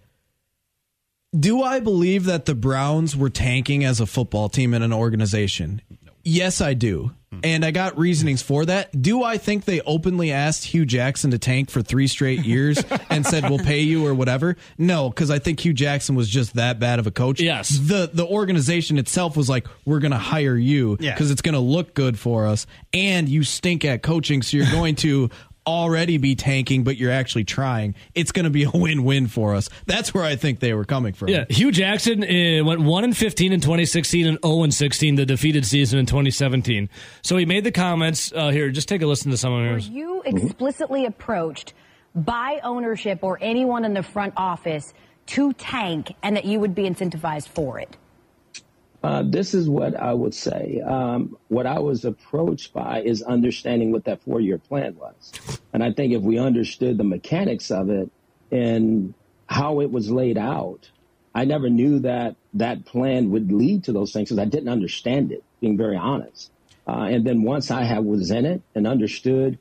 do 1.38 1.62
I 1.62 1.80
believe 1.80 2.24
that 2.24 2.46
the 2.46 2.54
Browns 2.54 3.16
were 3.16 3.30
tanking 3.30 3.84
as 3.84 4.00
a 4.00 4.06
football 4.06 4.48
team 4.48 4.74
and 4.74 4.82
an 4.84 4.92
organization? 4.92 5.82
Yes, 6.24 6.60
I 6.60 6.74
do. 6.74 7.12
And 7.44 7.64
I 7.66 7.70
got 7.70 7.98
reasonings 7.98 8.40
for 8.40 8.64
that. 8.64 9.00
Do 9.02 9.22
I 9.22 9.36
think 9.36 9.64
they 9.66 9.80
openly 9.82 10.32
asked 10.32 10.64
Hue 10.64 10.86
Jackson 10.86 11.32
to 11.32 11.38
tank 11.38 11.68
for 11.70 11.82
three 11.82 12.06
straight 12.06 12.44
years 12.46 12.82
and 13.10 13.26
said 13.26 13.50
we'll 13.50 13.58
pay 13.58 13.80
you 13.80 14.06
or 14.06 14.14
whatever? 14.14 14.56
No, 14.78 15.10
because 15.10 15.30
I 15.30 15.38
think 15.38 15.60
Hue 15.60 15.74
Jackson 15.74 16.14
was 16.16 16.28
just 16.30 16.54
that 16.54 16.78
bad 16.78 16.98
of 16.98 17.06
a 17.06 17.10
coach. 17.10 17.38
Yes. 17.40 17.78
The 17.78 18.08
the 18.12 18.24
organization 18.26 18.96
itself 18.96 19.36
was 19.36 19.50
like, 19.50 19.66
we're 19.84 19.98
gonna 20.00 20.16
hire 20.18 20.56
you 20.56 20.96
Yeah. 20.98 21.12
because 21.12 21.30
it's 21.30 21.42
gonna 21.42 21.60
look 21.60 21.92
good 21.94 22.18
for 22.18 22.46
us, 22.46 22.66
and 22.94 23.28
you 23.28 23.42
stink 23.44 23.84
at 23.84 24.02
coaching, 24.02 24.40
so 24.40 24.56
you're 24.56 24.66
going 24.72 24.94
to 24.96 25.28
already 25.66 26.18
be 26.18 26.34
tanking, 26.34 26.84
but 26.84 26.96
you're 26.96 27.10
actually 27.10 27.44
trying, 27.44 27.94
it's 28.14 28.32
going 28.32 28.44
to 28.44 28.50
be 28.50 28.64
a 28.64 28.70
win-win 28.72 29.26
for 29.26 29.54
us. 29.54 29.68
That's 29.86 30.14
where 30.14 30.24
I 30.24 30.36
think 30.36 30.60
they 30.60 30.74
were 30.74 30.84
coming 30.84 31.12
from. 31.12 31.28
Yeah, 31.28 31.44
Hue 31.48 31.72
Jackson 31.72 32.22
uh, 32.22 32.64
went 32.64 32.80
one 32.82 33.04
and 33.04 33.16
fifteen 33.16 33.52
in 33.52 33.60
2016 33.60 34.26
and 34.26 34.38
zero 34.44 34.62
and 34.62 34.72
16 34.72 35.14
the 35.16 35.26
defeated 35.26 35.66
season 35.66 35.98
in 35.98 36.06
2017. 36.06 36.88
So 37.22 37.36
he 37.36 37.46
made 37.46 37.64
the 37.64 37.72
comments 37.72 38.32
uh, 38.34 38.50
here. 38.50 38.70
Just 38.70 38.88
take 38.88 39.02
a 39.02 39.06
listen 39.06 39.30
to 39.30 39.36
some 39.36 39.52
of 39.52 39.60
Were 39.60 39.70
yours. 39.70 39.88
you 39.88 40.22
explicitly 40.24 41.06
approached 41.06 41.74
by 42.14 42.60
ownership 42.62 43.18
or 43.22 43.38
anyone 43.40 43.84
in 43.84 43.94
the 43.94 44.02
front 44.02 44.34
office 44.36 44.94
to 45.26 45.52
tank 45.54 46.14
and 46.22 46.36
that 46.36 46.44
you 46.44 46.60
would 46.60 46.74
be 46.74 46.82
incentivized 46.84 47.48
for 47.48 47.78
it? 47.78 47.96
Uh, 49.02 49.22
this 49.24 49.54
is 49.54 49.68
what 49.68 49.94
I 49.94 50.12
would 50.14 50.34
say. 50.34 50.80
Um, 50.80 51.36
what 51.48 51.66
I 51.66 51.78
was 51.78 52.04
approached 52.04 52.72
by 52.72 53.02
is 53.02 53.22
understanding 53.22 53.92
what 53.92 54.04
that 54.04 54.22
four 54.22 54.40
year 54.40 54.58
plan 54.58 54.96
was. 54.96 55.32
And 55.72 55.82
I 55.82 55.92
think 55.92 56.12
if 56.12 56.22
we 56.22 56.38
understood 56.38 56.98
the 56.98 57.04
mechanics 57.04 57.70
of 57.70 57.90
it 57.90 58.10
and 58.50 59.14
how 59.46 59.80
it 59.80 59.90
was 59.90 60.10
laid 60.10 60.38
out, 60.38 60.90
I 61.34 61.44
never 61.44 61.68
knew 61.68 61.98
that 62.00 62.36
that 62.54 62.86
plan 62.86 63.30
would 63.30 63.52
lead 63.52 63.84
to 63.84 63.92
those 63.92 64.12
things 64.12 64.30
because 64.30 64.38
I 64.38 64.46
didn't 64.46 64.70
understand 64.70 65.32
it, 65.32 65.44
being 65.60 65.76
very 65.76 65.96
honest. 65.96 66.50
Uh, 66.88 67.08
and 67.10 67.26
then 67.26 67.42
once 67.42 67.70
I 67.70 67.82
had, 67.82 68.04
was 68.04 68.30
in 68.30 68.46
it 68.46 68.62
and 68.74 68.86
understood 68.86 69.58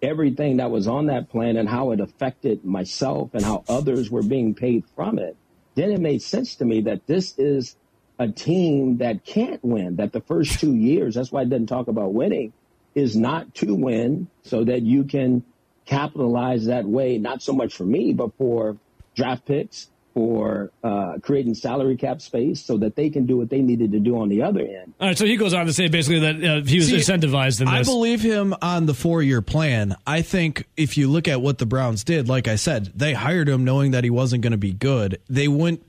everything 0.00 0.58
that 0.58 0.70
was 0.70 0.86
on 0.86 1.06
that 1.06 1.28
plan 1.28 1.56
and 1.56 1.68
how 1.68 1.90
it 1.90 2.00
affected 2.00 2.64
myself 2.64 3.30
and 3.34 3.44
how 3.44 3.64
others 3.68 4.10
were 4.10 4.22
being 4.22 4.54
paid 4.54 4.84
from 4.94 5.18
it, 5.18 5.36
then 5.74 5.90
it 5.90 6.00
made 6.00 6.22
sense 6.22 6.56
to 6.56 6.64
me 6.64 6.80
that 6.82 7.06
this 7.06 7.34
is 7.38 7.76
a 8.18 8.28
team 8.28 8.98
that 8.98 9.24
can't 9.24 9.62
win, 9.64 9.96
that 9.96 10.12
the 10.12 10.20
first 10.20 10.58
two 10.60 10.74
years, 10.74 11.14
that's 11.14 11.30
why 11.30 11.42
I 11.42 11.44
didn't 11.44 11.68
talk 11.68 11.88
about 11.88 12.12
winning, 12.12 12.52
is 12.94 13.16
not 13.16 13.54
to 13.56 13.74
win 13.74 14.28
so 14.42 14.64
that 14.64 14.82
you 14.82 15.04
can 15.04 15.44
capitalize 15.86 16.66
that 16.66 16.84
way, 16.84 17.18
not 17.18 17.42
so 17.42 17.52
much 17.52 17.74
for 17.74 17.84
me, 17.84 18.12
but 18.12 18.36
for 18.36 18.76
draft 19.14 19.46
picks, 19.46 19.88
for 20.14 20.72
uh, 20.82 21.18
creating 21.22 21.54
salary 21.54 21.96
cap 21.96 22.20
space 22.20 22.60
so 22.60 22.76
that 22.78 22.96
they 22.96 23.08
can 23.08 23.24
do 23.24 23.36
what 23.36 23.48
they 23.50 23.62
needed 23.62 23.92
to 23.92 24.00
do 24.00 24.18
on 24.18 24.28
the 24.28 24.42
other 24.42 24.62
end. 24.62 24.92
All 25.00 25.06
right, 25.06 25.16
so 25.16 25.24
he 25.24 25.36
goes 25.36 25.54
on 25.54 25.66
to 25.66 25.72
say 25.72 25.86
basically 25.86 26.18
that 26.20 26.44
uh, 26.44 26.60
he 26.64 26.78
was 26.78 26.88
See, 26.88 26.96
incentivized 26.96 27.60
in 27.60 27.68
I 27.68 27.78
this. 27.78 27.88
believe 27.88 28.20
him 28.20 28.52
on 28.60 28.86
the 28.86 28.94
four 28.94 29.22
year 29.22 29.42
plan. 29.42 29.94
I 30.06 30.22
think 30.22 30.66
if 30.76 30.96
you 30.96 31.08
look 31.08 31.28
at 31.28 31.40
what 31.40 31.58
the 31.58 31.66
Browns 31.66 32.02
did, 32.02 32.28
like 32.28 32.48
I 32.48 32.56
said, 32.56 32.90
they 32.96 33.14
hired 33.14 33.48
him 33.48 33.64
knowing 33.64 33.92
that 33.92 34.02
he 34.02 34.10
wasn't 34.10 34.42
going 34.42 34.50
to 34.50 34.58
be 34.58 34.72
good. 34.72 35.20
They 35.28 35.46
wouldn't. 35.46 35.84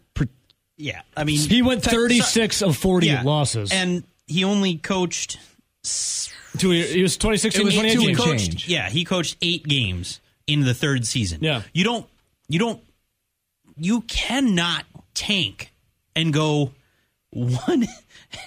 Pre- 0.79 0.85
Yeah, 0.85 1.01
I 1.15 1.23
mean, 1.25 1.37
he 1.37 1.61
went 1.61 1.83
te- 1.83 1.91
36 1.91 2.61
of 2.61 2.77
40 2.77 3.07
yeah, 3.07 3.21
losses. 3.23 3.71
and 3.71 4.03
he 4.27 4.43
only 4.43 4.77
coached. 4.77 5.37
Two, 6.57 6.71
he 6.71 7.01
was 7.01 7.17
2016 7.17 7.61
It 7.61 7.65
was 7.65 7.73
to 7.75 7.81
two 7.81 7.87
2018. 8.13 8.15
coached. 8.15 8.67
Yeah, 8.67 8.89
he 8.89 9.05
coached 9.05 9.37
eight 9.41 9.63
games 9.67 10.19
in 10.47 10.61
the 10.61 10.73
third 10.73 11.05
season. 11.05 11.39
Yeah. 11.41 11.61
you 11.73 11.83
don't, 11.83 12.05
you 12.47 12.59
don't, 12.59 12.81
you 13.77 14.01
cannot 14.01 14.85
tank 15.13 15.71
and 16.15 16.33
go 16.33 16.71
one 17.31 17.87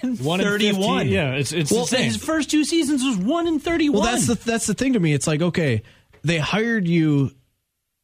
and 0.01 0.19
One 0.19 0.39
and 0.41 0.49
31. 0.49 0.99
15, 1.05 1.07
yeah, 1.13 1.29
it's- 1.31 1.53
it's 1.53 1.71
well, 1.71 1.81
insane. 1.81 2.03
his 2.05 2.17
first 2.17 2.51
two 2.51 2.63
seasons 2.65 3.03
was 3.03 3.17
one 3.17 3.47
and 3.47 3.61
31. 3.63 4.01
Well, 4.01 4.11
that's 4.11 4.27
the 4.27 4.35
that's 4.35 4.67
the 4.67 4.73
thing 4.73 4.93
to 4.93 4.99
me. 4.99 5.13
It's 5.13 5.25
like 5.27 5.41
okay, 5.41 5.83
they 6.23 6.37
hired 6.37 6.87
you 6.87 7.31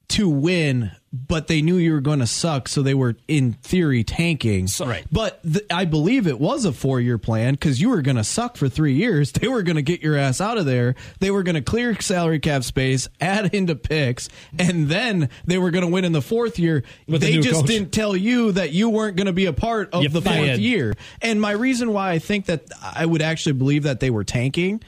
to 0.10 0.28
win, 0.30 0.92
but 1.12 1.48
they 1.48 1.62
knew 1.62 1.78
you 1.78 1.94
were 1.94 2.02
going 2.02 2.20
to 2.20 2.28
suck, 2.28 2.68
so 2.68 2.84
they 2.84 2.94
were 2.94 3.16
in 3.28 3.54
theory 3.54 4.04
tanking. 4.04 4.68
Right. 4.80 5.06
But 5.12 5.42
th- 5.44 5.66
I 5.72 5.86
believe 5.86 6.28
it 6.28 6.40
was 6.40 6.66
a 6.66 6.72
four 6.72 7.00
year 7.00 7.18
plan 7.18 7.54
because 7.56 7.82
you 7.82 7.90
were 7.90 8.02
going 8.02 8.18
to 8.18 8.24
suck 8.24 8.58
for 8.58 8.70
three 8.70 8.94
years. 8.94 9.34
They 9.40 9.48
were 9.48 9.64
going 9.64 9.78
to 9.78 9.82
get 9.82 10.02
your 10.02 10.18
ass 10.18 10.42
out 10.42 10.58
of 10.58 10.66
there. 10.66 10.96
They 11.20 11.32
were 11.32 11.44
going 11.44 11.56
to 11.56 11.62
clear 11.62 12.00
salary 12.02 12.40
cap 12.40 12.64
space, 12.64 13.08
add 13.22 13.54
into 13.56 13.74
picks, 13.74 14.28
and 14.58 14.90
then 14.90 15.30
they 15.46 15.58
were 15.58 15.72
going 15.72 15.86
to 15.86 15.92
win 15.92 16.04
in 16.04 16.12
the 16.12 16.22
fourth 16.22 16.60
year. 16.60 16.84
With 17.08 17.22
they 17.22 17.36
new 17.36 17.42
just 17.42 17.62
coach. 17.62 17.68
didn't 17.68 17.92
tell 17.92 18.18
you 18.18 18.52
that 18.52 18.74
you 18.74 18.90
weren't 18.90 19.16
going 19.16 19.28
to 19.28 19.34
be 19.34 19.46
a 19.46 19.54
part 19.54 19.94
of 19.94 20.04
You 20.04 20.10
the 20.10 20.22
fourth 20.22 20.58
year. 20.60 20.94
And 21.22 21.40
my 21.40 21.52
reason 21.52 21.94
why 21.94 22.12
I 22.12 22.20
think 22.20 22.48
that 22.48 22.66
I 22.82 23.06
would 23.06 23.22
actually 23.22 23.54
believe 23.54 23.84
that 23.84 24.02
they 24.02 24.10
were 24.10 24.26
tanking 24.26 24.84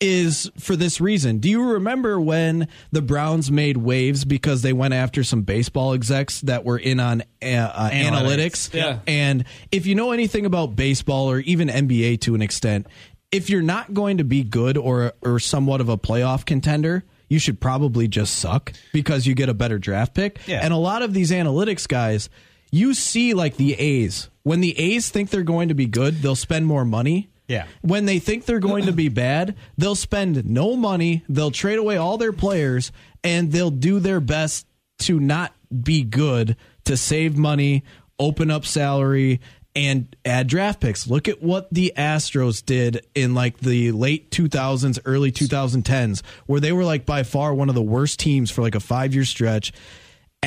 is 0.00 0.50
for 0.58 0.76
this 0.76 1.00
reason. 1.00 1.38
Do 1.38 1.48
you 1.48 1.62
remember 1.62 2.20
when 2.20 2.68
the 2.92 3.02
Browns 3.02 3.50
made 3.50 3.78
waves 3.78 4.24
because 4.24 4.62
they 4.62 4.72
went 4.72 4.94
after 4.94 5.24
some 5.24 5.42
baseball 5.42 5.94
execs 5.94 6.40
that 6.42 6.64
were 6.64 6.78
in 6.78 7.00
on 7.00 7.22
uh, 7.42 7.46
uh, 7.46 7.90
analytics? 7.90 8.70
Analytics. 8.70 8.74
Yeah. 8.74 8.98
And 9.06 9.44
if 9.72 9.86
you 9.86 9.94
know 9.94 10.12
anything 10.12 10.46
about 10.46 10.76
baseball 10.76 11.30
or 11.30 11.40
even 11.40 11.68
NBA 11.68 12.20
to 12.22 12.34
an 12.34 12.42
extent, 12.42 12.86
if 13.32 13.50
you're 13.50 13.62
not 13.62 13.94
going 13.94 14.18
to 14.18 14.24
be 14.24 14.44
good 14.44 14.76
or 14.76 15.12
or 15.22 15.38
somewhat 15.38 15.80
of 15.80 15.88
a 15.88 15.96
playoff 15.96 16.44
contender, 16.44 17.04
you 17.28 17.38
should 17.38 17.60
probably 17.60 18.08
just 18.08 18.38
suck 18.38 18.72
because 18.92 19.26
you 19.26 19.34
get 19.34 19.48
a 19.48 19.54
better 19.54 19.78
draft 19.78 20.14
pick. 20.14 20.40
Yeah. 20.46 20.60
And 20.62 20.72
a 20.72 20.78
lot 20.78 21.02
of 21.02 21.12
these 21.14 21.30
analytics 21.30 21.88
guys, 21.88 22.28
you 22.70 22.94
see 22.94 23.34
like 23.34 23.56
the 23.56 23.74
A's. 23.74 24.30
When 24.42 24.60
the 24.60 24.78
A's 24.78 25.08
think 25.08 25.30
they're 25.30 25.42
going 25.42 25.68
to 25.68 25.74
be 25.74 25.86
good, 25.86 26.22
they'll 26.22 26.36
spend 26.36 26.66
more 26.66 26.84
money. 26.84 27.28
Yeah. 27.48 27.66
When 27.82 28.06
they 28.06 28.18
think 28.18 28.44
they're 28.44 28.58
going 28.58 28.86
to 28.86 28.92
be 28.92 29.08
bad, 29.10 29.56
they'll 29.76 29.94
spend 29.94 30.44
no 30.44 30.76
money, 30.76 31.24
they'll 31.28 31.50
trade 31.50 31.78
away 31.78 31.96
all 31.96 32.18
their 32.18 32.32
players, 32.32 32.92
and 33.22 33.52
they'll 33.52 33.70
do 33.70 34.00
their 34.00 34.20
best 34.20 34.66
to 35.00 35.20
not 35.20 35.52
be 35.82 36.02
good, 36.02 36.56
to 36.84 36.96
save 36.96 37.36
money, 37.36 37.84
open 38.18 38.50
up 38.50 38.64
salary, 38.64 39.40
and 39.74 40.16
add 40.24 40.46
draft 40.46 40.80
picks. 40.80 41.06
Look 41.06 41.28
at 41.28 41.42
what 41.42 41.68
the 41.70 41.92
Astros 41.96 42.64
did 42.64 43.06
in 43.14 43.34
like 43.34 43.58
the 43.58 43.92
late 43.92 44.30
2000s, 44.30 44.98
early 45.04 45.30
2010s, 45.30 46.22
where 46.46 46.60
they 46.60 46.72
were 46.72 46.84
like 46.84 47.04
by 47.04 47.22
far 47.22 47.52
one 47.52 47.68
of 47.68 47.74
the 47.74 47.82
worst 47.82 48.18
teams 48.18 48.50
for 48.50 48.62
like 48.62 48.74
a 48.74 48.80
five 48.80 49.14
year 49.14 49.26
stretch 49.26 49.72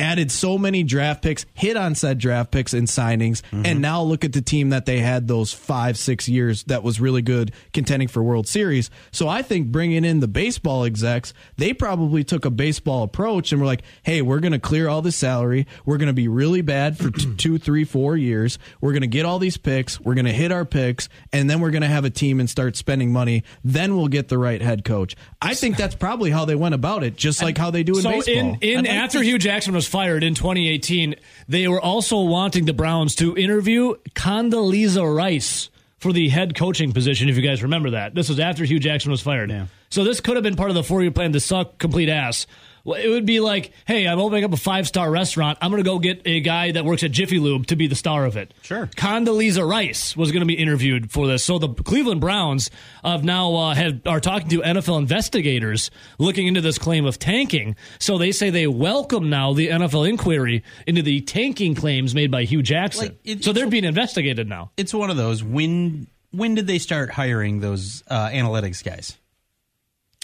added 0.00 0.32
so 0.32 0.58
many 0.58 0.82
draft 0.82 1.22
picks, 1.22 1.46
hit 1.54 1.76
on 1.76 1.94
said 1.94 2.18
draft 2.18 2.50
picks 2.50 2.72
and 2.72 2.88
signings, 2.88 3.42
and 3.52 3.64
mm-hmm. 3.64 3.80
now 3.80 4.02
look 4.02 4.24
at 4.24 4.32
the 4.32 4.40
team 4.42 4.70
that 4.70 4.86
they 4.86 4.98
had 4.98 5.28
those 5.28 5.52
five, 5.52 5.98
six 5.98 6.28
years 6.28 6.64
that 6.64 6.82
was 6.82 7.00
really 7.00 7.22
good 7.22 7.52
contending 7.72 8.08
for 8.08 8.22
World 8.22 8.48
Series. 8.48 8.90
So 9.12 9.28
I 9.28 9.42
think 9.42 9.68
bringing 9.68 10.04
in 10.04 10.20
the 10.20 10.28
baseball 10.28 10.84
execs, 10.84 11.34
they 11.56 11.74
probably 11.74 12.24
took 12.24 12.44
a 12.44 12.50
baseball 12.50 13.02
approach 13.02 13.52
and 13.52 13.60
were 13.60 13.66
like, 13.66 13.82
hey, 14.02 14.22
we're 14.22 14.40
going 14.40 14.52
to 14.52 14.58
clear 14.58 14.88
all 14.88 15.02
the 15.02 15.12
salary. 15.12 15.66
We're 15.84 15.98
going 15.98 16.08
to 16.08 16.14
be 16.14 16.28
really 16.28 16.62
bad 16.62 16.96
for 16.96 17.10
t- 17.10 17.34
two, 17.36 17.58
three, 17.58 17.84
four 17.84 18.16
years. 18.16 18.58
We're 18.80 18.92
going 18.92 19.02
to 19.02 19.06
get 19.06 19.26
all 19.26 19.38
these 19.38 19.58
picks. 19.58 20.00
We're 20.00 20.14
going 20.14 20.24
to 20.24 20.32
hit 20.32 20.50
our 20.50 20.64
picks, 20.64 21.08
and 21.32 21.50
then 21.50 21.60
we're 21.60 21.70
going 21.70 21.82
to 21.82 21.88
have 21.88 22.04
a 22.04 22.10
team 22.10 22.40
and 22.40 22.48
start 22.48 22.76
spending 22.76 23.12
money. 23.12 23.44
Then 23.62 23.96
we'll 23.96 24.08
get 24.08 24.28
the 24.28 24.38
right 24.38 24.62
head 24.62 24.84
coach. 24.84 25.14
I 25.42 25.54
think 25.54 25.76
that's 25.76 25.94
probably 25.94 26.30
how 26.30 26.46
they 26.46 26.54
went 26.54 26.74
about 26.74 27.04
it, 27.04 27.16
just 27.16 27.42
like 27.42 27.58
how 27.58 27.70
they 27.70 27.82
do 27.82 27.96
in 27.96 28.02
so 28.02 28.10
baseball. 28.10 28.34
in, 28.34 28.58
in 28.62 28.84
like 28.84 28.88
after 28.88 29.18
to- 29.18 29.24
Hue 29.24 29.38
Jackson 29.38 29.74
was 29.74 29.89
fired 29.90 30.22
in 30.22 30.34
2018, 30.34 31.16
they 31.48 31.68
were 31.68 31.80
also 31.80 32.20
wanting 32.20 32.64
the 32.64 32.72
Browns 32.72 33.16
to 33.16 33.36
interview 33.36 33.96
Condoleezza 34.14 35.04
Rice 35.14 35.68
for 35.98 36.12
the 36.12 36.28
head 36.28 36.54
coaching 36.54 36.92
position. 36.92 37.28
If 37.28 37.36
you 37.36 37.42
guys 37.42 37.62
remember 37.62 37.90
that, 37.90 38.14
this 38.14 38.28
was 38.28 38.40
after 38.40 38.64
Hue 38.64 38.78
Jackson 38.78 39.10
was 39.10 39.20
fired. 39.20 39.50
Yeah. 39.50 39.66
So 39.90 40.04
this 40.04 40.20
could 40.20 40.36
have 40.36 40.44
been 40.44 40.56
part 40.56 40.70
of 40.70 40.74
the 40.74 40.84
four-year 40.84 41.10
plan 41.10 41.32
to 41.32 41.40
suck 41.40 41.78
complete 41.78 42.08
ass. 42.08 42.46
Well, 42.84 43.00
it 43.00 43.08
would 43.08 43.26
be 43.26 43.40
like, 43.40 43.72
hey, 43.86 44.06
I'm 44.08 44.18
opening 44.20 44.44
up 44.44 44.52
a 44.52 44.56
five-star 44.56 45.10
restaurant. 45.10 45.58
I'm 45.60 45.70
going 45.70 45.82
to 45.82 45.88
go 45.88 45.98
get 45.98 46.22
a 46.24 46.40
guy 46.40 46.72
that 46.72 46.84
works 46.84 47.02
at 47.02 47.10
Jiffy 47.10 47.38
Lube 47.38 47.66
to 47.68 47.76
be 47.76 47.86
the 47.86 47.94
star 47.94 48.24
of 48.24 48.36
it. 48.36 48.54
Sure. 48.62 48.86
Condoleezza 48.96 49.68
Rice 49.68 50.16
was 50.16 50.32
going 50.32 50.40
to 50.40 50.46
be 50.46 50.54
interviewed 50.54 51.10
for 51.10 51.26
this. 51.26 51.44
So 51.44 51.58
the 51.58 51.68
Cleveland 51.68 52.20
Browns 52.20 52.70
have 53.04 53.24
now 53.24 53.54
uh, 53.54 53.74
have, 53.74 54.00
are 54.06 54.20
talking 54.20 54.48
to 54.50 54.60
NFL 54.62 54.98
investigators 54.98 55.90
looking 56.18 56.46
into 56.46 56.60
this 56.60 56.78
claim 56.78 57.04
of 57.06 57.18
tanking. 57.18 57.76
So 57.98 58.18
they 58.18 58.32
say 58.32 58.50
they 58.50 58.66
welcome 58.66 59.30
now 59.30 59.52
the 59.52 59.68
NFL 59.68 60.08
inquiry 60.08 60.62
into 60.86 61.02
the 61.02 61.20
tanking 61.20 61.74
claims 61.74 62.14
made 62.14 62.30
by 62.30 62.44
Hue 62.44 62.62
Jackson. 62.62 63.08
Like, 63.08 63.18
it- 63.24 63.44
so 63.44 63.52
they're 63.52 63.68
being 63.68 63.84
investigated 63.84 64.48
now. 64.48 64.70
it's 64.76 64.94
one 64.94 65.10
of 65.10 65.16
those. 65.16 65.42
When 65.42 66.06
when 66.32 66.54
did 66.54 66.66
they 66.68 66.78
start 66.78 67.10
hiring 67.10 67.58
those 67.60 68.02
uh, 68.08 68.28
analytics 68.28 68.84
guys? 68.84 69.18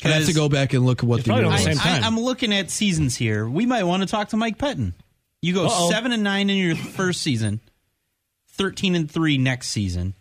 I 0.05 0.09
have 0.09 0.27
to 0.27 0.35
go 0.35 0.49
back 0.49 0.73
and 0.73 0.85
look 0.85 1.03
at 1.03 1.09
what 1.09 1.25
the 1.25 1.29
probably 1.29 1.45
year 1.45 1.53
on 1.53 1.59
the 1.59 1.69
was. 1.69 1.79
same 1.79 1.79
time. 1.79 2.05
I, 2.05 2.07
am 2.07 2.19
looking 2.21 2.53
at 2.53 2.71
seasons 2.71 3.17
here. 3.17 3.49
We 3.49 3.65
might 3.67 3.85
want 3.85 4.03
to 4.03 4.09
talk 4.09 4.29
to 4.29 4.37
Mike 4.37 4.59
Pettine. 4.59 4.93
You 5.43 5.55
go 5.55 5.67
Uh-oh. 5.67 5.91
seven 5.91 6.13
and 6.13 6.23
nine 6.23 6.51
in 6.51 6.57
your 6.57 6.77
first 6.77 7.23
season, 7.23 7.61
thirteen 8.51 8.95
and 8.95 9.11
three 9.11 9.39
next 9.39 9.69
season. 9.69 10.15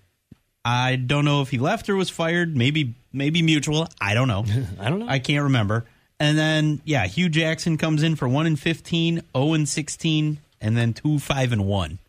I 0.63 0.95
don't 0.95 1.25
know 1.25 1.41
if 1.41 1.49
he 1.49 1.57
left 1.57 1.89
or 1.89 1.95
was 1.95 2.09
fired. 2.09 2.55
Maybe 2.55 2.95
maybe 3.11 3.41
mutual. 3.41 3.87
I 3.99 4.13
don't 4.13 4.27
know. 4.27 4.45
I 4.79 4.89
don't 4.89 4.99
know. 4.99 5.07
I 5.07 5.19
can't 5.19 5.43
remember. 5.43 5.85
And 6.19 6.37
then 6.37 6.81
yeah, 6.85 7.05
Hue 7.07 7.27
Jackson 7.29 7.77
comes 7.77 8.01
in 8.01 8.15
for 8.15 8.27
one 8.27 8.45
and 8.45 8.57
15, 8.59 9.21
0 9.35 9.53
and 9.53 9.67
sixteen, 9.67 10.39
and 10.61 10.77
then 10.77 10.93
two 10.93 11.19
five 11.19 11.51
and 11.51 11.65
one. 11.65 11.99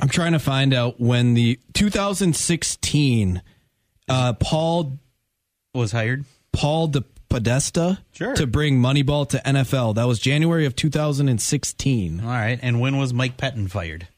I'm 0.00 0.08
trying 0.08 0.32
to 0.32 0.38
find 0.38 0.74
out 0.74 1.00
when 1.00 1.34
the 1.34 1.58
2016 1.72 3.42
uh, 4.08 4.32
Paul 4.34 4.98
Was 5.74 5.92
hired. 5.92 6.24
Paul 6.56 6.88
De 6.88 7.04
Podesta 7.28 7.98
Sure. 8.12 8.34
to 8.34 8.46
bring 8.46 8.80
Moneyball 8.80 9.28
to 9.30 9.38
NFL. 9.44 9.94
That 9.96 10.06
was 10.06 10.18
January 10.18 10.64
of 10.66 10.74
2016. 10.76 12.20
All 12.20 12.26
right. 12.26 12.58
And 12.62 12.80
when 12.80 12.96
was 12.96 13.12
Mike 13.12 13.36
Pettine 13.36 13.68
fired? 13.70 14.08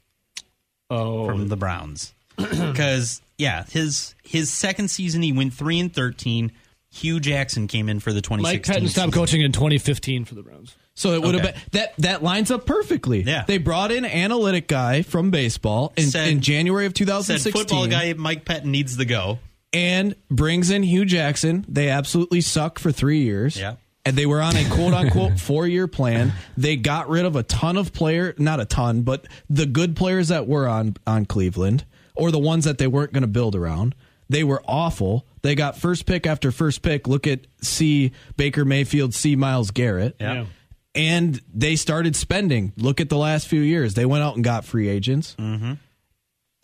Oh, 0.90 1.26
from 1.26 1.48
the 1.48 1.56
Browns 1.56 2.14
because 2.36 3.20
yeah, 3.36 3.64
his 3.70 4.14
his 4.24 4.50
second 4.50 4.88
season 4.90 5.20
he 5.20 5.32
went 5.32 5.52
three 5.52 5.78
and 5.80 5.92
thirteen. 5.92 6.52
Hue 6.90 7.20
Jackson 7.20 7.66
came 7.68 7.90
in 7.90 8.00
for 8.00 8.14
the 8.14 8.22
2016 8.22 8.42
Mike 8.42 8.62
Pettine 8.64 8.88
stopped 8.88 9.08
season. 9.08 9.10
coaching 9.20 9.40
in 9.42 9.52
2015 9.52 10.24
for 10.24 10.34
the 10.34 10.42
Browns. 10.42 10.74
So 10.94 11.12
it 11.12 11.20
would 11.22 11.34
have 11.34 11.42
been 11.44 11.54
that 11.72 11.92
that 11.98 12.22
lines 12.22 12.50
up 12.50 12.64
perfectly. 12.64 13.20
Yeah. 13.22 13.44
They 13.46 13.58
brought 13.58 13.92
in 13.92 14.06
analytic 14.06 14.66
guy 14.66 15.02
from 15.02 15.30
baseball 15.30 15.92
in, 15.98 16.06
Said- 16.10 16.28
in 16.28 16.40
January 16.40 16.86
of 16.86 16.92
Said 16.92 16.96
2016 16.96 17.52
football 17.52 17.86
guy 17.86 18.14
Mike 18.14 18.46
Pettine 18.46 18.64
needs 18.70 18.96
to 18.96 19.04
go. 19.04 19.38
And 19.72 20.14
brings 20.30 20.70
in 20.70 20.82
Hue 20.82 21.04
Jackson. 21.04 21.64
They 21.68 21.88
absolutely 21.90 22.40
suck 22.40 22.78
for 22.78 22.90
3 22.90 23.18
years. 23.18 23.58
Yeah. 23.58 23.74
And 24.04 24.16
they 24.16 24.24
were 24.24 24.40
on 24.40 24.56
a 24.56 24.66
quote 24.70 24.94
unquote 24.94 25.38
four 25.40 25.66
year 25.66 25.86
plan. 25.86 26.32
They 26.56 26.76
got 26.76 27.10
rid 27.10 27.26
of 27.26 27.36
a 27.36 27.42
ton 27.42 27.76
of 27.76 27.92
player, 27.92 28.34
not 28.38 28.58
a 28.58 28.64
ton, 28.64 29.02
but 29.02 29.26
the 29.50 29.66
good 29.66 29.96
players 29.96 30.28
that 30.28 30.46
were 30.46 30.66
on 30.66 30.96
on 31.06 31.26
Cleveland 31.26 31.84
or 32.16 32.30
the 32.30 32.38
ones 32.38 32.64
that 32.64 32.78
they 32.78 32.86
weren't 32.86 33.12
going 33.12 33.22
to 33.22 33.26
build 33.28 33.54
around. 33.54 33.94
They 34.30 34.44
were 34.44 34.62
awful. 34.66 35.26
They 35.42 35.54
got 35.54 35.76
first 35.76 36.06
pick 36.06 36.26
after 36.26 36.50
first 36.50 36.80
pick. 36.80 37.06
Look 37.06 37.26
at 37.26 37.46
C 37.60 38.12
Baker 38.36 38.64
Mayfield, 38.64 39.12
C 39.12 39.36
Myles 39.36 39.70
Garrett. 39.70 40.16
Yeah. 40.18 40.46
And 40.94 41.40
they 41.52 41.76
started 41.76 42.16
spending. 42.16 42.72
Look 42.78 43.00
at 43.02 43.10
the 43.10 43.18
last 43.18 43.46
few 43.46 43.60
years. 43.60 43.92
They 43.92 44.06
went 44.06 44.24
out 44.24 44.36
and 44.36 44.42
got 44.44 44.64
free 44.64 44.88
agents. 44.88 45.36
Mm-hmm. 45.38 45.74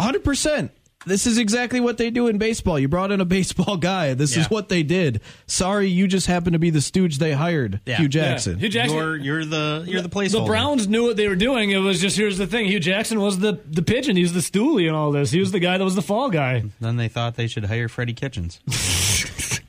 100%. 0.01 0.71
This 1.07 1.27
is 1.27 1.39
exactly 1.39 1.81
what 1.81 1.99
they 1.99 2.11
do 2.11 2.29
in 2.29 2.39
baseball. 2.39 2.79
You 2.79 2.89
brought 2.89 3.11
in 3.13 3.21
a 3.21 3.25
baseball 3.25 3.77
guy. 3.77 4.15
This 4.15 4.37
is 4.37 4.51
what 4.51 4.69
they 4.69 4.83
did. 4.83 5.21
Sorry, 5.47 5.89
you 5.89 6.07
just 6.07 6.27
happened 6.27 6.55
to 6.55 6.59
be 6.59 6.71
the 6.71 6.81
stooge 6.81 7.19
they 7.19 7.33
hired, 7.33 7.81
Yeah. 7.87 7.97
Hue 7.97 8.09
Jackson. 8.09 8.59
Hue 8.59 8.69
Jackson. 8.69 8.97
You're 8.97 9.17
you're 9.17 9.45
the 9.45 9.85
you're 9.87 10.01
the 10.03 10.09
the. 10.09 10.43
Browns 10.47 10.89
knew 10.89 11.05
what 11.05 11.17
they 11.17 11.29
were 11.29 11.37
doing. 11.37 11.71
It 11.71 11.79
was 11.79 12.01
just 12.01 12.17
here's 12.17 12.39
the 12.39 12.47
thing: 12.47 12.67
Hue 12.67 12.81
Jackson 12.81 13.21
was 13.21 13.39
the 13.39 13.59
the 13.69 13.83
pigeon. 13.83 14.17
He 14.17 14.23
was 14.23 14.33
the 14.33 14.41
stoolie 14.41 14.87
and 14.87 14.97
all 14.97 15.11
this. 15.13 15.31
He 15.31 15.41
was 15.41 15.53
the 15.53 15.61
guy 15.61 15.79
that 15.79 15.85
was 15.85 15.95
the 15.95 16.03
fall 16.03 16.31
guy. 16.31 16.63
Then 16.81 16.97
they 16.97 17.09
thought 17.09 17.35
they 17.37 17.47
should 17.47 17.65
hire 17.67 17.89
Freddie 17.89 18.15
Kitchens. 18.15 18.61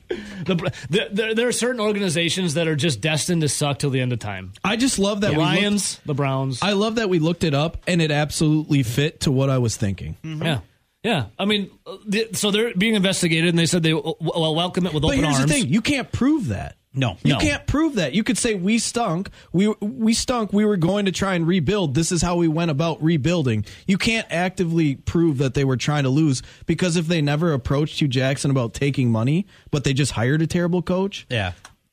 The, 0.46 0.54
the, 0.90 1.08
there, 1.10 1.34
there 1.34 1.48
are 1.48 1.52
certain 1.52 1.80
organizations 1.80 2.54
that 2.54 2.68
are 2.68 2.76
just 2.76 3.00
destined 3.00 3.40
to 3.42 3.48
suck 3.48 3.80
till 3.80 3.90
the 3.90 4.00
end 4.00 4.12
of 4.12 4.20
time. 4.20 4.52
I 4.62 4.76
just 4.76 4.96
love 4.96 5.22
that 5.22 5.32
The 5.32 5.38
we 5.38 5.44
looked- 5.44 5.56
Lions, 5.56 6.00
the 6.06 6.14
Browns. 6.14 6.62
I 6.62 6.72
love 6.74 6.96
that 6.96 7.08
we 7.08 7.18
looked 7.18 7.42
it 7.42 7.52
up 7.52 7.78
and 7.88 8.00
it 8.00 8.12
absolutely 8.12 8.84
fit 8.84 9.20
to 9.22 9.32
what 9.32 9.50
I 9.50 9.58
was 9.58 9.76
thinking. 9.76 10.16
Yeah. 10.22 10.60
Yeah. 11.02 11.26
I 11.38 11.44
mean, 11.44 11.70
uh, 11.86 11.96
so 12.32 12.50
they're 12.50 12.74
being 12.74 12.94
investigated, 12.94 13.48
and 13.50 13.58
they 13.58 13.66
said 13.66 13.82
they 13.82 13.94
will 13.94 14.16
will 14.20 14.54
welcome 14.54 14.86
it 14.86 14.92
with 14.94 15.02
But 15.02 15.08
open 15.14 15.24
here's 15.24 15.38
the 15.38 15.46
thing: 15.46 15.68
you 15.68 15.80
can't 15.80 16.10
prove 16.10 16.48
that. 16.48 16.76
No. 16.98 17.18
You 17.22 17.34
No. 17.34 17.38
can't 17.38 17.66
prove 17.66 17.96
that. 17.96 18.14
You 18.14 18.24
could 18.24 18.38
say 18.38 18.54
we 18.54 18.78
stunk. 18.78 19.28
We 19.52 19.68
we 19.80 20.14
stunk. 20.14 20.52
We 20.52 20.64
were 20.64 20.78
going 20.78 21.04
to 21.04 21.12
try 21.12 21.34
and 21.34 21.46
rebuild. 21.46 21.94
This 21.94 22.10
is 22.10 22.22
how 22.22 22.36
we 22.36 22.48
went 22.48 22.70
about 22.70 23.02
rebuilding. 23.02 23.66
You 23.86 23.98
can't 23.98 24.26
actively 24.30 24.96
prove 24.96 25.38
that 25.38 25.52
they 25.54 25.64
were 25.64 25.76
trying 25.76 26.04
to 26.04 26.08
lose 26.08 26.42
because 26.64 26.96
if 26.96 27.06
they 27.06 27.20
never 27.20 27.52
approached 27.52 27.98
Hue 27.98 28.08
Jackson 28.08 28.50
about 28.50 28.72
taking 28.72 29.12
money, 29.12 29.46
but 29.70 29.84
they 29.84 29.92
just 29.92 30.12
hired 30.12 30.40
a 30.40 30.46
terrible 30.46 30.80
coach, 30.80 31.26
Yeah. 31.30 31.52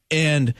and 0.10 0.54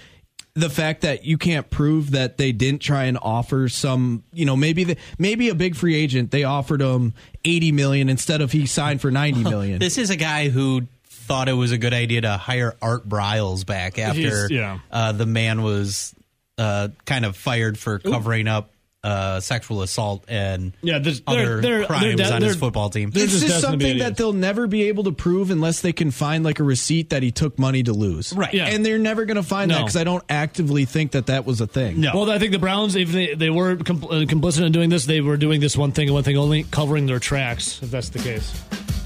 the 0.56 0.70
fact 0.70 1.02
that 1.02 1.26
you 1.26 1.38
can't 1.38 1.70
prove 1.70 2.12
that 2.12 2.38
they 2.38 2.52
didn't 2.52 2.82
try 2.82 3.06
and 3.06 3.18
offer 3.22 3.68
some, 3.68 4.24
you 4.34 4.46
know, 4.46 4.56
maybe 4.56 4.84
the, 4.84 4.98
maybe 5.18 5.50
a 5.50 5.56
big 5.56 5.76
free 5.76 5.96
agent 5.96 6.30
they 6.30 6.44
offered 6.44 6.82
him 6.82 7.14
80 7.44 7.72
million 7.72 8.10
instead 8.10 8.42
of 8.42 8.52
he 8.52 8.66
signed 8.66 9.02
for 9.02 9.10
90 9.10 9.44
million. 9.50 9.80
This 9.80 9.98
is 9.98 10.10
a 10.10 10.16
guy 10.16 10.50
who 10.50 10.84
thought 11.06 11.50
it 11.50 11.54
was 11.54 11.72
a 11.72 11.78
good 11.78 11.94
idea 11.94 12.22
to 12.22 12.38
hire 12.38 12.76
Art 12.82 13.08
Briles 13.08 13.66
back 13.66 13.98
after 13.98 14.48
yeah. 14.52 14.80
uh, 14.92 15.12
the 15.14 15.26
man 15.26 15.64
was 15.64 16.14
uh, 16.58 16.90
kind 17.06 17.26
of 17.26 17.36
fired 17.36 17.78
for 17.78 17.98
covering 17.98 18.48
up 18.48 18.70
uh, 19.04 19.40
sexual 19.42 19.82
assault 19.82 20.24
and 20.30 20.72
Yeah, 20.82 21.00
there's- 21.00 21.22
other 21.28 21.60
they're- 21.60 21.62
they're- 21.80 21.86
crimes 21.86 22.04
they're 22.04 22.16
de- 22.16 22.34
on 22.34 22.42
his 22.42 22.52
they're- 22.54 22.60
football 22.60 22.90
team. 22.90 23.10
they're 23.12 23.24
This 23.24 23.34
just 23.34 23.44
is 23.46 23.50
destined 23.52 23.74
to 23.74 23.78
be 23.78 23.84
something 23.86 23.98
that 24.00 24.04
idiots. 24.06 24.18
they'll 24.18 24.34
never 24.34 24.66
be 24.68 24.84
able 24.84 25.04
to 25.04 25.12
prove 25.12 25.52
unless 25.52 25.82
they 25.82 25.92
can 25.92 26.10
find 26.12 26.44
like 26.46 26.60
a 26.60 26.64
receipt 26.64 27.10
that 27.10 27.22
he 27.24 27.30
took 27.32 27.60
money 27.60 27.84
to 27.84 27.92
lose. 27.92 28.32
Right. 28.34 28.54
Yeah. 28.54 28.68
And 28.68 28.86
they're 28.86 28.98
never 28.98 29.26
going 29.26 29.36
to 29.38 29.44
find 29.44 29.70
that 29.72 29.76
No. 29.76 29.82
because 29.82 29.98
I 29.98 30.04
don't 30.06 30.24
actively 30.30 30.86
think 30.86 31.12
that 31.12 31.26
that 31.26 31.46
was 31.46 31.60
a 31.60 31.68
thing. 31.68 32.00
No. 32.00 32.12
Well, 32.14 32.32
I 32.32 32.40
think 32.40 32.54
the 32.54 32.60
Browns, 32.60 32.96
if 32.96 33.12
they, 33.12 33.34
they 33.34 33.50
were 33.50 33.76
compl- 33.76 34.12
uh, 34.12 34.26
complicit 34.26 34.66
in 34.66 34.72
doing 34.72 34.90
this, 34.90 35.06
they 35.06 35.20
were 35.22 35.36
doing 35.38 35.60
this 35.60 35.76
one 35.76 35.92
thing 35.92 36.08
and 36.08 36.14
one 36.14 36.24
thing 36.24 36.38
only, 36.38 36.64
covering 36.64 37.06
their 37.06 37.20
tracks, 37.20 37.80
if 37.84 37.92
that's 37.92 38.10
the 38.10 38.20
case. 38.20 38.52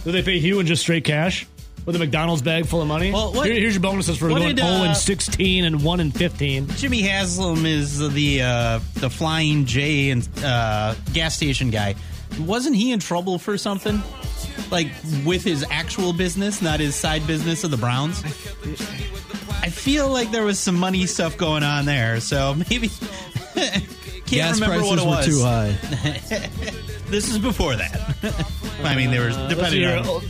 Did 0.03 0.13
they 0.13 0.21
pay 0.21 0.39
Hue 0.39 0.59
in 0.59 0.67
just 0.67 0.83
straight 0.83 1.03
cash? 1.05 1.47
With 1.87 1.95
a 1.95 1.99
McDonald's 1.99 2.41
bag 2.41 2.65
full 2.65 2.81
of 2.81 2.87
money? 2.89 3.13
Well, 3.13 3.31
what- 3.31 3.45
Here- 3.47 3.55
here's 3.55 3.73
your 3.75 3.81
bonuses 3.81 4.17
for 4.17 4.27
what 4.27 4.39
going 4.39 4.55
did, 4.57 4.63
0 4.65 4.67
uh, 4.81 4.83
and 4.87 4.97
16 4.97 5.63
and 5.63 5.81
1 5.81 5.99
and 6.01 6.13
15. 6.13 6.67
Jimmy 6.75 7.01
Haslam 7.01 7.65
is 7.65 7.97
the 8.11 8.41
uh, 8.41 8.79
the 8.95 9.09
flying 9.09 9.63
J 9.65 10.09
and 10.09 10.27
uh, 10.43 10.95
gas 11.13 11.37
station 11.37 11.69
guy. 11.69 11.95
Wasn't 12.41 12.75
he 12.75 12.91
in 12.91 12.99
trouble 12.99 13.39
for 13.39 13.57
something? 13.57 14.03
Like 14.69 14.87
with 15.25 15.45
his 15.45 15.63
actual 15.71 16.11
business, 16.11 16.61
not 16.61 16.81
his 16.81 16.93
side 16.93 17.25
business 17.25 17.63
of 17.63 17.71
the 17.71 17.77
Browns. 17.77 18.21
I 19.61 19.69
feel 19.69 20.09
like 20.09 20.29
there 20.31 20.43
was 20.43 20.59
some 20.59 20.75
money 20.75 21.05
stuff 21.05 21.37
going 21.37 21.63
on 21.63 21.85
there, 21.85 22.19
so 22.19 22.53
maybe 22.69 22.89
can't 23.55 24.25
Gas 24.25 24.59
remember 24.59 24.79
prices 24.85 24.89
what 24.89 24.99
it 24.99 25.05
were 25.05 25.09
was. 25.09 25.25
too 25.25 25.41
high. 26.41 26.49
This 27.09 27.31
is 27.31 27.39
before 27.39 27.77
that. 27.77 28.43
I 28.83 28.93
mean, 28.93 29.09
there 29.09 29.25
was 29.25 29.37
Let's 29.37 29.55
depending 29.55 29.83
see 29.83 30.09
on. 30.11 30.21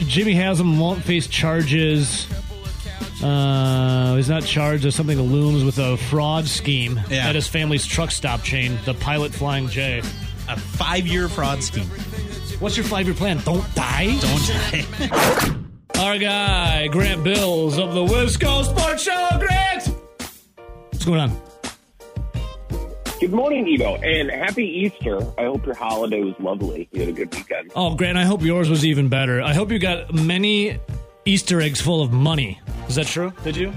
Jimmy 0.00 0.32
Haslam 0.34 0.78
won't 0.78 1.02
face 1.02 1.26
charges. 1.26 2.26
Uh, 3.22 4.16
he's 4.16 4.28
not 4.28 4.42
charged 4.44 4.84
of 4.84 4.92
something 4.94 5.16
that 5.16 5.22
looms 5.22 5.62
with 5.64 5.78
a 5.78 5.96
fraud 5.96 6.46
scheme 6.46 7.00
Yeah. 7.08 7.28
at 7.28 7.34
his 7.34 7.46
family's 7.46 7.86
truck 7.86 8.10
stop 8.10 8.42
chain, 8.42 8.78
the 8.84 8.94
Pilot 8.94 9.32
Flying 9.32 9.68
J. 9.68 10.00
a 10.48 10.56
five-year 10.58 11.28
fraud 11.28 11.62
scheme. 11.62 11.86
What's 12.58 12.76
your 12.76 12.84
five 12.84 13.06
year 13.06 13.14
plan? 13.14 13.38
Don't 13.44 13.64
die? 13.74 14.18
Don't 14.20 14.46
die. 14.48 15.56
Our 16.00 16.18
guy, 16.18 16.88
Grant 16.88 17.22
Bills 17.22 17.78
of 17.78 17.94
the 17.94 18.04
Wisco 18.04 18.64
Sports 18.64 19.02
Show. 19.04 19.28
Grant! 19.38 19.86
What's 20.90 21.04
going 21.04 21.20
on? 21.20 21.40
Good 23.22 23.32
morning, 23.32 23.66
Evo, 23.66 24.02
and 24.02 24.28
happy 24.32 24.64
Easter. 24.64 25.18
I 25.38 25.44
hope 25.44 25.64
your 25.64 25.76
holiday 25.76 26.24
was 26.24 26.34
lovely. 26.40 26.88
You 26.90 27.02
had 27.02 27.08
a 27.08 27.12
good 27.12 27.32
weekend. 27.32 27.70
Oh, 27.76 27.94
Grant, 27.94 28.18
I 28.18 28.24
hope 28.24 28.42
yours 28.42 28.68
was 28.68 28.84
even 28.84 29.08
better. 29.08 29.40
I 29.40 29.54
hope 29.54 29.70
you 29.70 29.78
got 29.78 30.12
many 30.12 30.80
Easter 31.24 31.60
eggs 31.60 31.80
full 31.80 32.02
of 32.02 32.12
money. 32.12 32.60
Is 32.88 32.96
that 32.96 33.06
true? 33.06 33.32
Did 33.44 33.54
you? 33.54 33.72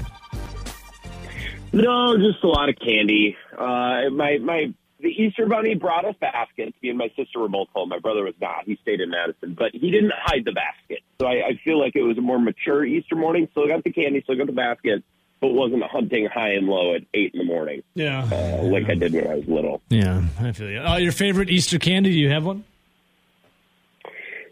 No, 1.74 2.18
just 2.18 2.44
a 2.44 2.48
lot 2.48 2.70
of 2.70 2.76
candy. 2.80 3.38
Uh, 3.56 4.10
my 4.12 4.40
my 4.42 4.74
the 5.00 5.10
Easter 5.10 5.46
Bunny 5.46 5.76
brought 5.76 6.06
us 6.06 6.16
baskets. 6.20 6.76
Me 6.82 6.90
and 6.90 6.98
my 6.98 7.12
sister 7.16 7.40
were 7.40 7.48
both 7.48 7.68
home. 7.76 7.90
My 7.90 8.00
brother 8.00 8.24
was 8.24 8.34
not. 8.42 8.66
He 8.66 8.80
stayed 8.82 9.00
in 9.00 9.12
Madison, 9.12 9.54
but 9.54 9.74
he 9.74 9.92
didn't 9.92 10.14
hide 10.18 10.44
the 10.44 10.54
basket. 10.54 11.04
So 11.22 11.28
I, 11.28 11.50
I 11.50 11.60
feel 11.64 11.80
like 11.80 11.96
it 11.96 12.02
was 12.02 12.18
a 12.18 12.22
more 12.22 12.40
mature 12.40 12.84
Easter 12.84 13.16
morning. 13.16 13.48
Still 13.52 13.68
got 13.68 13.84
the 13.84 13.92
candy, 13.92 14.24
still 14.24 14.38
got 14.38 14.48
the 14.48 14.54
basket, 14.54 15.04
but 15.42 15.50
wasn't 15.54 15.84
hunting 15.84 16.26
high 16.28 16.54
and 16.54 16.68
low 16.68 16.96
at 16.96 17.04
eight 17.14 17.34
in 17.34 17.40
the 17.40 17.46
morning 17.46 17.84
Yeah. 17.94 18.24
uh, 18.32 18.64
like 18.64 18.90
I 18.90 18.96
did 18.96 19.14
when 19.14 19.28
I 19.28 19.36
was 19.36 19.48
little. 19.48 19.82
Yeah, 19.90 20.24
I 20.40 20.52
feel 20.54 20.70
you. 20.70 20.80
Uh, 20.80 20.98
your 20.98 21.12
favorite 21.12 21.50
Easter 21.50 21.78
candy? 21.80 22.12
Do 22.12 22.18
you 22.20 22.30
have 22.32 22.46
one? 22.46 22.64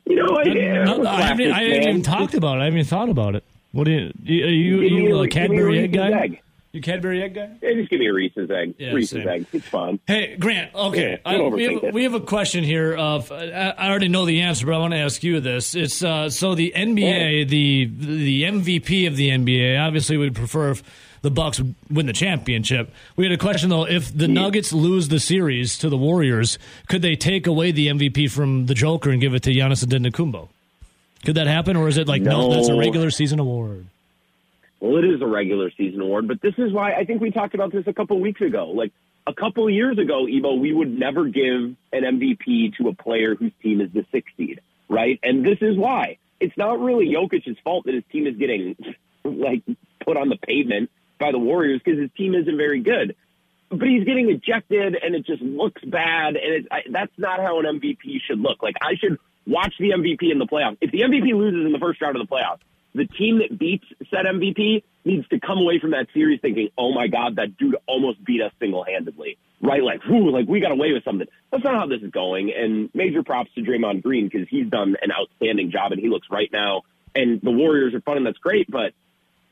You 0.06 0.18
know, 0.18 0.36
I, 0.36 0.44
yeah, 0.44 0.84
No, 0.84 0.96
I'm 0.96 1.06
a 1.06 1.10
I 1.10 1.22
haven't, 1.22 1.52
I 1.52 1.62
haven't 1.64 1.84
even 1.90 2.02
talked 2.04 2.34
about 2.34 2.58
it. 2.58 2.62
I 2.62 2.66
haven't 2.66 2.80
even 2.80 2.90
thought 2.90 3.10
about 3.10 3.36
it. 3.36 3.44
What 3.72 3.86
do 3.86 3.92
you? 3.92 4.12
you- 4.24 4.46
Are 4.46 4.50
you, 4.50 4.82
Give 4.82 4.92
you 4.92 5.16
a- 5.18 5.22
a 5.22 5.28
give 5.28 5.50
me 5.50 5.58
a 5.58 5.60
Cadbury 5.60 5.80
egg 5.80 5.94
guy? 5.94 6.10
egg. 6.12 6.42
You 6.74 6.82
Cadbury 6.82 7.22
egg 7.22 7.36
guy? 7.36 7.50
Yeah, 7.62 7.74
just 7.74 7.92
give 7.92 8.00
me 8.00 8.08
a 8.08 8.14
Reese's 8.14 8.50
egg. 8.50 8.74
Yeah, 8.80 8.94
Reese's 8.94 9.20
same. 9.24 9.28
egg. 9.28 9.46
It's 9.54 9.68
fun. 9.68 10.00
Hey, 10.08 10.36
Grant. 10.38 10.74
Okay, 10.74 11.20
Yeah, 11.24 11.32
I, 11.32 11.40
we, 11.48 11.64
have, 11.66 11.94
we 11.94 12.04
have 12.04 12.16
a 12.16 12.20
question 12.20 12.64
here. 12.64 12.96
Of 12.96 13.32
I 13.32 13.76
I 13.78 13.90
already 13.92 14.08
know 14.08 14.26
the 14.26 14.42
answer, 14.42 14.66
but 14.66 14.74
I 14.74 14.80
want 14.80 14.94
to 14.94 15.00
ask 15.00 15.24
you 15.24 15.40
this. 15.40 15.76
It's 15.76 16.04
uh, 16.04 16.32
so 16.32 16.56
the 16.56 16.74
NBA, 16.76 17.48
the 17.48 17.86
the 17.86 18.44
MVP 18.44 19.06
of 19.08 19.16
the 19.18 19.30
NBA. 19.30 19.80
Obviously, 19.80 20.18
would 20.18 20.34
prefer 20.34 20.72
if 20.72 20.82
the 21.22 21.30
Bucks 21.30 21.62
win 21.92 22.08
the 22.08 22.12
championship. 22.14 22.92
We 23.18 23.26
had 23.26 23.32
a 23.34 23.38
question 23.38 23.70
though: 23.70 23.86
if 23.86 24.12
the 24.12 24.28
Nuggets 24.28 24.74
lose 24.74 25.10
the 25.10 25.20
series 25.20 25.78
to 25.78 25.90
the 25.90 25.98
Warriors, 25.98 26.58
could 26.90 27.04
they 27.04 27.16
take 27.16 27.46
away 27.46 27.72
the 27.72 27.90
MVP 27.90 28.32
from 28.32 28.66
the 28.66 28.74
Joker 28.74 29.12
and 29.12 29.22
give 29.22 29.36
it 29.36 29.44
to 29.44 29.52
Giannis 29.52 29.86
Antetokounmpo? 29.86 30.50
Could 31.24 31.36
that 31.36 31.46
happen, 31.46 31.76
or 31.78 31.88
is 31.88 31.98
it 32.00 32.08
like 32.08 32.24
no, 32.24 32.50
No. 32.50 32.56
that's 32.56 32.68
a 32.70 32.76
regular 32.76 33.12
season 33.12 33.38
award? 33.40 33.86
Well, 34.84 34.98
it 34.98 35.06
is 35.06 35.22
a 35.22 35.26
regular 35.26 35.72
season 35.78 36.02
award, 36.02 36.28
but 36.28 36.42
this 36.42 36.56
is 36.58 36.74
why 36.74 36.92
I 36.92 37.06
think 37.06 37.22
we 37.22 37.32
talked 37.32 37.56
about 37.56 37.72
this 37.72 37.88
a 37.88 37.94
couple 37.94 38.20
weeks 38.20 38.42
ago. 38.42 38.66
Like 38.72 38.92
a 39.26 39.34
couple 39.34 39.70
years 39.70 39.98
ago, 39.98 40.26
Evo, 40.26 40.60
we 40.60 40.74
would 40.74 40.92
never 41.00 41.24
give 41.24 41.78
an 41.94 42.04
MVP 42.04 42.76
to 42.76 42.90
a 42.90 42.94
player 42.94 43.34
whose 43.34 43.54
team 43.62 43.80
is 43.80 43.94
the 43.94 44.06
sixth 44.12 44.36
seed, 44.36 44.60
right? 44.90 45.22
And 45.24 45.46
this 45.46 45.60
is 45.62 45.78
why. 45.78 46.18
It's 46.42 46.58
not 46.58 46.82
really 46.82 47.08
Jokic's 47.08 47.58
fault 47.64 47.86
that 47.86 47.94
his 47.94 48.04
team 48.12 48.28
is 48.28 48.36
getting 48.36 48.76
like 49.24 49.64
put 50.06 50.18
on 50.18 50.28
the 50.28 50.36
pavement 50.36 50.92
by 51.18 51.32
the 51.32 51.40
Warriors 51.40 51.80
because 51.82 52.02
his 52.02 52.10
team 52.18 52.36
isn't 52.36 52.58
very 52.58 52.82
good. 52.82 53.16
But 53.70 53.88
he's 53.88 54.04
getting 54.04 54.32
ejected, 54.32 54.98
and 55.02 55.16
it 55.16 55.26
just 55.26 55.42
looks 55.42 55.82
bad. 55.82 56.36
And 56.36 56.54
it, 56.56 56.68
I, 56.70 56.80
that's 56.92 57.18
not 57.18 57.40
how 57.40 57.62
an 57.62 57.80
MVP 57.80 58.20
should 58.28 58.42
look. 58.42 58.62
Like 58.62 58.76
I 58.82 58.96
should 58.96 59.18
watch 59.48 59.76
the 59.80 59.92
MVP 59.92 60.30
in 60.30 60.40
the 60.40 60.46
playoffs. 60.46 60.76
If 60.82 60.92
the 60.92 61.04
MVP 61.04 61.34
loses 61.34 61.66
in 61.66 61.72
the 61.72 61.80
first 61.80 62.02
round 62.02 62.18
of 62.18 62.28
the 62.28 62.30
playoffs, 62.30 62.60
the 62.96 63.06
team 63.06 63.40
that 63.40 63.58
beats 63.58 63.86
said 64.10 64.26
MVP 64.26 64.84
needs 65.06 65.28
to 65.30 65.40
come 65.40 65.58
away 65.58 65.80
from 65.80 65.92
that 65.92 66.08
series 66.14 66.40
thinking, 66.42 66.70
"Oh 66.78 66.94
my 66.94 67.08
God, 67.08 67.38
that 67.38 67.58
dude 67.58 67.76
almost 67.88 68.24
beat 68.24 68.42
us 68.42 68.52
single-handedly." 68.60 69.38
Right? 69.62 69.84
Like, 69.84 70.06
whoo, 70.06 70.30
like 70.30 70.48
we 70.48 70.60
got 70.60 70.72
away 70.72 70.92
with 70.92 71.04
something. 71.04 71.28
That's 71.52 71.64
not 71.64 71.76
how 71.76 71.88
this 71.88 72.02
is 72.02 72.12
going. 72.12 72.52
And 72.52 72.90
major 72.94 73.24
props 73.24 73.50
to 73.56 73.62
Draymond 73.62 74.04
Green 74.04 74.28
because 74.30 74.48
he's 74.50 74.70
done 74.70 74.96
an 75.02 75.12
outstanding 75.12 75.72
job, 75.72 75.92
and 75.92 76.02
he 76.02 76.10
looks 76.10 76.28
right 76.30 76.50
now. 76.52 76.82
And 77.16 77.40
the 77.42 77.52
Warriors 77.52 77.94
are 77.94 78.02
fun, 78.02 78.18
and 78.18 78.26
that's 78.26 78.40
great. 78.40 78.70
But 78.70 78.94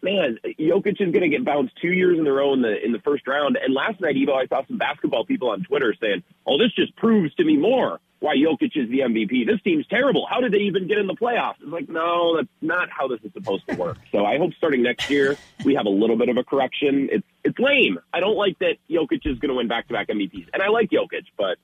man, 0.01 0.37
Jokic 0.59 1.01
is 1.01 1.11
going 1.11 1.21
to 1.21 1.29
get 1.29 1.45
bounced 1.45 1.75
two 1.81 1.91
years 1.91 2.17
in 2.17 2.25
a 2.25 2.31
row 2.31 2.53
in 2.53 2.61
the 2.61 2.83
in 2.83 2.91
the 2.91 2.99
first 2.99 3.27
round. 3.27 3.57
And 3.57 3.73
last 3.73 3.99
night, 4.01 4.15
Evo, 4.15 4.33
I 4.33 4.47
saw 4.47 4.65
some 4.65 4.77
basketball 4.77 5.25
people 5.25 5.49
on 5.49 5.63
Twitter 5.63 5.93
saying, 6.01 6.23
"Oh, 6.45 6.57
this 6.57 6.71
just 6.73 6.95
proves 6.95 7.33
to 7.35 7.43
me 7.43 7.57
more 7.57 7.99
why 8.19 8.35
Jokic 8.35 8.75
is 8.75 8.89
the 8.89 8.99
MVP. 8.99 9.45
This 9.47 9.61
team's 9.63 9.87
terrible. 9.87 10.27
How 10.29 10.41
did 10.41 10.51
they 10.51 10.59
even 10.59 10.87
get 10.87 10.97
in 10.97 11.07
the 11.07 11.15
playoffs?" 11.15 11.55
It's 11.61 11.71
like, 11.71 11.89
no, 11.89 12.37
that's 12.37 12.47
not 12.61 12.89
how 12.89 13.07
this 13.07 13.19
is 13.23 13.31
supposed 13.33 13.67
to 13.67 13.75
work. 13.75 13.97
So 14.11 14.25
I 14.25 14.37
hope 14.37 14.53
starting 14.55 14.83
next 14.83 15.09
year 15.09 15.37
we 15.65 15.75
have 15.75 15.85
a 15.85 15.89
little 15.89 16.17
bit 16.17 16.29
of 16.29 16.37
a 16.37 16.43
correction. 16.43 17.09
It's 17.11 17.27
it's 17.43 17.59
lame. 17.59 17.99
I 18.13 18.19
don't 18.19 18.37
like 18.37 18.57
that 18.59 18.77
Jokic 18.89 19.25
is 19.25 19.39
going 19.39 19.49
to 19.49 19.55
win 19.55 19.67
back 19.67 19.87
to 19.87 19.93
back 19.93 20.07
MVPs, 20.07 20.47
and 20.53 20.61
I 20.61 20.69
like 20.69 20.89
Jokic, 20.89 21.25
but. 21.37 21.57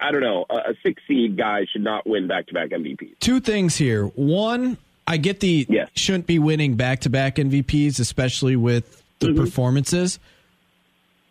I, 0.00 0.12
don't 0.12 0.20
know. 0.20 0.44
A, 0.50 0.54
a 0.54 0.74
six 0.82 1.02
seed 1.08 1.38
guy 1.38 1.64
should 1.72 1.82
not 1.82 2.06
win 2.06 2.28
back 2.28 2.48
to 2.48 2.52
back 2.52 2.68
MVPs. 2.72 3.20
Two 3.20 3.40
things 3.40 3.74
here. 3.74 4.04
One, 4.04 4.76
I 5.08 5.16
get 5.16 5.40
the 5.40 5.66
Yes. 5.68 5.88
shouldn't 5.96 6.26
be 6.26 6.38
winning 6.38 6.74
back 6.74 7.00
to 7.00 7.10
back 7.10 7.36
MVPs, 7.36 7.98
especially 7.98 8.54
with 8.56 9.02
the 9.18 9.28
mm-hmm. 9.28 9.38
performances. 9.40 10.18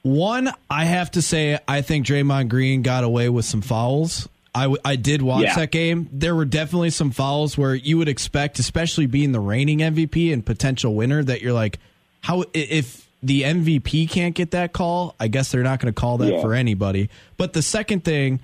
One, 0.03 0.51
I 0.69 0.85
have 0.85 1.11
to 1.11 1.21
say, 1.21 1.59
I 1.67 1.81
think 1.81 2.05
Draymond 2.05 2.49
Green 2.49 2.81
got 2.81 3.03
away 3.03 3.29
with 3.29 3.45
some 3.45 3.61
fouls. 3.61 4.27
I, 4.55 4.73
I 4.83 4.95
did 4.95 5.21
watch 5.21 5.43
Yeah. 5.43 5.55
that 5.55 5.71
game. 5.71 6.09
There 6.11 6.33
were 6.33 6.45
definitely 6.45 6.89
some 6.89 7.11
fouls 7.11 7.57
where 7.57 7.75
you 7.75 7.97
would 7.97 8.07
expect, 8.07 8.57
especially 8.59 9.05
being 9.05 9.31
the 9.31 9.39
reigning 9.39 9.79
MVP 9.79 10.31
and 10.33 10.45
potential 10.45 10.95
winner, 10.95 11.23
that 11.23 11.41
you're 11.41 11.53
like, 11.53 11.77
how 12.21 12.45
if 12.53 13.07
the 13.21 13.43
MVP 13.43 14.09
can't 14.09 14.33
get 14.33 14.51
that 14.51 14.73
call, 14.73 15.13
I 15.19 15.27
guess 15.27 15.51
they're 15.51 15.63
not 15.63 15.79
going 15.79 15.93
to 15.93 15.99
call 15.99 16.17
that 16.19 16.33
Yeah. 16.33 16.41
for 16.41 16.53
anybody. 16.53 17.09
But 17.37 17.53
the 17.53 17.61
second 17.61 18.03
thing 18.03 18.39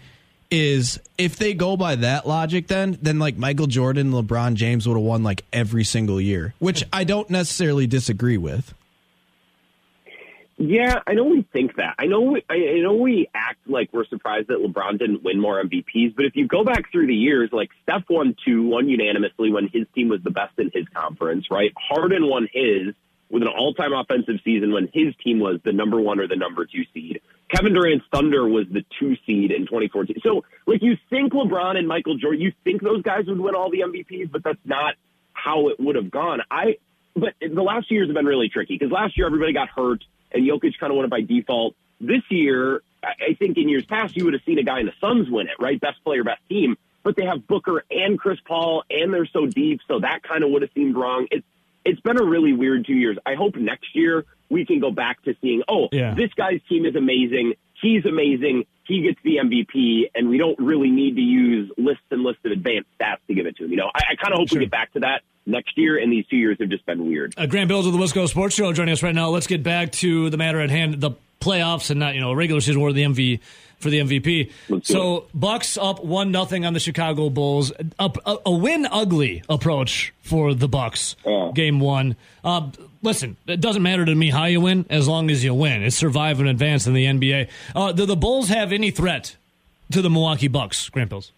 is 0.53 0.99
if 1.17 1.35
they 1.37 1.55
go 1.55 1.75
by 1.75 1.95
that 1.95 2.27
logic 2.27 2.67
then 2.67 2.95
then 3.01 3.17
like 3.17 3.35
Michael 3.37 3.65
Jordan 3.65 4.11
LeBron 4.11 4.53
James 4.53 4.87
would 4.87 4.93
have 4.93 5.03
won 5.03 5.23
like 5.23 5.43
every 5.51 5.83
single 5.83 6.21
year, 6.21 6.53
which 6.59 6.83
I 6.93 7.03
don't 7.05 7.27
necessarily 7.31 7.87
disagree 7.87 8.37
with. 8.37 8.71
Yeah, 10.57 10.99
I 11.07 11.13
know 11.13 11.23
we 11.23 11.41
think 11.51 11.77
that. 11.77 11.95
I 11.97 12.05
know 12.05 12.21
we, 12.21 12.45
I 12.47 12.79
know 12.81 12.93
we 12.93 13.27
act 13.33 13.67
like 13.67 13.89
we're 13.91 14.05
surprised 14.05 14.49
that 14.49 14.59
LeBron 14.59 14.99
didn't 14.99 15.23
win 15.23 15.39
more 15.41 15.61
MVPs, 15.63 16.15
but 16.15 16.25
if 16.25 16.35
you 16.35 16.47
go 16.47 16.63
back 16.63 16.91
through 16.91 17.07
the 17.07 17.15
years, 17.15 17.49
like 17.51 17.71
Steph 17.81 18.03
won 18.07 18.35
two, 18.45 18.67
won 18.67 18.87
unanimously 18.87 19.51
when 19.51 19.67
his 19.73 19.87
team 19.95 20.09
was 20.09 20.21
the 20.23 20.29
best 20.29 20.53
in 20.59 20.69
his 20.71 20.85
conference, 20.93 21.47
right? 21.49 21.73
Harden 21.75 22.27
won 22.27 22.47
his 22.53 22.93
with 23.33 23.41
an 23.41 23.47
all-time 23.47 23.93
offensive 23.93 24.35
season 24.45 24.71
when 24.71 24.87
his 24.93 25.15
team 25.23 25.39
was 25.39 25.59
the 25.65 25.73
number 25.73 25.99
one 25.99 26.19
or 26.19 26.27
the 26.27 26.35
number 26.35 26.65
two 26.65 26.83
seed. 26.93 27.19
Kevin 27.49 27.73
Durant's 27.73 28.05
Thunder 28.13 28.47
was 28.47 28.67
the 28.71 28.85
two 28.99 29.15
seed 29.25 29.49
in 29.49 29.65
2014. 29.65 30.17
So, 30.21 30.45
like, 30.67 30.83
you 30.83 30.97
think 31.09 31.33
LeBron 31.33 31.75
and 31.75 31.87
Michael 31.87 32.15
Jordan, 32.15 32.41
you 32.41 32.53
think 32.63 32.83
those 32.83 33.01
guys 33.01 33.25
would 33.25 33.39
win 33.39 33.55
all 33.55 33.71
the 33.71 33.79
MVPs, 33.79 34.31
but 34.31 34.43
that's 34.43 34.59
not 34.65 34.93
how 35.33 35.69
it 35.69 35.79
would 35.79 35.95
have 35.95 36.11
gone. 36.11 36.41
I, 36.51 36.77
but 37.15 37.33
the 37.41 37.63
last 37.63 37.89
years 37.89 38.07
have 38.07 38.13
been 38.13 38.27
really 38.27 38.49
tricky 38.49 38.77
because 38.77 38.91
last 38.91 39.17
year 39.17 39.25
everybody 39.25 39.51
got 39.51 39.67
hurt 39.67 40.03
and 40.31 40.47
Jokic 40.47 40.77
kind 40.79 40.91
of 40.91 40.97
won 40.97 41.05
it 41.05 41.09
by 41.09 41.21
default. 41.21 41.75
This 41.99 42.21
year, 42.29 42.83
I 43.03 43.33
think 43.33 43.57
in 43.57 43.67
years 43.67 43.85
past 43.85 44.15
you 44.15 44.25
would 44.25 44.33
have 44.33 44.43
seen 44.45 44.59
a 44.59 44.63
guy 44.63 44.79
in 44.79 44.85
the 44.85 44.93
Suns 45.01 45.27
win 45.27 45.47
it, 45.47 45.55
right? 45.59 45.81
Best 45.81 46.03
player, 46.03 46.23
best 46.23 46.41
team. 46.47 46.77
But 47.01 47.15
they 47.15 47.25
have 47.25 47.47
Booker 47.47 47.83
and 47.89 48.19
Chris 48.19 48.39
Paul, 48.45 48.83
and 48.91 49.11
they're 49.11 49.25
so 49.25 49.47
deep, 49.47 49.81
so 49.87 49.99
that 50.01 50.21
kind 50.21 50.43
of 50.43 50.51
would 50.51 50.61
have 50.61 50.71
seemed 50.75 50.95
wrong. 50.95 51.27
It's 51.31 51.45
it's 51.85 51.99
been 52.01 52.19
a 52.19 52.23
really 52.23 52.53
weird 52.53 52.85
two 52.85 52.93
years. 52.93 53.17
I 53.25 53.35
hope 53.35 53.55
next 53.55 53.95
year 53.95 54.25
we 54.49 54.65
can 54.65 54.79
go 54.79 54.91
back 54.91 55.21
to 55.23 55.35
seeing, 55.41 55.63
oh, 55.67 55.89
Yeah. 55.91 56.13
this 56.13 56.31
guy's 56.35 56.61
team 56.69 56.85
is 56.85 56.95
amazing. 56.95 57.53
He's 57.81 58.05
amazing. 58.05 58.65
He 58.85 59.01
gets 59.01 59.19
the 59.23 59.37
MVP, 59.37 60.11
and 60.15 60.29
we 60.29 60.37
don't 60.37 60.57
really 60.59 60.89
need 60.91 61.15
to 61.15 61.21
use 61.21 61.71
lists 61.77 62.03
and 62.11 62.21
lists 62.23 62.41
of 62.45 62.51
advanced 62.51 62.89
stats 62.99 63.17
to 63.27 63.33
give 63.33 63.45
it 63.45 63.57
to 63.57 63.65
him. 63.65 63.71
You 63.71 63.77
know, 63.77 63.91
I, 63.93 64.11
I 64.11 64.15
kind 64.15 64.33
of 64.33 64.39
hope 64.39 64.49
Sure. 64.49 64.59
we 64.59 64.65
get 64.65 64.71
back 64.71 64.93
to 64.93 64.99
that 65.01 65.21
next 65.45 65.77
year, 65.77 65.97
and 65.97 66.11
these 66.11 66.25
two 66.27 66.37
years 66.37 66.57
have 66.59 66.69
just 66.69 66.85
been 66.85 67.05
weird. 67.07 67.33
Uh, 67.37 67.45
Grant 67.45 67.67
Bills 67.67 67.85
of 67.85 67.93
the 67.93 67.99
Wisco 67.99 68.27
Sports 68.27 68.55
Show 68.55 68.71
joining 68.73 68.93
us 68.93 69.03
right 69.03 69.15
now. 69.15 69.29
Let's 69.29 69.47
get 69.47 69.63
back 69.63 69.91
to 69.93 70.29
the 70.29 70.37
matter 70.37 70.59
at 70.59 70.69
hand, 70.69 71.01
the 71.01 71.11
playoffs, 71.41 71.89
and 71.89 71.99
not 71.99 72.15
you 72.15 72.21
know 72.21 72.33
regular 72.33 72.61
season 72.61 72.81
or 72.81 72.93
the 72.93 73.03
MV 73.03 73.39
for 73.79 73.89
the 73.89 73.99
MVP. 73.99 74.51
So 74.85 75.27
Bucks 75.33 75.77
up 75.77 76.03
one 76.03 76.31
nothing 76.31 76.65
on 76.65 76.73
the 76.73 76.79
Chicago 76.79 77.29
Bulls. 77.29 77.71
A, 77.99 78.11
a, 78.25 78.37
a 78.45 78.51
win 78.51 78.87
ugly 78.89 79.43
approach 79.49 80.13
for 80.21 80.53
the 80.53 80.67
Bucks. 80.67 81.15
Yeah. 81.25 81.51
Game 81.53 81.79
one. 81.79 82.15
Uh, 82.43 82.69
listen, 83.01 83.35
it 83.45 83.59
doesn't 83.61 83.83
matter 83.83 84.05
to 84.05 84.15
me 84.15 84.29
how 84.29 84.45
you 84.45 84.61
win 84.61 84.85
as 84.89 85.07
long 85.07 85.29
as 85.29 85.43
you 85.43 85.53
win. 85.53 85.83
It's 85.83 85.95
survive 85.95 86.39
and 86.39 86.47
advance 86.49 86.87
in 86.87 86.93
the 86.93 87.05
NBA. 87.05 87.49
Uh, 87.75 87.91
do 87.91 88.05
the 88.05 88.15
Bulls 88.15 88.47
have 88.47 88.71
any 88.71 88.89
threat 88.89 89.35
to 89.91 90.01
the 90.01 90.09
Milwaukee 90.09 90.47
Bucks? 90.47 90.89
Grant 90.89 91.09
Bills. 91.09 91.31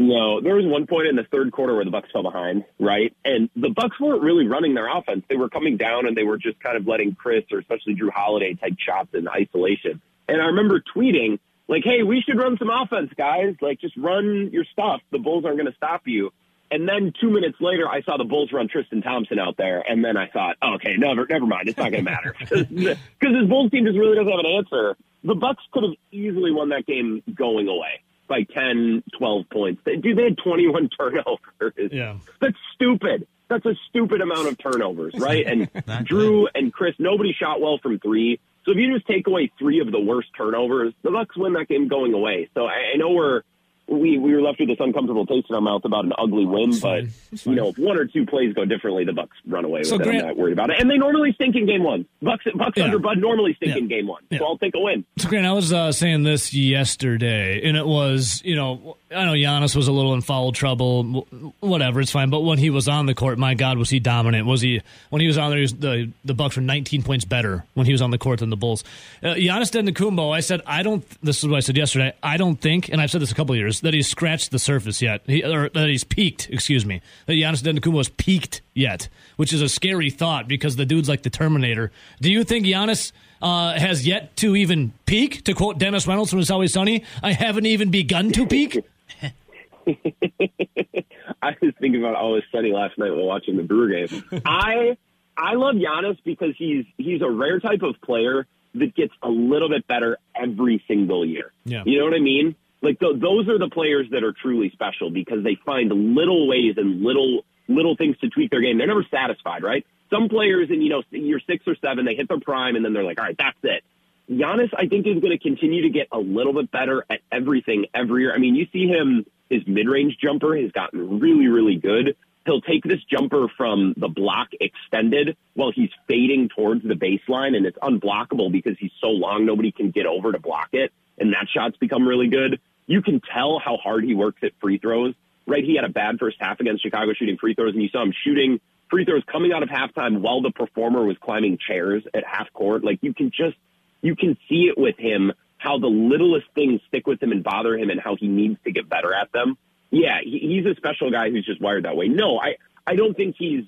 No, 0.00 0.40
there 0.40 0.54
was 0.54 0.64
one 0.64 0.86
point 0.86 1.08
in 1.08 1.16
the 1.16 1.24
third 1.24 1.50
quarter 1.50 1.74
where 1.74 1.84
the 1.84 1.90
Bucks 1.90 2.08
fell 2.12 2.22
behind, 2.22 2.64
right? 2.78 3.12
And 3.24 3.50
the 3.56 3.70
Bucks 3.70 3.98
weren't 3.98 4.22
really 4.22 4.46
running 4.46 4.74
their 4.74 4.88
offense. 4.88 5.24
They 5.28 5.36
were 5.36 5.48
coming 5.48 5.76
down 5.76 6.06
and 6.06 6.16
they 6.16 6.22
were 6.22 6.38
just 6.38 6.60
kind 6.60 6.76
of 6.76 6.86
letting 6.86 7.16
Chris 7.16 7.44
or 7.50 7.58
especially 7.58 7.96
Jrue 7.96 8.12
Holiday 8.12 8.54
take 8.54 8.80
shots 8.80 9.08
in 9.12 9.26
isolation. 9.26 10.00
And 10.28 10.40
I 10.40 10.46
remember 10.46 10.80
tweeting 10.80 11.40
like, 11.66 11.82
"Hey, 11.82 12.04
we 12.04 12.20
should 12.20 12.38
run 12.38 12.56
some 12.58 12.70
offense, 12.70 13.12
guys. 13.16 13.56
Like, 13.60 13.80
just 13.80 13.96
run 13.96 14.50
your 14.52 14.64
stuff. 14.72 15.00
The 15.10 15.18
Bulls 15.18 15.44
aren't 15.44 15.58
going 15.58 15.70
to 15.70 15.76
stop 15.76 16.02
you." 16.06 16.32
And 16.70 16.88
then 16.88 17.12
two 17.20 17.30
minutes 17.30 17.56
later, 17.60 17.88
I 17.88 18.02
saw 18.02 18.16
the 18.16 18.24
Bulls 18.24 18.52
run 18.52 18.68
Tristan 18.68 19.02
Thompson 19.02 19.40
out 19.40 19.56
there, 19.56 19.80
and 19.80 20.04
then 20.04 20.16
I 20.16 20.28
thought, 20.28 20.56
okay, 20.62 20.96
never, 20.96 21.26
never 21.26 21.46
mind. 21.46 21.68
It's 21.68 21.78
not 21.78 21.90
going 21.90 22.04
to 22.04 22.10
matter 22.10 22.34
because 22.38 22.66
this 22.68 23.48
Bulls 23.48 23.70
team 23.70 23.86
just 23.86 23.98
really 23.98 24.14
doesn't 24.16 24.30
have 24.30 24.40
an 24.40 24.46
answer. 24.46 24.96
The 25.24 25.34
Bucks 25.34 25.62
could 25.72 25.84
have 25.84 25.94
easily 26.12 26.52
won 26.52 26.68
that 26.68 26.86
game 26.86 27.22
going 27.34 27.68
away 27.68 28.02
by 28.28 28.42
10, 28.42 29.02
12 29.18 29.50
points. 29.50 29.82
They, 29.84 29.96
dude, 29.96 30.16
they 30.18 30.24
had 30.24 30.38
21 30.38 30.90
turnovers. 30.98 31.90
Yeah. 31.90 32.18
That's 32.40 32.56
stupid. 32.74 33.26
That's 33.48 33.64
a 33.64 33.74
stupid 33.88 34.20
amount 34.20 34.48
of 34.48 34.58
turnovers, 34.58 35.14
right? 35.16 35.46
And 35.46 35.72
Jrue 36.06 36.46
and 36.54 36.72
Chris, 36.72 36.94
nobody 36.98 37.32
shot 37.32 37.60
well 37.60 37.78
from 37.82 37.98
three. 37.98 38.38
So 38.64 38.72
if 38.72 38.76
you 38.76 38.92
just 38.92 39.06
take 39.06 39.26
away 39.26 39.50
three 39.58 39.80
of 39.80 39.90
the 39.90 40.00
worst 40.00 40.28
turnovers, 40.36 40.92
the 41.02 41.10
Bucks 41.10 41.36
win 41.36 41.54
that 41.54 41.68
game 41.68 41.88
going 41.88 42.12
away. 42.12 42.50
So 42.52 42.66
I, 42.66 42.92
I 42.94 42.96
know 42.98 43.10
we're 43.10 43.42
we 43.88 44.18
we 44.18 44.34
were 44.34 44.42
left 44.42 44.60
with 44.60 44.68
this 44.68 44.76
uncomfortable 44.80 45.24
taste 45.26 45.46
in 45.48 45.54
our 45.54 45.60
mouth 45.60 45.82
about 45.84 46.04
an 46.04 46.12
ugly 46.18 46.44
win, 46.44 46.78
but 46.80 47.04
you 47.44 47.54
know 47.54 47.68
if 47.68 47.78
one 47.78 47.96
or 47.96 48.04
two 48.04 48.26
plays 48.26 48.52
go 48.54 48.64
differently, 48.64 49.04
the 49.04 49.12
Bucks 49.12 49.36
run 49.46 49.64
away 49.64 49.80
with 49.80 49.88
So 49.88 49.94
it. 49.96 50.02
Grant- 50.02 50.22
I'm 50.22 50.26
not 50.28 50.36
worried 50.36 50.52
about 50.52 50.70
it, 50.70 50.80
and 50.80 50.90
they 50.90 50.98
normally 50.98 51.32
stink 51.32 51.56
in 51.56 51.66
game 51.66 51.82
one. 51.82 52.04
Bucks 52.20 52.44
Bucks 52.54 52.76
Yeah. 52.76 52.84
under 52.84 52.98
Bud 52.98 53.18
normally 53.18 53.54
stink 53.54 53.72
Yeah. 53.72 53.78
in 53.78 53.88
game 53.88 54.06
one, 54.06 54.22
Yeah. 54.30 54.38
so 54.38 54.44
I'll 54.46 54.58
take 54.58 54.74
a 54.74 54.80
win. 54.80 55.04
So, 55.16 55.28
Grant, 55.28 55.46
I 55.46 55.52
was 55.52 55.72
uh, 55.72 55.90
saying 55.92 56.22
this 56.24 56.52
yesterday, 56.52 57.60
and 57.66 57.76
it 57.76 57.86
was, 57.86 58.42
you 58.44 58.56
know, 58.56 58.96
I 59.10 59.24
know 59.24 59.32
Giannis 59.32 59.74
was 59.74 59.88
a 59.88 59.92
little 59.92 60.12
in 60.12 60.20
foul 60.20 60.52
trouble, 60.52 61.26
whatever, 61.60 62.00
it's 62.00 62.10
fine. 62.10 62.28
But 62.28 62.40
when 62.40 62.58
he 62.58 62.68
was 62.68 62.88
on 62.88 63.06
the 63.06 63.14
court, 63.14 63.38
my 63.38 63.54
God, 63.54 63.78
was 63.78 63.88
he 63.88 64.00
dominant? 64.00 64.46
Was 64.46 64.60
he 64.60 64.82
when 65.08 65.20
he 65.20 65.26
was 65.26 65.38
on 65.38 65.50
there? 65.50 65.58
He 65.58 65.62
was, 65.62 65.74
the 65.74 66.12
the 66.24 66.34
Bucks 66.34 66.56
were 66.56 66.62
19 66.62 67.02
points 67.02 67.24
better 67.24 67.64
when 67.72 67.86
he 67.86 67.92
was 67.92 68.02
on 68.02 68.10
the 68.10 68.18
court 68.18 68.40
than 68.40 68.50
the 68.50 68.56
Bulls. 68.56 68.84
Uh, 69.22 69.28
Giannis 69.28 69.70
Antetokounmpo, 69.70 70.34
I 70.34 70.40
said, 70.40 70.60
I 70.66 70.82
don't. 70.82 71.04
This 71.22 71.38
is 71.38 71.48
what 71.48 71.56
I 71.56 71.60
said 71.60 71.76
yesterday. 71.76 72.12
I 72.22 72.36
don't 72.36 72.60
think, 72.60 72.90
and 72.90 73.00
I've 73.00 73.10
said 73.10 73.22
this 73.22 73.32
a 73.32 73.34
couple 73.34 73.56
years, 73.56 73.80
that 73.80 73.94
he's 73.94 74.08
scratched 74.08 74.50
the 74.50 74.58
surface 74.58 75.00
yet, 75.00 75.22
he, 75.26 75.42
or 75.42 75.70
that 75.70 75.88
he's 75.88 76.04
peaked. 76.04 76.50
Excuse 76.50 76.84
me, 76.84 77.00
that 77.26 77.32
Giannis 77.32 77.62
Antetokounmpo 77.62 77.96
has 77.96 78.10
peaked 78.10 78.60
yet, 78.78 79.08
which 79.36 79.52
is 79.52 79.60
a 79.60 79.68
scary 79.68 80.10
thought 80.10 80.48
because 80.48 80.76
the 80.76 80.86
dude's 80.86 81.08
like 81.08 81.22
the 81.22 81.30
Terminator. 81.30 81.90
Do 82.20 82.30
you 82.30 82.44
think 82.44 82.64
Giannis? 82.64 83.12
uh, 83.42 83.78
has 83.78 84.06
yet 84.06 84.36
to 84.36 84.56
even 84.56 84.92
peak. 85.06 85.44
To 85.44 85.54
quote 85.54 85.78
Dennis 85.78 86.06
Reynolds 86.06 86.30
from 86.30 86.40
It's 86.40 86.50
Always 86.50 86.72
Sunny, 86.72 87.04
I 87.22 87.32
haven't 87.32 87.66
even 87.66 87.90
begun 87.90 88.32
to 88.32 88.46
peak. 88.46 88.78
I 89.86 91.54
was 91.62 91.72
thinking 91.80 92.02
about 92.02 92.16
Always 92.16 92.44
Sunny 92.52 92.72
last 92.72 92.98
night 92.98 93.10
while 93.10 93.26
watching 93.26 93.56
the 93.56 93.62
Brewer 93.62 94.06
game. 94.06 94.24
I 94.44 94.96
I 95.36 95.54
love 95.54 95.76
Giannis 95.76 96.18
because 96.24 96.54
he's 96.58 96.84
he's 96.96 97.22
a 97.22 97.30
rare 97.30 97.60
type 97.60 97.82
of 97.82 98.00
player 98.02 98.46
that 98.74 98.94
gets 98.94 99.12
a 99.22 99.28
little 99.28 99.68
bit 99.68 99.86
better 99.86 100.18
every 100.34 100.82
single 100.86 101.24
year. 101.24 101.52
Yeah. 101.64 101.84
You 101.86 101.98
know 101.98 102.04
what 102.04 102.14
I 102.14 102.20
mean? 102.20 102.54
Like 102.82 103.00
th- 103.00 103.18
those 103.20 103.48
are 103.48 103.58
the 103.58 103.70
players 103.70 104.08
that 104.10 104.22
are 104.22 104.32
truly 104.32 104.70
special 104.70 105.10
because 105.10 105.42
they 105.42 105.56
find 105.64 105.90
little 105.90 106.46
ways 106.48 106.74
and 106.76 107.02
little 107.02 107.44
little 107.68 107.96
things 107.96 108.18
to 108.18 108.28
tweak 108.28 108.50
their 108.50 108.60
game. 108.60 108.78
They're 108.78 108.86
never 108.86 109.04
satisfied, 109.10 109.62
right? 109.62 109.86
Some 110.10 110.28
players 110.28 110.70
in 110.70 110.82
you 110.82 110.88
know 110.88 111.02
year 111.10 111.40
six 111.46 111.66
or 111.66 111.76
seven 111.76 112.04
they 112.04 112.14
hit 112.14 112.28
their 112.28 112.40
prime 112.40 112.76
and 112.76 112.84
then 112.84 112.92
they're 112.92 113.04
like, 113.04 113.20
all 113.20 113.26
right, 113.26 113.36
that's 113.38 113.58
it. 113.62 113.84
Giannis, 114.30 114.70
I 114.76 114.86
think, 114.88 115.06
is 115.06 115.20
going 115.20 115.30
to 115.30 115.38
continue 115.38 115.82
to 115.82 115.90
get 115.90 116.08
a 116.12 116.18
little 116.18 116.52
bit 116.52 116.70
better 116.70 117.04
at 117.08 117.20
everything 117.32 117.86
every 117.94 118.22
year. 118.22 118.34
I 118.34 118.38
mean, 118.38 118.54
you 118.54 118.66
see 118.72 118.86
him, 118.86 119.24
his 119.48 119.62
mid 119.66 119.88
range 119.88 120.18
jumper 120.22 120.56
has 120.56 120.70
gotten 120.72 121.18
really, 121.18 121.48
really 121.48 121.76
good. 121.76 122.16
He'll 122.44 122.60
take 122.60 122.84
this 122.84 123.02
jumper 123.04 123.46
from 123.56 123.94
the 123.96 124.08
block 124.08 124.48
extended 124.60 125.36
while 125.54 125.70
he's 125.70 125.90
fading 126.06 126.48
towards 126.48 126.82
the 126.82 126.94
baseline, 126.94 127.56
and 127.56 127.66
it's 127.66 127.78
unblockable 127.78 128.50
because 128.50 128.76
he's 128.78 128.92
so 129.00 129.08
long, 129.08 129.44
nobody 129.44 129.72
can 129.72 129.90
get 129.90 130.06
over 130.06 130.32
to 130.32 130.38
block 130.38 130.68
it. 130.72 130.92
And 131.18 131.32
that 131.32 131.46
shot's 131.48 131.76
become 131.76 132.06
really 132.06 132.28
good. 132.28 132.60
You 132.86 133.02
can 133.02 133.20
tell 133.20 133.58
how 133.58 133.76
hard 133.76 134.04
he 134.04 134.14
works 134.14 134.38
at 134.42 134.52
free 134.60 134.78
throws, 134.78 135.14
right? 135.48 135.64
He 135.64 135.74
had 135.74 135.84
a 135.84 135.92
bad 135.92 136.18
first 136.18 136.36
half 136.38 136.60
against 136.60 136.82
Chicago 136.82 137.12
shooting 137.14 137.38
free 137.38 137.54
throws, 137.54 137.74
and 137.74 137.82
you 137.82 137.88
saw 137.88 138.02
him 138.02 138.12
shooting 138.24 138.60
free 138.90 139.04
throws 139.04 139.22
coming 139.30 139.52
out 139.52 139.62
of 139.62 139.68
halftime 139.68 140.20
while 140.20 140.40
the 140.40 140.50
performer 140.50 141.04
was 141.04 141.16
climbing 141.18 141.58
chairs 141.58 142.04
at 142.14 142.24
half 142.24 142.52
court. 142.52 142.84
Like 142.84 142.98
you 143.02 143.14
can 143.14 143.30
just 143.30 143.56
you 144.02 144.14
can 144.14 144.36
see 144.48 144.68
it 144.68 144.78
with 144.78 144.96
him 144.98 145.32
how 145.56 145.78
the 145.78 145.88
littlest 145.88 146.46
things 146.54 146.80
stick 146.86 147.06
with 147.06 147.20
him 147.20 147.32
and 147.32 147.42
bother 147.42 147.76
him 147.76 147.90
and 147.90 148.00
how 148.00 148.14
he 148.14 148.28
needs 148.28 148.58
to 148.64 148.70
get 148.70 148.88
better 148.88 149.12
at 149.12 149.32
them. 149.32 149.58
Yeah, 149.90 150.20
he, 150.22 150.38
he's 150.38 150.66
a 150.66 150.76
special 150.76 151.10
guy 151.10 151.30
who's 151.30 151.44
just 151.44 151.60
wired 151.60 151.84
that 151.84 151.96
way. 151.96 152.08
No, 152.08 152.38
I 152.38 152.56
I 152.86 152.94
don't 152.94 153.16
think 153.16 153.36
he's 153.38 153.64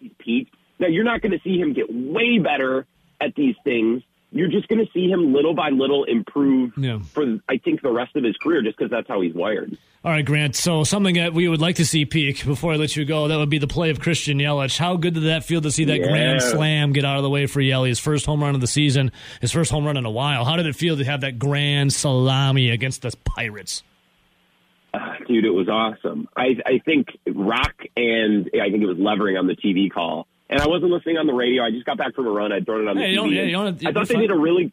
he's 0.00 0.12
peaked. 0.18 0.54
Now, 0.78 0.88
you're 0.88 1.04
not 1.04 1.20
going 1.20 1.32
to 1.32 1.40
see 1.44 1.58
him 1.58 1.72
get 1.72 1.86
way 1.88 2.38
better 2.38 2.86
at 3.20 3.34
these 3.34 3.54
things. 3.64 4.02
You're 4.36 4.48
just 4.50 4.66
going 4.66 4.84
to 4.84 4.90
see 4.92 5.08
him 5.08 5.32
little 5.32 5.54
by 5.54 5.70
little 5.70 6.02
improve 6.04 6.72
Yeah. 6.76 6.98
for, 7.12 7.38
I 7.48 7.56
think, 7.58 7.82
the 7.82 7.92
rest 7.92 8.16
of 8.16 8.24
his 8.24 8.36
career 8.36 8.62
just 8.62 8.76
because 8.76 8.90
that's 8.90 9.06
how 9.06 9.20
he's 9.20 9.32
wired. 9.32 9.76
All 10.04 10.10
right, 10.10 10.24
Grant. 10.24 10.56
So 10.56 10.82
something 10.82 11.14
that 11.14 11.32
we 11.32 11.48
would 11.48 11.60
like 11.60 11.76
to 11.76 11.86
see 11.86 12.04
peak 12.04 12.44
before 12.44 12.72
I 12.72 12.76
let 12.76 12.96
you 12.96 13.04
go, 13.04 13.28
that 13.28 13.38
would 13.38 13.48
be 13.48 13.58
the 13.58 13.68
play 13.68 13.90
of 13.90 14.00
Christian 14.00 14.38
Yelich. 14.38 14.76
How 14.76 14.96
good 14.96 15.14
did 15.14 15.22
that 15.22 15.44
feel 15.44 15.60
to 15.60 15.70
see 15.70 15.84
that 15.84 16.00
Yeah. 16.00 16.08
grand 16.08 16.42
slam 16.42 16.92
get 16.92 17.04
out 17.04 17.16
of 17.16 17.22
the 17.22 17.30
way 17.30 17.46
for 17.46 17.60
Yelich? 17.60 17.88
His 17.88 18.00
first 18.00 18.26
home 18.26 18.42
run 18.42 18.56
of 18.56 18.60
the 18.60 18.66
season, 18.66 19.12
his 19.40 19.52
first 19.52 19.70
home 19.70 19.84
run 19.86 19.96
in 19.96 20.04
a 20.04 20.10
while. 20.10 20.44
How 20.44 20.56
did 20.56 20.66
it 20.66 20.74
feel 20.74 20.96
to 20.96 21.04
have 21.04 21.20
that 21.20 21.38
grand 21.38 21.92
salami 21.92 22.70
against 22.70 23.02
the 23.02 23.14
Pirates? 23.24 23.82
Ah, 24.92 25.16
Dude, 25.26 25.44
it 25.44 25.50
was 25.54 25.68
awesome. 25.68 26.28
I, 26.36 26.56
I 26.66 26.78
think 26.84 27.08
Rock 27.26 27.74
and 27.96 28.50
I 28.60 28.68
think 28.70 28.82
it 28.82 28.86
was 28.86 28.98
Levering 28.98 29.36
on 29.36 29.46
the 29.46 29.56
TV 29.56 29.90
call. 29.90 30.26
And 30.50 30.60
I 30.60 30.66
wasn't 30.68 30.90
listening 30.92 31.16
on 31.16 31.26
the 31.26 31.32
radio. 31.32 31.62
I 31.64 31.70
just 31.70 31.86
got 31.86 31.96
back 31.96 32.14
from 32.14 32.26
a 32.26 32.30
run. 32.30 32.52
I'd 32.52 32.66
thrown 32.66 32.82
it 32.86 32.88
on 32.90 32.96
the 32.96 33.02
Hey, 33.02 33.12
you 33.12 33.22
TV. 33.22 33.50
yeah, 33.50 33.88
I 33.88 33.92
thought 33.92 34.08
they 34.08 34.14
fine. 34.14 34.22
did 34.22 34.30
a 34.30 34.36
really, 34.36 34.72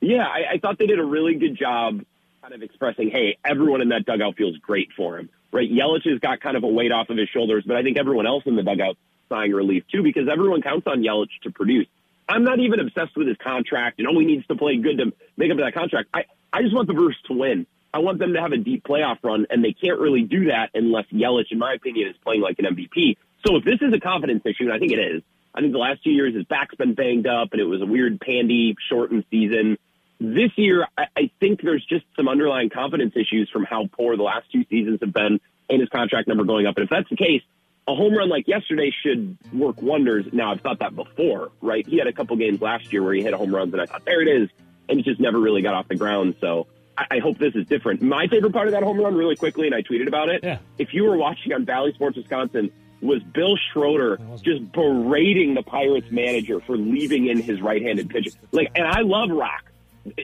yeah, 0.00 0.24
I, 0.26 0.54
I 0.54 0.58
thought 0.58 0.78
they 0.78 0.86
did 0.86 0.98
a 1.00 1.04
really 1.04 1.34
good 1.34 1.56
job 1.58 2.00
kind 2.42 2.54
of 2.54 2.62
expressing, 2.62 3.10
hey, 3.10 3.36
everyone 3.44 3.80
in 3.82 3.88
that 3.88 4.04
dugout 4.06 4.36
feels 4.36 4.56
great 4.58 4.88
for 4.96 5.18
him, 5.18 5.28
right? 5.52 5.68
Yelich 5.70 6.08
has 6.08 6.20
got 6.20 6.40
kind 6.40 6.56
of 6.56 6.62
a 6.62 6.68
weight 6.68 6.92
off 6.92 7.10
of 7.10 7.16
his 7.16 7.28
shoulders, 7.28 7.64
but 7.66 7.76
I 7.76 7.82
think 7.82 7.98
everyone 7.98 8.26
else 8.26 8.44
in 8.46 8.54
the 8.56 8.62
dugout 8.62 8.96
sighing 9.28 9.52
relief 9.52 9.84
too 9.92 10.02
because 10.02 10.28
everyone 10.28 10.62
counts 10.62 10.86
on 10.86 11.02
Yelich 11.02 11.28
to 11.42 11.50
produce. 11.50 11.86
I'm 12.28 12.44
not 12.44 12.60
even 12.60 12.78
obsessed 12.78 13.16
with 13.16 13.26
his 13.26 13.36
contract 13.38 13.98
and 13.98 14.08
he 14.08 14.24
needs 14.24 14.46
to 14.46 14.54
play 14.54 14.76
good 14.76 14.98
to 14.98 15.12
make 15.36 15.50
up 15.50 15.56
for 15.58 15.64
that 15.64 15.74
contract. 15.74 16.08
I, 16.14 16.24
I 16.52 16.62
just 16.62 16.74
want 16.74 16.86
the 16.86 16.94
Brewers 16.94 17.16
to 17.26 17.32
win. 17.34 17.66
I 17.92 17.98
want 17.98 18.18
them 18.18 18.34
to 18.34 18.40
have 18.40 18.52
a 18.52 18.58
deep 18.58 18.84
playoff 18.84 19.16
run, 19.22 19.46
and 19.48 19.64
they 19.64 19.72
can't 19.72 19.98
really 19.98 20.22
do 20.22 20.46
that 20.46 20.70
unless 20.74 21.06
Yelich, 21.06 21.50
in 21.50 21.58
my 21.58 21.72
opinion, 21.72 22.08
is 22.10 22.16
playing 22.22 22.42
like 22.42 22.58
an 22.58 22.66
MVP. 22.66 23.16
So 23.46 23.56
if 23.56 23.64
this 23.64 23.78
is 23.80 23.92
a 23.92 24.00
confidence 24.00 24.42
issue, 24.44 24.64
and 24.64 24.72
I 24.72 24.78
think 24.78 24.92
it 24.92 24.98
is, 24.98 25.22
I 25.54 25.60
think 25.60 25.72
the 25.72 25.78
last 25.78 26.04
two 26.04 26.10
years 26.10 26.34
his 26.34 26.44
back's 26.44 26.74
been 26.74 26.94
banged 26.94 27.26
up, 27.26 27.48
and 27.52 27.60
it 27.60 27.64
was 27.64 27.82
a 27.82 27.86
weird 27.86 28.20
pandy 28.20 28.76
shortened 28.88 29.24
season. 29.30 29.78
This 30.20 30.50
year, 30.56 30.86
I, 30.96 31.06
I 31.16 31.30
think 31.40 31.62
there's 31.62 31.84
just 31.84 32.04
some 32.16 32.28
underlying 32.28 32.70
confidence 32.70 33.14
issues 33.16 33.48
from 33.52 33.64
how 33.64 33.88
poor 33.90 34.16
the 34.16 34.22
last 34.22 34.50
two 34.52 34.64
seasons 34.68 34.98
have 35.00 35.12
been, 35.12 35.40
and 35.70 35.80
his 35.80 35.88
contract 35.88 36.28
number 36.28 36.44
going 36.44 36.66
up. 36.66 36.76
And 36.76 36.84
if 36.84 36.90
that's 36.90 37.08
the 37.08 37.16
case, 37.16 37.42
a 37.86 37.94
home 37.94 38.14
run 38.14 38.28
like 38.28 38.46
yesterday 38.46 38.92
should 39.02 39.38
work 39.52 39.80
wonders. 39.80 40.26
Now, 40.32 40.52
I've 40.52 40.60
thought 40.60 40.80
that 40.80 40.94
before, 40.94 41.50
right? 41.62 41.86
He 41.86 41.98
had 41.98 42.06
a 42.06 42.12
couple 42.12 42.36
games 42.36 42.60
last 42.60 42.92
year 42.92 43.02
where 43.02 43.14
he 43.14 43.22
hit 43.22 43.32
home 43.32 43.54
runs, 43.54 43.72
and 43.72 43.80
I 43.80 43.86
thought, 43.86 44.04
there 44.04 44.20
it 44.20 44.28
is, 44.28 44.50
and 44.88 45.00
it 45.00 45.04
just 45.04 45.20
never 45.20 45.38
really 45.38 45.62
got 45.62 45.74
off 45.74 45.88
the 45.88 45.96
ground. 45.96 46.34
So 46.40 46.66
I, 46.96 47.06
I 47.12 47.18
hope 47.20 47.38
this 47.38 47.54
is 47.54 47.66
different. 47.66 48.02
My 48.02 48.26
favorite 48.26 48.52
part 48.52 48.66
of 48.66 48.72
that 48.72 48.82
home 48.82 48.98
run, 48.98 49.14
really 49.14 49.36
quickly, 49.36 49.66
and 49.66 49.74
I 49.74 49.82
tweeted 49.82 50.06
about 50.06 50.28
it. 50.28 50.44
Yeah. 50.44 50.58
If 50.76 50.92
you 50.92 51.04
were 51.04 51.16
watching 51.16 51.52
on 51.52 51.64
Bally 51.64 51.92
Sports 51.94 52.16
Wisconsin, 52.16 52.70
was 53.00 53.22
Bill 53.22 53.56
Schroeder 53.72 54.18
just 54.42 54.72
berating 54.72 55.54
the 55.54 55.62
Pirates 55.62 56.10
manager 56.10 56.60
for 56.60 56.76
leaving 56.76 57.26
in 57.26 57.40
his 57.40 57.60
right-handed 57.60 58.10
pitcher. 58.10 58.30
Like, 58.52 58.72
and 58.74 58.86
I 58.86 59.00
love 59.00 59.30
Rock 59.30 59.68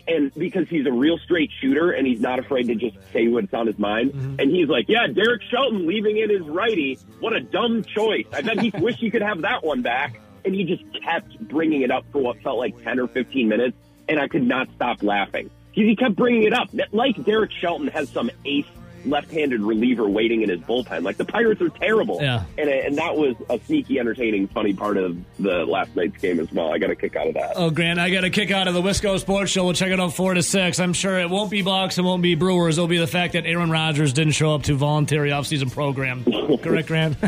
and 0.09 0.33
because 0.35 0.69
he's 0.69 0.87
a 0.87 0.93
real 0.93 1.19
straight 1.19 1.51
shooter 1.61 1.91
and 1.93 2.07
he's 2.07 2.21
not 2.21 2.39
afraid 2.39 2.67
to 2.69 2.75
just 2.75 2.97
say 3.13 3.29
what's 3.29 3.53
on 3.53 3.67
his 3.67 3.79
mind. 3.79 4.13
Mm-hmm. 4.13 4.41
And 4.41 4.51
he's 4.51 4.69
like, 4.69 4.89
yeah, 4.89 5.07
Derek 5.07 5.43
Shelton 5.43 5.87
leaving 5.87 6.19
in 6.19 6.31
his 6.31 6.43
righty. 6.43 6.99
What 7.21 7.33
a 7.35 7.41
dumb 7.41 7.85
choice. 7.85 8.27
I 8.33 8.43
bet 8.43 8.61
he 8.61 8.71
wish 8.79 8.97
he 8.97 9.11
could 9.11 9.23
have 9.23 9.43
that 9.43 9.65
one 9.65 9.83
back. 9.83 10.21
And 10.45 10.55
he 10.55 10.65
just 10.65 10.85
kept 11.03 11.39
bringing 11.49 11.83
it 11.83 11.91
up 11.91 12.05
for 12.13 12.21
what 12.21 12.43
felt 12.43 12.59
like 12.59 12.83
10 12.85 13.01
or 13.01 13.09
15 13.09 13.49
minutes. 13.49 13.77
And 14.09 14.21
I 14.21 14.29
could 14.29 14.47
not 14.47 14.69
stop 14.75 15.03
laughing. 15.03 15.51
He 15.73 15.97
kept 15.97 16.15
bringing 16.15 16.45
it 16.45 16.53
up. 16.53 16.69
Like 16.93 17.23
Derek 17.25 17.51
Shelton 17.51 17.89
has 17.89 18.09
some 18.11 18.31
ace 18.45 18.67
left-handed 19.07 19.61
reliever 19.61 20.09
waiting 20.09 20.43
in 20.43 20.49
his 20.49 20.61
bullpen. 20.61 21.03
Like 21.03 21.17
the 21.17 21.25
Pirates 21.25 21.61
are 21.61 21.69
terrible. 21.69 22.19
Yeah. 22.23 22.45
And, 22.59 22.69
and 22.71 22.99
that 22.99 23.17
was 23.17 23.37
a 23.51 23.59
sneaky, 23.67 23.99
entertaining, 23.99 24.49
funny 24.49 24.73
part 24.73 24.97
of 24.97 25.17
the 25.39 25.65
last 25.65 25.95
night's 25.97 26.17
game 26.21 26.41
as 26.41 26.51
well. 26.53 26.73
I 26.73 26.79
got 26.79 26.91
a 26.91 26.97
kick 26.97 27.17
out 27.17 27.29
of 27.29 27.35
that. 27.35 27.53
Oh, 27.57 27.71
Grant, 27.71 27.99
I 27.99 28.11
got 28.11 28.25
a 28.25 28.31
kick 28.31 28.51
out 28.51 28.69
of 28.69 28.75
the 28.75 28.83
Wisco 28.83 29.19
Sports 29.19 29.51
Show. 29.53 29.65
We'll 29.65 29.75
check 29.75 29.91
it 29.91 30.01
out 30.01 30.13
4 30.15 30.35
to 30.35 30.43
6. 30.43 30.79
I'm 30.81 30.93
sure 30.93 31.19
it 31.19 31.29
won't 31.31 31.51
be 31.51 31.63
Bucks, 31.63 31.99
it 31.99 32.03
won't 32.03 32.23
be 32.23 32.35
Brewers. 32.35 32.79
It'll 32.79 32.89
be 32.89 32.99
the 32.99 33.07
fact 33.07 33.33
that 33.35 33.47
Aaron 33.47 33.71
Rodgers 33.71 34.13
didn't 34.13 34.33
show 34.33 34.55
up 34.55 34.63
to 34.65 34.75
voluntary 34.75 35.31
offseason 35.31 35.73
program. 35.73 36.25
Correct, 36.63 36.89
Grant? 36.89 37.17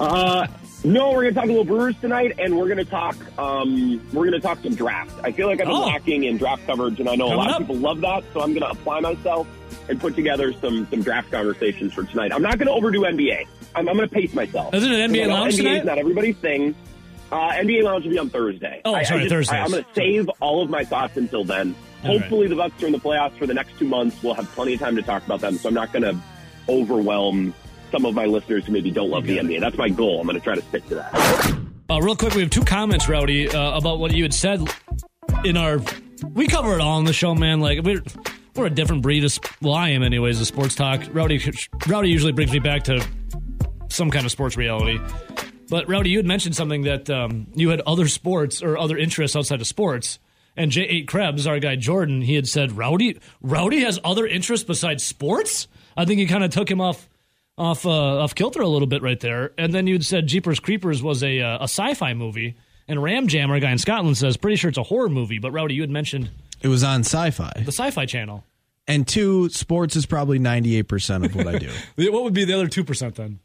Uh, 0.00 0.46
no, 0.84 1.10
we're 1.12 1.22
going 1.22 1.34
to 1.34 1.40
talk 1.40 1.44
a 1.44 1.48
little 1.48 1.64
Brewers 1.64 1.94
tonight, 2.00 2.36
and 2.38 2.56
we're 2.56 2.66
going 2.66 2.78
to 2.78 2.84
talk. 2.86 3.14
Um, 3.38 4.00
we're 4.14 4.24
going 4.28 4.32
to 4.32 4.40
talk 4.40 4.62
some 4.62 4.74
draft. 4.74 5.12
I 5.22 5.30
feel 5.32 5.46
like 5.46 5.60
I've 5.60 5.66
been 5.66 5.76
Oh. 5.76 5.86
lacking 5.86 6.24
in 6.24 6.38
draft 6.38 6.66
coverage, 6.66 6.98
and 7.00 7.08
I 7.08 7.16
know 7.16 7.26
a 7.26 7.36
lot 7.36 7.50
up. 7.50 7.60
of 7.60 7.66
people 7.66 7.76
love 7.82 8.00
that. 8.00 8.24
So 8.32 8.40
I'm 8.40 8.50
going 8.54 8.62
to 8.62 8.70
apply 8.70 9.00
myself 9.00 9.46
and 9.88 10.00
put 10.00 10.14
together 10.14 10.52
some 10.60 10.86
some 10.90 11.02
draft 11.02 11.30
conversations 11.30 11.92
for 11.92 12.04
tonight. 12.04 12.32
I'm 12.32 12.42
not 12.42 12.58
going 12.58 12.68
to 12.68 12.72
overdo 12.72 13.00
NBA. 13.02 13.46
I'm, 13.74 13.88
I'm 13.88 13.96
going 13.96 14.08
to 14.08 14.14
pace 14.14 14.34
myself. 14.34 14.74
Isn't 14.74 14.90
it 14.92 15.10
NBA 15.10 15.28
Lounge 15.28 15.56
tonight? 15.56 15.84
not 15.84 15.98
everybody's 15.98 16.36
thing. 16.36 16.74
Uh, 17.32 17.50
NBA 17.52 17.82
Lounge 17.84 18.04
will 18.04 18.10
be 18.10 18.18
on 18.18 18.28
Thursday. 18.30 18.80
Oh, 18.84 18.94
I- 18.94 19.04
sorry, 19.04 19.20
just- 19.20 19.30
Thursdays. 19.30 19.58
I, 19.58 19.64
am 19.64 19.70
going 19.70 19.84
to 19.84 19.88
save 19.94 20.28
all 20.40 20.62
of 20.62 20.70
my 20.70 20.84
thoughts 20.84 21.16
until 21.16 21.44
then. 21.44 21.74
All 22.02 22.10
right. 22.10 22.20
Hopefully, 22.20 22.48
the 22.48 22.56
Bucks 22.56 22.82
are 22.82 22.86
in 22.86 22.92
the 22.92 22.98
playoffs 22.98 23.36
for 23.38 23.46
the 23.46 23.54
next 23.54 23.78
two 23.78 23.86
months. 23.86 24.22
We'll 24.22 24.34
have 24.34 24.46
plenty 24.52 24.74
of 24.74 24.80
time 24.80 24.96
to 24.96 25.02
talk 25.02 25.24
about 25.24 25.40
them. 25.40 25.56
So 25.58 25.68
I'm 25.68 25.74
not 25.74 25.92
going 25.92 26.02
to 26.02 26.16
overwhelm 26.68 27.54
some 27.90 28.04
of 28.04 28.14
my 28.14 28.26
listeners 28.26 28.64
who 28.64 28.72
maybe 28.72 28.90
don't 28.90 29.10
love 29.10 29.26
the 29.26 29.38
NBA. 29.38 29.60
That's 29.60 29.76
my 29.76 29.88
goal. 29.88 30.20
I'm 30.20 30.26
going 30.26 30.38
to 30.38 30.42
try 30.44 30.54
to 30.54 30.62
stick 30.62 30.86
to 30.88 30.94
that. 30.96 31.56
Uh, 31.90 32.00
real 32.00 32.16
quick, 32.16 32.34
we 32.34 32.40
have 32.42 32.50
two 32.50 32.64
comments, 32.64 33.08
Rowdy, 33.08 33.48
uh, 33.48 33.76
about 33.76 33.98
what 33.98 34.12
you 34.14 34.22
had 34.22 34.32
said 34.32 34.60
in 35.44 35.56
our. 35.56 35.80
We 36.32 36.46
cover 36.46 36.74
it 36.74 36.80
all 36.80 36.98
on 36.98 37.04
the 37.04 37.12
show, 37.12 37.34
man. 37.34 37.60
Like 37.60 37.82
we're 37.82 38.02
we're 38.60 38.66
a 38.66 38.70
different 38.70 39.00
breed. 39.00 39.24
Of, 39.24 39.38
well, 39.62 39.72
I 39.72 39.88
am, 39.90 40.02
anyways. 40.02 40.38
Of 40.38 40.46
sports 40.46 40.74
talk. 40.74 41.02
Rowdy 41.12 41.42
Rowdy 41.86 42.10
usually 42.10 42.32
brings 42.32 42.52
me 42.52 42.58
back 42.58 42.84
to 42.84 43.02
some 43.88 44.10
kind 44.10 44.26
of 44.26 44.30
sports 44.30 44.56
reality. 44.56 45.00
But 45.70 45.88
Rowdy, 45.88 46.10
you 46.10 46.18
had 46.18 46.26
mentioned 46.26 46.54
something 46.54 46.82
that 46.82 47.08
um, 47.08 47.46
you 47.54 47.70
had 47.70 47.80
other 47.80 48.06
sports 48.06 48.62
or 48.62 48.76
other 48.76 48.98
interests 48.98 49.34
outside 49.34 49.62
of 49.62 49.66
sports. 49.66 50.18
And 50.56 50.70
J8 50.70 51.06
Krebs, 51.06 51.46
our 51.46 51.58
guy 51.58 51.76
Jordan, 51.76 52.20
he 52.20 52.34
had 52.34 52.46
said 52.46 52.72
Rowdy 52.72 53.18
Rowdy 53.40 53.80
has 53.80 53.98
other 54.04 54.26
interests 54.26 54.66
besides 54.66 55.02
sports. 55.02 55.66
I 55.96 56.04
think 56.04 56.20
he 56.20 56.26
kind 56.26 56.44
of 56.44 56.50
took 56.50 56.70
him 56.70 56.82
off 56.82 57.08
off 57.56 57.86
uh, 57.86 58.22
off 58.22 58.34
kilter 58.34 58.60
a 58.60 58.68
little 58.68 58.88
bit 58.88 59.00
right 59.00 59.20
there. 59.20 59.52
And 59.56 59.72
then 59.72 59.86
you'd 59.86 60.04
said 60.04 60.26
Jeepers 60.26 60.60
Creepers 60.60 61.02
was 61.02 61.22
a 61.22 61.40
uh, 61.40 61.60
a 61.60 61.64
sci-fi 61.64 62.12
movie, 62.12 62.56
and 62.86 63.02
Ram 63.02 63.26
Jam, 63.26 63.50
our 63.50 63.60
guy 63.60 63.70
in 63.70 63.78
Scotland, 63.78 64.18
says 64.18 64.36
pretty 64.36 64.56
sure 64.56 64.68
it's 64.68 64.76
a 64.76 64.82
horror 64.82 65.08
movie. 65.08 65.38
But 65.38 65.52
Rowdy, 65.52 65.74
you 65.74 65.80
had 65.80 65.90
mentioned 65.90 66.30
It 66.62 66.68
was 66.68 66.84
on 66.84 67.00
Sci-Fi, 67.00 67.52
the 67.64 67.72
Sci-Fi 67.72 68.06
Channel. 68.06 68.44
and 68.86 69.06
two 69.08 69.48
sports 69.50 69.96
is 69.96 70.06
probably 70.06 70.38
ninety 70.38 70.76
eight 70.76 70.88
percent 70.88 71.24
of 71.24 71.34
what 71.34 71.46
I 71.46 71.58
do. 71.58 71.70
What 72.10 72.24
would 72.24 72.34
be 72.34 72.44
the 72.44 72.54
other 72.54 72.68
two 72.68 72.84
percent 72.84 73.14
then? 73.16 73.40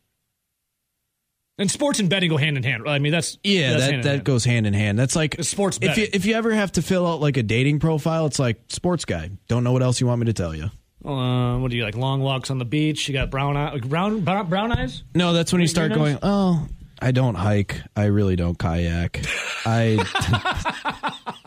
And 1.57 1.71
sports 1.71 1.99
and 2.01 2.09
betting 2.09 2.29
go 2.29 2.35
hand 2.35 2.57
in 2.57 2.63
hand. 2.63 2.83
I 2.85 2.99
mean, 2.99 3.13
that's 3.13 3.37
Yeah, 3.41 3.69
that's 3.71 3.83
that, 3.85 3.91
hand 3.91 4.03
that 4.03 4.09
hand. 4.09 4.23
goes 4.25 4.43
hand 4.43 4.67
in 4.67 4.73
hand. 4.73 4.99
That's 4.99 5.15
like 5.15 5.35
It's 5.35 5.47
sports 5.47 5.79
If 5.81 5.97
you 5.97 6.07
if 6.11 6.25
you 6.25 6.33
ever 6.35 6.51
have 6.51 6.73
to 6.73 6.81
fill 6.81 7.07
out 7.07 7.21
like 7.21 7.37
a 7.37 7.43
dating 7.43 7.79
profile, 7.79 8.25
it's 8.25 8.39
like 8.39 8.59
sports 8.67 9.05
guy. 9.05 9.29
Don't 9.47 9.63
know 9.63 9.71
what 9.71 9.81
else 9.81 10.01
you 10.01 10.07
want 10.07 10.19
me 10.19 10.25
to 10.25 10.33
tell 10.33 10.53
you. 10.53 10.69
Uh, 11.05 11.57
what 11.59 11.71
do 11.71 11.77
you 11.77 11.83
like? 11.85 11.95
Long 11.95 12.19
walks 12.19 12.49
on 12.51 12.57
the 12.57 12.65
beach. 12.65 13.07
You 13.07 13.13
got 13.13 13.29
brown 13.31 13.55
eye, 13.55 13.77
brown 13.77 14.21
brown, 14.21 14.71
eyes. 14.73 15.03
No, 15.13 15.31
that's 15.31 15.53
when 15.53 15.61
you 15.61 15.67
start 15.69 15.93
going. 15.93 16.17
Oh, 16.21 16.67
I 17.01 17.11
don't 17.11 17.35
hike. 17.35 17.79
I 17.95 18.05
really 18.05 18.35
don't 18.35 18.57
kayak. 18.59 19.23
I 19.65 19.95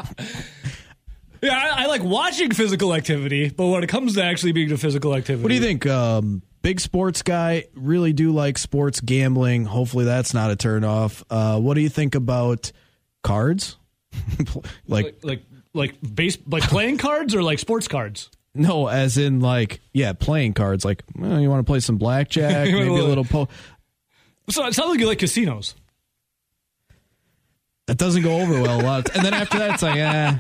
Yeah, 1.43 1.57
I, 1.57 1.84
I 1.84 1.86
like 1.86 2.03
watching 2.03 2.51
physical 2.53 2.95
activity, 2.95 3.49
but 3.51 3.66
when 3.66 3.82
it 3.84 3.89
comes 3.89 4.14
to 4.14 4.24
actually 4.24 4.53
being 4.53 4.72
a 4.72 4.76
physical 4.76 5.14
activity, 5.14 5.43
What 5.43 5.49
do 5.51 5.55
you 5.55 5.61
think? 5.61 5.86
Um, 5.86 6.43
big 6.62 6.80
sports 6.80 7.22
guy, 7.22 7.64
really 7.74 8.12
do 8.12 8.32
like 8.32 8.59
sports 8.59 9.01
gambling. 9.01 9.64
Hopefully, 9.64 10.05
that's 10.05 10.34
not 10.34 10.51
a 10.51 10.57
turnoff. 10.57 11.22
Uh, 11.30 11.61
what 11.61 11.74
do 11.74 11.80
you 11.80 11.89
think 11.89 12.14
about 12.14 12.72
cards? 13.22 13.76
like, 14.86 15.05
Like 15.05 15.24
like 15.24 15.43
like 15.74 16.14
base 16.14 16.39
like 16.47 16.64
playing 16.64 16.99
cards 16.99 17.34
or 17.34 17.43
like 17.43 17.59
sports 17.59 17.89
cards? 17.89 18.30
no, 18.55 18.89
as 18.89 19.18
in 19.18 19.39
like 19.41 19.80
yeah, 19.93 20.12
playing 20.14 20.55
cards. 20.55 20.84
Like, 20.84 21.05
well, 21.14 21.39
you 21.41 21.49
want 21.49 21.61
to 21.61 21.70
play 21.70 21.80
some 21.80 21.99
blackjack, 21.99 22.66
maybe 22.72 22.89
a 22.89 22.93
little 23.05 23.24
po. 23.24 23.49
So 24.51 24.66
it 24.66 24.74
sounds 24.74 24.91
like 24.91 24.99
you 24.99 25.07
like 25.07 25.18
casinos. 25.18 25.74
That 27.89 27.97
doesn't 27.97 28.22
go 28.22 28.41
over 28.41 28.61
well 28.61 28.80
a 28.80 28.82
lot. 28.82 29.16
And 29.16 29.24
then 29.24 29.32
after 29.32 29.59
that, 29.59 29.72
it's 29.72 29.82
like, 29.82 29.97
eh, 29.97 30.36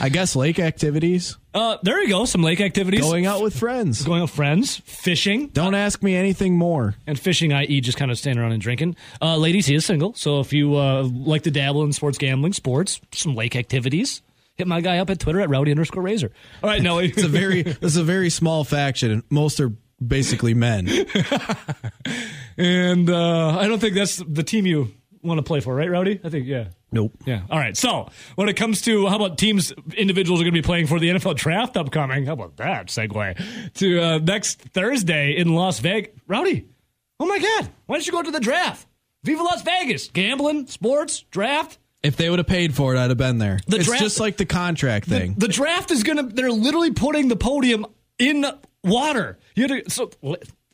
I 0.00 0.08
guess 0.08 0.36
lake 0.36 0.60
activities, 0.60 1.36
Uh, 1.52 1.78
there 1.82 2.00
you 2.00 2.08
go. 2.08 2.24
Some 2.26 2.42
lake 2.44 2.60
activities. 2.60 3.00
going 3.00 3.26
out 3.26 3.42
with 3.42 3.58
friends. 3.58 4.04
going 4.04 4.20
out 4.20 4.26
with 4.26 4.30
friends, 4.30 4.76
fishing. 4.84 5.48
Don't 5.48 5.74
ask 5.74 6.00
me 6.02 6.14
anything 6.14 6.56
more. 6.56 6.94
and 7.06 7.18
fishing, 7.18 7.52
i.e., 7.52 7.80
just 7.80 7.98
kind 7.98 8.12
of 8.12 8.18
standing 8.18 8.40
around 8.40 8.52
and 8.52 8.62
drinking. 8.62 8.94
Uh, 9.20 9.36
ladies, 9.36 9.66
he 9.66 9.74
is 9.74 9.84
single, 9.84 10.14
so 10.14 10.38
if 10.38 10.52
you 10.52 10.76
uh, 10.76 11.02
like 11.02 11.42
to 11.42 11.50
dabble 11.50 11.82
in 11.82 11.92
sports 11.92 12.18
gambling, 12.18 12.52
sports, 12.52 13.00
some 13.12 13.34
lake 13.34 13.56
activities, 13.56 14.22
hit 14.54 14.68
my 14.68 14.80
guy 14.80 14.98
up 14.98 15.10
at 15.10 15.18
Twitter 15.18 15.40
at 15.40 15.48
rowdy 15.50 15.72
underscore 15.72 16.02
razor. 16.04 16.30
All 16.62 16.70
right, 16.70 16.80
Nelly. 16.80 17.06
It's 17.16 17.24
a 17.24 17.28
very, 17.28 17.60
it's 17.62 17.96
a 17.96 18.04
very 18.04 18.30
small 18.30 18.62
faction, 18.62 19.10
and 19.10 19.22
most 19.28 19.58
are 19.58 19.72
basically 20.06 20.54
men. 20.54 20.86
and 22.56 23.10
uh, 23.10 23.58
I 23.58 23.66
don't 23.66 23.78
think 23.80 23.94
that's 23.94 24.16
the 24.18 24.42
team 24.42 24.66
you 24.66 24.92
want 25.26 25.38
to 25.38 25.42
play 25.42 25.60
for, 25.60 25.74
right, 25.74 25.90
Rowdy? 25.90 26.20
I 26.22 26.28
think, 26.28 26.46
yeah. 26.46 26.68
Nope. 26.92 27.12
Yeah. 27.26 27.42
All 27.50 27.58
right. 27.58 27.76
So 27.76 28.08
when 28.36 28.48
it 28.48 28.54
comes 28.54 28.80
to 28.82 29.06
how 29.08 29.16
about 29.16 29.38
teams, 29.38 29.72
individuals 29.96 30.40
are 30.40 30.44
going 30.44 30.54
to 30.54 30.58
be 30.62 30.64
playing 30.64 30.86
for 30.86 30.98
the 30.98 31.08
NFL 31.08 31.36
draft 31.36 31.76
upcoming? 31.76 32.26
How 32.26 32.32
about 32.34 32.56
that 32.56 32.86
segue 32.86 33.72
to 33.74 34.00
uh, 34.00 34.18
next 34.18 34.60
Thursday 34.60 35.36
in 35.36 35.54
Las 35.54 35.80
Vegas? 35.80 36.12
Rowdy, 36.26 36.68
oh 37.20 37.26
my 37.26 37.38
God, 37.38 37.68
why 37.86 37.96
don't 37.96 38.06
you 38.06 38.12
go 38.12 38.22
to 38.22 38.30
the 38.30 38.40
draft? 38.40 38.86
Viva 39.24 39.42
Las 39.42 39.62
Vegas. 39.62 40.08
Gambling, 40.08 40.68
sports, 40.68 41.20
draft. 41.30 41.78
If 42.02 42.16
they 42.16 42.30
would 42.30 42.38
have 42.38 42.46
paid 42.46 42.74
for 42.74 42.94
it, 42.94 42.98
I'd 42.98 43.10
have 43.10 43.18
been 43.18 43.38
there. 43.38 43.58
The 43.66 43.78
it's 43.78 43.86
draft- 43.86 44.02
just 44.02 44.20
like 44.20 44.36
the 44.36 44.46
contract 44.46 45.08
thing. 45.08 45.34
The 45.36 45.48
draft 45.48 45.90
is 45.90 46.04
gonna. 46.04 46.22
They're 46.22 46.52
literally 46.52 46.92
putting 46.92 47.26
the 47.26 47.34
podium 47.34 47.84
in 48.18 48.46
water. 48.84 49.38
You 49.56 49.66
had 49.66 49.84
to, 49.86 49.90
so 49.90 50.10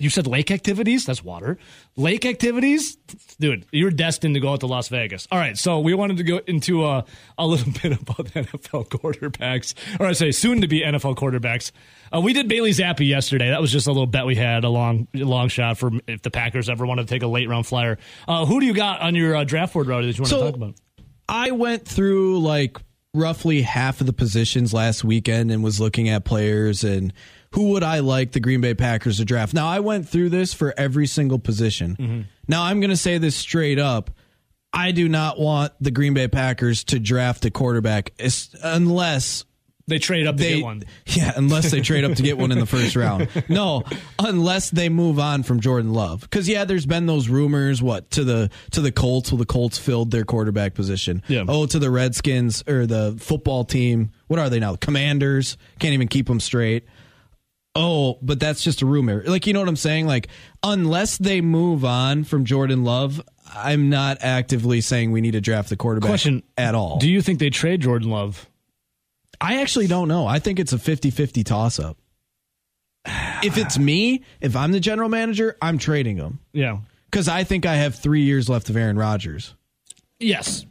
you 0.02 0.10
said 0.10 0.26
lake 0.26 0.50
activities. 0.50 1.06
That's 1.06 1.22
water. 1.24 1.58
Lake 1.96 2.26
activities, 2.26 2.96
dude. 3.40 3.64
You're 3.72 3.90
destined 3.90 4.34
to 4.34 4.40
go 4.40 4.52
out 4.52 4.60
to 4.60 4.66
Las 4.66 4.88
Vegas. 4.88 5.28
All 5.30 5.38
right. 5.38 5.56
So 5.56 5.80
we 5.80 5.94
wanted 5.94 6.16
to 6.18 6.22
go 6.24 6.40
into 6.46 6.84
a 6.84 7.04
a 7.38 7.46
little 7.46 7.72
bit 7.82 7.92
about 8.00 8.26
NFL 8.26 8.88
quarterbacks, 8.88 9.74
or 10.00 10.06
I 10.06 10.12
say 10.12 10.30
soon 10.32 10.60
to 10.62 10.68
be 10.68 10.80
NFL 10.82 11.16
quarterbacks. 11.16 11.72
Uh, 12.14 12.20
we 12.20 12.32
did 12.32 12.48
Bailey 12.48 12.70
Zappe 12.72 13.06
yesterday. 13.06 13.48
That 13.50 13.60
was 13.60 13.72
just 13.72 13.86
a 13.86 13.90
little 13.92 14.06
bet 14.06 14.26
we 14.26 14.34
had, 14.34 14.64
a 14.64 14.68
long 14.68 15.08
long 15.14 15.48
shot 15.48 15.78
for 15.78 15.90
if 16.06 16.22
the 16.22 16.30
Packers 16.30 16.68
ever 16.68 16.84
wanted 16.84 17.06
to 17.08 17.14
take 17.14 17.22
a 17.22 17.26
late 17.28 17.48
round 17.48 17.66
flyer. 17.66 17.98
Uh, 18.28 18.44
who 18.44 18.60
do 18.60 18.66
you 18.66 18.74
got 18.74 19.00
on 19.00 19.14
your 19.14 19.36
uh, 19.36 19.44
draft 19.44 19.72
board, 19.72 19.86
Rowdy, 19.86 20.08
that 20.08 20.18
you 20.18 20.22
want 20.22 20.30
to 20.30 20.38
So- 20.38 20.44
talk 20.46 20.56
about? 20.56 20.74
I 21.28 21.52
went 21.52 21.86
through 21.86 22.40
like 22.40 22.76
roughly 23.14 23.62
half 23.62 24.00
of 24.00 24.06
the 24.06 24.12
positions 24.12 24.74
last 24.74 25.04
weekend 25.04 25.50
and 25.50 25.62
was 25.62 25.78
looking 25.80 26.08
at 26.08 26.24
players 26.24 26.82
and 26.82 27.12
who 27.52 27.70
would 27.70 27.82
I 27.82 27.98
like 28.00 28.32
the 28.32 28.40
Green 28.40 28.60
Bay 28.60 28.74
Packers 28.74 29.18
to 29.18 29.24
draft. 29.24 29.54
Now 29.54 29.68
I 29.68 29.80
went 29.80 30.08
through 30.08 30.30
this 30.30 30.54
for 30.54 30.72
every 30.76 31.06
single 31.06 31.38
position. 31.38 31.96
Mm-hmm. 31.96 32.20
Now 32.48 32.64
I'm 32.64 32.80
going 32.80 32.90
to 32.90 32.96
say 32.96 33.18
this 33.18 33.36
straight 33.36 33.78
up. 33.78 34.10
I 34.72 34.92
do 34.92 35.08
not 35.08 35.38
want 35.38 35.72
the 35.80 35.90
Green 35.90 36.14
Bay 36.14 36.28
Packers 36.28 36.84
to 36.84 36.98
draft 36.98 37.44
a 37.44 37.50
quarterback 37.50 38.12
unless 38.62 39.44
They 39.86 39.98
trade 39.98 40.26
up 40.26 40.36
to 40.38 40.42
they 40.42 40.54
get 40.56 40.64
one. 40.64 40.82
yeah, 41.06 41.32
unless 41.36 41.70
they 41.70 41.82
trade 41.82 42.04
up 42.04 42.14
to 42.14 42.22
get 42.22 42.38
one 42.38 42.52
in 42.52 42.58
the 42.58 42.66
first 42.66 42.96
round. 42.96 43.28
No, 43.48 43.82
unless 44.18 44.70
they 44.70 44.88
move 44.88 45.18
on 45.18 45.42
from 45.42 45.60
Jordan 45.60 45.92
Love. 45.92 46.30
Cuz 46.30 46.48
yeah, 46.48 46.64
there's 46.64 46.86
been 46.86 47.04
those 47.04 47.28
rumors 47.28 47.82
what 47.82 48.10
to 48.12 48.24
the 48.24 48.48
to 48.70 48.80
the 48.80 48.92
Colts, 48.92 49.30
Well, 49.30 49.38
the 49.38 49.44
Colts 49.44 49.76
filled 49.76 50.10
their 50.10 50.24
quarterback 50.24 50.72
position. 50.72 51.22
Yeah. 51.28 51.44
Oh, 51.46 51.66
to 51.66 51.78
the 51.78 51.90
Redskins 51.90 52.64
or 52.66 52.86
the 52.86 53.14
football 53.18 53.64
team. 53.64 54.10
What 54.28 54.40
are 54.40 54.48
they 54.48 54.60
now? 54.60 54.76
Commanders. 54.76 55.58
Can't 55.80 55.92
even 55.92 56.08
keep 56.08 56.28
them 56.28 56.40
straight. 56.40 56.84
Oh, 57.74 58.18
but 58.20 58.38
that's 58.38 58.62
just 58.62 58.82
a 58.82 58.86
rumor. 58.86 59.22
Like 59.26 59.46
you 59.46 59.52
know 59.54 59.60
what 59.60 59.68
I'm 59.68 59.76
saying? 59.76 60.06
Like 60.06 60.28
unless 60.62 61.16
they 61.18 61.40
move 61.40 61.84
on 61.84 62.24
from 62.24 62.44
Jordan 62.44 62.84
Love, 62.84 63.22
I'm 63.54 63.88
not 63.88 64.18
actively 64.20 64.80
saying 64.82 65.10
we 65.12 65.20
need 65.22 65.30
to 65.32 65.40
draft 65.40 65.68
the 65.70 65.76
quarterback 65.76 66.08
Question 66.10 66.42
at 66.58 66.74
all. 66.74 66.98
Do 66.98 67.08
you 67.10 67.22
think 67.22 67.38
they 67.38 67.50
trade 67.50 67.80
Jordan 67.80 68.10
Love? 68.10 68.46
I 69.40 69.60
actually 69.62 69.86
don't 69.86 70.06
know. 70.08 70.26
I 70.26 70.38
think 70.38 70.60
it's 70.60 70.72
a 70.72 70.78
50 70.78 71.10
50 71.10 71.44
toss 71.44 71.78
up. 71.78 71.96
If 73.42 73.58
it's 73.58 73.76
me, 73.76 74.22
if 74.40 74.54
I'm 74.54 74.70
the 74.70 74.78
general 74.78 75.08
manager, 75.08 75.56
I'm 75.60 75.76
trading 75.76 76.16
him 76.16 76.38
Yeah. 76.52 76.78
because 77.10 77.26
I 77.26 77.42
think 77.42 77.66
I 77.66 77.74
have 77.74 77.96
three 77.96 78.22
years 78.22 78.48
left 78.48 78.70
of 78.70 78.76
Aaron 78.76 78.96
Rodgers. 78.96 79.56
Yes. 80.20 80.64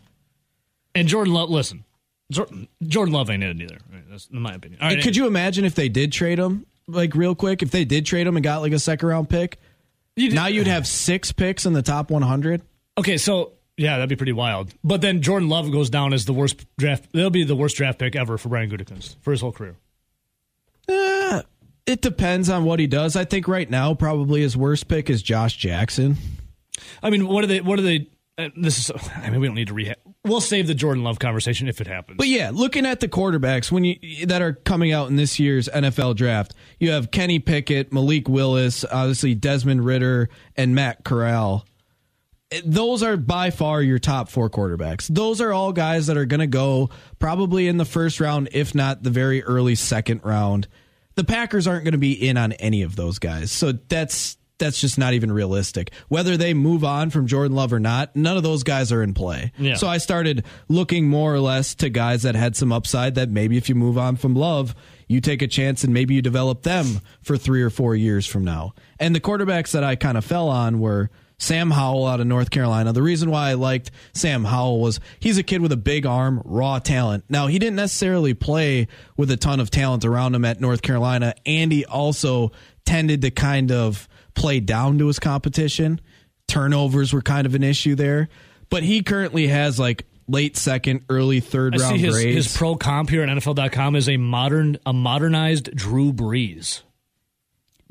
And 0.96 1.06
Jordan 1.10 1.34
Love, 1.34 1.50
listen, 1.50 1.84
Jordan 2.32 2.70
Love 3.14 3.30
ain't 3.30 3.44
in 3.44 3.60
it 3.60 3.64
either. 3.66 3.80
That's 4.10 4.28
in 4.28 4.40
my 4.40 4.54
opinion. 4.54 4.82
All 4.82 4.88
right, 4.88 5.04
Could 5.04 5.18
you 5.18 5.28
imagine 5.28 5.66
if 5.66 5.76
they 5.76 5.90
did 5.90 6.14
trade 6.14 6.40
him, 6.40 6.66
like 6.92 7.16
real 7.16 7.36
quick, 7.36 7.62
if 7.64 7.72
they 7.72 7.86
did 7.86 8.06
trade 8.06 8.28
him 8.28 8.36
and 8.38 8.44
got 8.44 8.62
like 8.62 8.72
a 8.74 8.80
second 8.80 9.08
round 9.08 9.30
pick? 9.30 9.58
you- 10.16 10.32
Now 10.32 10.48
you'd 10.48 10.68
have 10.68 10.86
six 10.88 11.32
picks 11.32 11.66
in 11.66 11.74
the 11.74 11.82
top 11.82 12.10
100. 12.12 12.62
okay, 12.98 13.18
so 13.18 13.54
yeah, 13.78 13.94
that'd 13.98 14.10
be 14.10 14.16
pretty 14.16 14.34
wild. 14.34 14.74
But 14.84 15.02
then 15.02 15.22
Jordan 15.22 15.50
Love 15.50 15.72
goes 15.72 15.90
down 15.90 16.14
as 16.14 16.26
the 16.26 16.34
worst 16.34 16.66
draft. 16.78 17.12
That'll 17.14 17.30
be 17.32 17.44
the 17.44 17.56
worst 17.56 17.78
draft 17.78 17.98
pick 18.00 18.16
ever 18.16 18.38
for 18.38 18.50
Brian 18.50 18.70
Gutekunst 18.70 19.16
for 19.22 19.32
his 19.32 19.42
whole 19.42 19.52
career. 19.52 19.76
Uh, 20.88 21.42
it 21.86 22.02
depends 22.02 22.50
on 22.50 22.64
what 22.66 22.80
he 22.80 22.88
does. 22.88 23.16
I 23.16 23.26
think 23.26 23.48
right 23.48 23.70
now, 23.70 23.94
probably 23.94 24.42
his 24.42 24.56
worst 24.58 24.88
pick 24.88 25.10
is 25.10 25.22
Josh 25.24 25.56
Jackson. 25.58 26.18
I 27.02 27.10
mean, 27.10 27.28
what 27.28 27.44
are 27.44 27.48
they? 27.48 27.62
What 27.62 27.80
are 27.80 27.84
they? 27.84 28.08
Uh, 28.38 28.50
this 28.56 28.78
is. 28.78 28.92
I 29.16 29.30
mean, 29.30 29.40
we 29.40 29.48
don't 29.48 29.56
need 29.56 29.68
to 29.70 29.74
rehab. 29.74 29.98
We'll 30.24 30.42
save 30.42 30.68
the 30.68 30.76
Jordan 30.76 31.04
Love 31.04 31.18
conversation 31.18 31.68
if 31.68 31.82
it 31.82 31.88
happens. 31.88 32.18
But 32.18 32.28
yeah, 32.28 32.52
looking 32.54 32.86
at 32.86 33.00
the 33.00 33.08
quarterbacks 33.08 33.72
when 33.72 33.84
you 33.84 34.28
that 34.28 34.44
are 34.44 34.54
coming 34.54 34.92
out 34.92 35.10
in 35.10 35.16
this 35.16 35.40
year's 35.40 35.68
NFL 35.68 36.16
draft, 36.16 36.54
you 36.80 36.92
have 36.92 37.10
Kenny 37.10 37.40
Pickett, 37.40 37.92
Malik 37.92 38.30
Willis, 38.30 38.86
obviously 38.86 39.34
Desmond 39.34 39.84
Ridder, 39.84 40.30
and 40.56 40.76
Matt 40.76 41.04
Corral. 41.04 41.66
Those 42.64 43.02
are 43.02 43.18
by 43.18 43.50
far 43.50 43.82
your 43.82 43.98
top 43.98 44.30
four 44.30 44.50
quarterbacks. 44.50 45.08
Those 45.08 45.42
are 45.42 45.54
all 45.54 45.72
guys 45.72 46.08
that 46.08 46.18
are 46.18 46.26
going 46.26 46.42
to 46.42 46.48
go 46.48 46.92
probably 47.18 47.68
in 47.68 47.78
the 47.78 47.86
first 47.86 48.20
round, 48.20 48.50
if 48.52 48.76
not 48.76 49.02
the 49.02 49.10
very 49.10 49.42
early 49.44 49.74
second 49.74 50.22
round. 50.24 50.68
The 51.16 51.24
Packers 51.24 51.66
aren't 51.66 51.84
going 51.84 51.94
to 51.94 51.98
be 51.98 52.14
in 52.14 52.38
on 52.38 52.52
any 52.54 52.84
of 52.84 52.96
those 52.96 53.18
guys, 53.20 53.52
so 53.52 53.72
that's 53.72 54.38
that's 54.62 54.80
just 54.80 54.98
not 54.98 55.14
even 55.14 55.32
realistic. 55.32 55.92
Whether 56.08 56.38
they 56.38 56.54
move 56.54 56.86
on 56.86 57.10
from 57.10 57.28
Jordan 57.28 57.56
Love 57.56 57.74
or 57.74 57.80
not, 57.80 58.16
none 58.16 58.38
of 58.38 58.44
those 58.44 58.64
guys 58.64 58.92
are 58.92 59.04
in 59.04 59.14
play. 59.14 59.52
Yeah. 59.58 59.76
So 59.76 59.88
I 59.88 59.98
started 59.98 60.46
looking 60.70 61.10
more 61.10 61.34
or 61.34 61.40
less 61.40 61.76
to 61.76 61.90
guys 61.90 62.24
that 62.24 62.36
had 62.36 62.56
some 62.56 62.72
upside 62.72 63.16
that 63.16 63.30
maybe 63.30 63.58
if 63.58 63.68
you 63.68 63.76
move 63.76 63.98
on 63.98 64.16
from 64.16 64.36
Love, 64.36 64.74
you 65.08 65.20
take 65.20 65.42
a 65.42 65.48
chance 65.48 65.84
and 65.84 65.94
maybe 65.94 66.14
you 66.14 66.22
develop 66.22 66.62
them 66.62 67.02
for 67.22 67.38
three 67.38 67.62
or 67.62 67.70
four 67.70 67.96
years 67.96 68.26
from 68.26 68.46
now. 68.46 68.74
And 69.00 69.14
the 69.14 69.20
quarterbacks 69.20 69.72
that 69.72 69.84
I 69.84 69.98
kind 69.98 70.18
of 70.18 70.24
fell 70.24 70.48
on 70.48 70.80
were 70.80 71.10
Sam 71.42 71.72
Howell 71.72 72.06
out 72.06 72.20
of 72.20 72.28
North 72.28 72.52
Carolina. 72.52 72.94
The 72.94 73.02
reason 73.02 73.32
why 73.32 73.50
I 73.50 73.54
liked 73.56 73.90
Sam 74.14 74.44
Howell 74.46 74.80
was 74.80 75.00
he's 75.20 75.40
a 75.40 75.44
kid 75.44 75.62
with 75.62 75.72
a 75.72 75.78
big 75.78 76.06
arm, 76.06 76.40
raw 76.46 76.78
talent. 76.78 77.26
Now, 77.30 77.48
he 77.48 77.58
didn't 77.58 77.78
necessarily 77.78 78.36
play 78.36 78.88
with 79.18 79.32
a 79.32 79.38
ton 79.38 79.60
of 79.60 79.72
talent 79.72 80.06
around 80.06 80.36
him 80.36 80.46
at 80.46 80.62
North 80.62 80.84
Carolina, 80.84 81.34
and 81.46 81.72
he 81.72 81.84
also 81.84 82.52
tended 82.86 83.24
to 83.24 83.32
kind 83.32 83.72
of 83.72 84.08
play 84.34 84.60
down 84.60 84.98
to 85.00 85.08
his 85.08 85.20
competition. 85.20 86.00
Turnovers 86.48 87.14
were 87.14 87.22
kind 87.22 87.46
of 87.46 87.56
an 87.56 87.64
issue 87.64 87.96
there, 87.96 88.28
but 88.70 88.84
he 88.84 89.02
currently 89.04 89.48
has 89.48 89.80
like 89.80 90.06
late 90.28 90.56
second, 90.58 91.02
early 91.10 91.40
third 91.40 91.76
I 91.76 91.80
round 91.80 91.96
see 92.00 92.06
his, 92.06 92.16
grades. 92.16 92.36
his 92.48 92.58
pro 92.58 92.76
comp 92.76 93.10
here 93.10 93.24
at 93.24 93.30
NFL.com 93.30 93.96
is 93.96 94.08
a 94.10 94.18
modern, 94.18 94.78
a 94.86 94.94
modernized 94.94 95.76
Drew 95.76 96.12
Brees. 96.14 96.82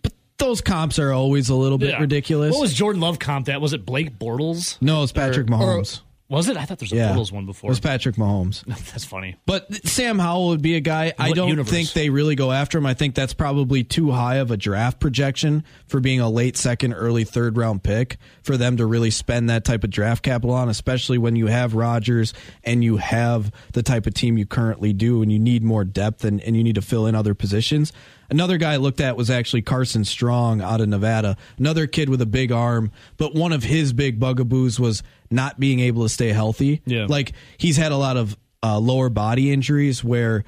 But 0.02 0.12
those 0.38 0.60
comps 0.60 0.98
are 0.98 1.12
always 1.12 1.48
a 1.48 1.54
little 1.54 1.78
bit 1.78 1.90
Yeah. 1.90 2.00
ridiculous. 2.00 2.52
What 2.52 2.60
was 2.62 2.74
Jordan 2.74 3.00
Love 3.00 3.18
comp 3.18 3.46
That 3.46 3.60
Was 3.60 3.72
it 3.72 3.84
Blake 3.86 4.18
Bortles? 4.18 4.76
no, 4.80 5.02
it's 5.02 5.12
Patrick 5.12 5.50
Or- 5.50 5.54
or- 5.54 5.78
Mahomes. 5.80 6.00
Was 6.30 6.48
it? 6.48 6.56
I 6.56 6.64
thought 6.64 6.78
there 6.78 6.86
was 6.86 6.92
a 6.92 6.96
yeah, 6.96 7.12
Bortles 7.12 7.32
one 7.32 7.42
It 7.42 7.46
before. 7.46 7.68
was 7.68 7.80
Patrick 7.80 8.14
Mahomes. 8.16 8.64
That's 8.92 9.04
funny. 9.04 9.36
But 9.46 9.86
Sam 9.86 10.18
Howell 10.18 10.48
would 10.48 10.62
be 10.62 10.76
a 10.76 10.80
guy. 10.80 11.12
I 11.18 11.32
don't 11.32 11.48
universe? 11.48 11.70
think 11.70 11.92
they 11.92 12.08
really 12.08 12.36
go 12.36 12.52
after 12.52 12.78
him. 12.78 12.86
I 12.86 12.94
think 12.94 13.14
that's 13.14 13.34
probably 13.34 13.82
too 13.84 14.12
high 14.12 14.36
of 14.36 14.50
a 14.50 14.56
draft 14.56 15.00
projection 15.00 15.64
for 15.86 15.98
being 16.00 16.20
a 16.20 16.30
late 16.30 16.56
second, 16.56 16.92
early 16.94 17.24
third 17.24 17.56
round 17.56 17.82
pick 17.82 18.16
for 18.42 18.56
them 18.56 18.76
to 18.76 18.86
really 18.86 19.10
spend 19.10 19.50
that 19.50 19.64
type 19.64 19.82
of 19.84 19.90
draft 19.90 20.22
capital 20.22 20.54
on, 20.54 20.68
especially 20.68 21.18
when 21.18 21.34
you 21.36 21.48
have 21.48 21.74
Rodgers 21.74 22.32
and 22.62 22.84
you 22.84 22.96
have 22.98 23.50
the 23.72 23.82
type 23.82 24.06
of 24.06 24.14
team 24.14 24.38
you 24.38 24.46
currently 24.46 24.92
do 24.92 25.22
and 25.22 25.32
you 25.32 25.38
need 25.38 25.64
more 25.64 25.84
depth 25.84 26.24
and, 26.24 26.40
and 26.42 26.56
you 26.56 26.62
need 26.62 26.76
to 26.76 26.82
fill 26.82 27.06
in 27.06 27.14
other 27.16 27.34
positions. 27.34 27.92
Another 28.30 28.58
guy 28.58 28.74
I 28.74 28.76
looked 28.76 29.00
at 29.00 29.16
was 29.16 29.28
actually 29.30 29.62
Carson 29.62 30.04
Strong 30.04 30.60
out 30.60 30.80
of 30.80 30.88
Nevada. 30.88 31.36
Another 31.58 31.86
kid 31.86 32.08
with 32.08 32.22
a 32.22 32.26
big 32.26 32.52
arm, 32.52 32.92
but 33.16 33.34
one 33.34 33.52
of 33.52 33.64
his 33.64 33.92
big 33.92 34.20
bugaboos 34.20 34.78
was 34.78 35.02
not 35.30 35.58
being 35.58 35.80
able 35.80 36.04
to 36.04 36.08
stay 36.08 36.28
healthy. 36.28 36.80
Yeah. 36.86 37.06
Like 37.08 37.32
he's 37.58 37.76
had 37.76 37.92
a 37.92 37.96
lot 37.96 38.16
of 38.16 38.36
uh, 38.62 38.78
lower 38.78 39.08
body 39.08 39.52
injuries 39.52 40.04
where 40.04 40.44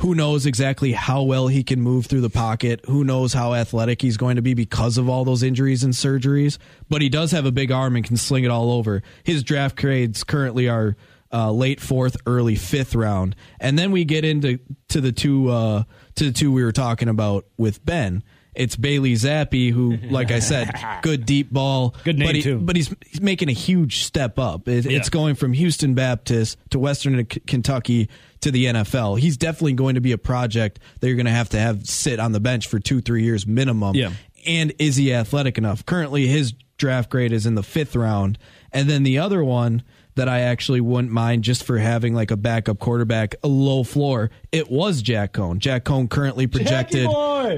who 0.00 0.14
knows 0.14 0.46
exactly 0.46 0.92
how 0.92 1.22
well 1.22 1.48
he 1.48 1.64
can 1.64 1.80
move 1.80 2.06
through 2.06 2.20
the 2.20 2.30
pocket. 2.30 2.80
Who 2.86 3.02
knows 3.02 3.32
how 3.32 3.54
athletic 3.54 4.00
he's 4.00 4.16
going 4.16 4.36
to 4.36 4.42
be 4.42 4.54
because 4.54 4.96
of 4.96 5.08
all 5.08 5.24
those 5.24 5.42
injuries 5.42 5.82
and 5.82 5.92
surgeries. 5.92 6.56
But 6.88 7.02
he 7.02 7.08
does 7.08 7.32
have 7.32 7.46
a 7.46 7.52
big 7.52 7.72
arm 7.72 7.96
and 7.96 8.04
can 8.04 8.16
sling 8.16 8.44
it 8.44 8.50
all 8.50 8.70
over. 8.70 9.02
His 9.24 9.42
draft 9.42 9.76
grades 9.76 10.22
currently 10.22 10.68
are 10.68 10.96
uh, 11.32 11.50
late 11.52 11.80
fourth, 11.80 12.16
early 12.26 12.56
fifth 12.56 12.94
round, 12.94 13.36
and 13.60 13.78
then 13.78 13.90
we 13.90 14.04
get 14.04 14.24
into 14.24 14.58
to 14.88 15.00
the 15.00 15.12
two 15.12 15.48
uh, 15.50 15.82
to 16.16 16.24
the 16.24 16.32
two 16.32 16.52
we 16.52 16.64
were 16.64 16.72
talking 16.72 17.08
about 17.08 17.46
with 17.56 17.84
Ben. 17.84 18.22
It's 18.54 18.74
Bailey 18.74 19.12
Zappe, 19.12 19.70
who, 19.70 19.96
like 20.10 20.32
I 20.32 20.40
said, 20.40 20.72
good 21.02 21.24
deep 21.24 21.52
ball, 21.52 21.94
Good 22.02 22.18
name, 22.18 22.28
but 22.28 22.34
he, 22.34 22.42
too. 22.42 22.58
But 22.58 22.74
he's 22.74 22.92
he's 23.06 23.20
making 23.20 23.48
a 23.48 23.52
huge 23.52 24.02
step 24.02 24.36
up. 24.38 24.66
It, 24.66 24.84
Yeah. 24.84 24.98
It's 24.98 25.10
going 25.10 25.36
from 25.36 25.52
Houston 25.52 25.94
Baptist 25.94 26.58
to 26.70 26.78
Western 26.80 27.24
K- 27.24 27.40
Kentucky 27.46 28.08
to 28.40 28.50
the 28.50 28.64
NFL. 28.64 29.20
He's 29.20 29.36
definitely 29.36 29.74
going 29.74 29.94
to 29.94 30.00
be 30.00 30.10
a 30.10 30.18
project 30.18 30.80
that 30.98 31.06
you're 31.06 31.16
going 31.16 31.26
to 31.26 31.32
have 31.32 31.50
to 31.50 31.58
have 31.58 31.86
sit 31.86 32.18
on 32.18 32.32
the 32.32 32.40
bench 32.40 32.66
for 32.66 32.80
two, 32.80 33.00
three 33.00 33.22
years 33.22 33.46
minimum. 33.46 33.94
Yeah. 33.94 34.10
And 34.44 34.72
is 34.80 34.96
he 34.96 35.12
athletic 35.12 35.56
enough? 35.58 35.86
Currently, 35.86 36.26
his 36.26 36.52
draft 36.78 37.10
grade 37.10 37.32
is 37.32 37.46
in 37.46 37.54
the 37.54 37.62
fifth 37.62 37.94
round. 37.94 38.38
And 38.72 38.88
then 38.88 39.02
the 39.04 39.18
other 39.18 39.44
one 39.44 39.82
that 40.18 40.28
I 40.28 40.40
actually 40.40 40.80
wouldn't 40.80 41.12
mind 41.12 41.44
just 41.44 41.62
for 41.62 41.78
having 41.78 42.12
like 42.12 42.30
a 42.30 42.36
backup 42.36 42.78
quarterback, 42.78 43.36
a 43.42 43.48
low 43.48 43.84
floor, 43.84 44.30
it 44.52 44.68
was 44.70 45.00
Jack 45.00 45.32
Coan. 45.32 45.58
Jack 45.58 45.84
Coan 45.84 46.10
currently 46.10 46.46
projected 46.46 47.08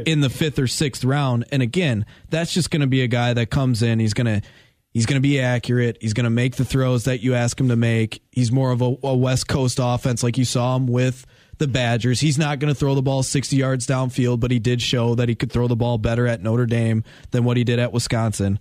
in 0.06 0.20
the 0.20 0.30
fifth 0.30 0.58
or 0.58 0.66
sixth 0.66 1.02
round. 1.02 1.46
And 1.50 1.62
again, 1.62 2.04
that's 2.28 2.52
just 2.52 2.70
going 2.70 2.82
to 2.82 2.86
be 2.86 3.02
a 3.02 3.06
guy 3.08 3.32
that 3.32 3.50
comes 3.50 3.82
in. 3.82 3.98
He's 3.98 4.14
going 4.14 4.26
to 4.26 4.46
he's 4.92 5.06
going 5.06 5.16
to 5.16 5.26
be 5.26 5.40
accurate. 5.40 5.96
He's 6.00 6.12
going 6.12 6.24
to 6.24 6.30
make 6.30 6.56
the 6.56 6.64
throws 6.64 7.04
that 7.04 7.20
you 7.20 7.34
ask 7.34 7.58
him 7.58 7.68
to 7.68 7.76
make. 7.76 8.22
He's 8.30 8.52
more 8.52 8.72
of 8.72 8.82
a, 8.82 8.94
a 9.02 9.16
West 9.16 9.48
Coast 9.48 9.78
offense, 9.80 10.22
like 10.22 10.36
you 10.36 10.44
saw 10.44 10.76
him 10.76 10.86
with 10.86 11.26
the 11.56 11.66
Badgers. 11.66 12.20
He's 12.20 12.38
not 12.38 12.58
going 12.58 12.72
to 12.72 12.78
throw 12.78 12.94
the 12.94 13.02
ball 13.02 13.22
60 13.22 13.56
yards 13.56 13.86
downfield, 13.86 14.40
but 14.40 14.50
he 14.50 14.58
did 14.58 14.82
show 14.82 15.14
that 15.14 15.30
he 15.30 15.34
could 15.34 15.50
throw 15.50 15.66
the 15.66 15.76
ball 15.76 15.96
better 15.96 16.26
at 16.26 16.42
Notre 16.42 16.66
Dame 16.66 17.04
than 17.30 17.44
what 17.44 17.56
he 17.56 17.64
did 17.64 17.78
at 17.78 17.92
Wisconsin. 17.92 18.58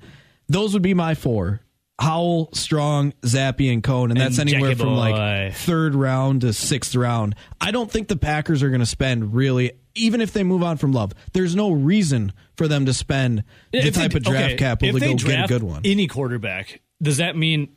Those 0.48 0.74
would 0.74 0.82
be 0.82 0.94
my 0.94 1.16
four. 1.16 1.62
Howell, 2.00 2.50
Strong, 2.54 3.12
Zappe, 3.24 3.72
and 3.72 3.84
Coan, 3.84 4.10
and 4.12 4.20
that's 4.20 4.38
And 4.40 4.50
anywhere 4.50 4.72
Jackie 4.72 4.82
from 4.84 4.96
boy. 4.96 5.12
like 5.12 5.54
third 5.54 5.96
round 5.96 6.42
to 6.42 6.54
sixth 6.54 6.96
round. 6.96 7.36
I 7.60 7.72
don't 7.72 7.92
think 7.92 8.08
the 8.08 8.16
Packers 8.16 8.64
are 8.64 8.70
going 8.70 8.80
to 8.80 8.86
spend 8.86 9.34
really, 9.34 9.74
even 9.96 10.22
if 10.22 10.32
they 10.32 10.44
move 10.44 10.64
on 10.64 10.78
from 10.78 10.94
Love. 10.94 11.12
There's 11.34 11.56
no 11.56 11.72
reason 11.72 12.32
for 12.56 12.68
them 12.70 12.86
to 12.86 12.94
spend 12.94 13.44
the 13.72 13.80
If 13.80 13.94
they- 13.96 14.02
type 14.02 14.16
of 14.16 14.24
draft 14.24 14.46
okay, 14.46 14.56
capital 14.56 15.00
to 15.00 15.06
go 15.06 15.16
get 15.16 15.46
a 15.46 15.48
good 15.48 15.64
one. 15.64 15.82
Any 15.84 16.08
quarterback, 16.08 16.82
does 17.02 17.18
that 17.18 17.36
mean 17.36 17.70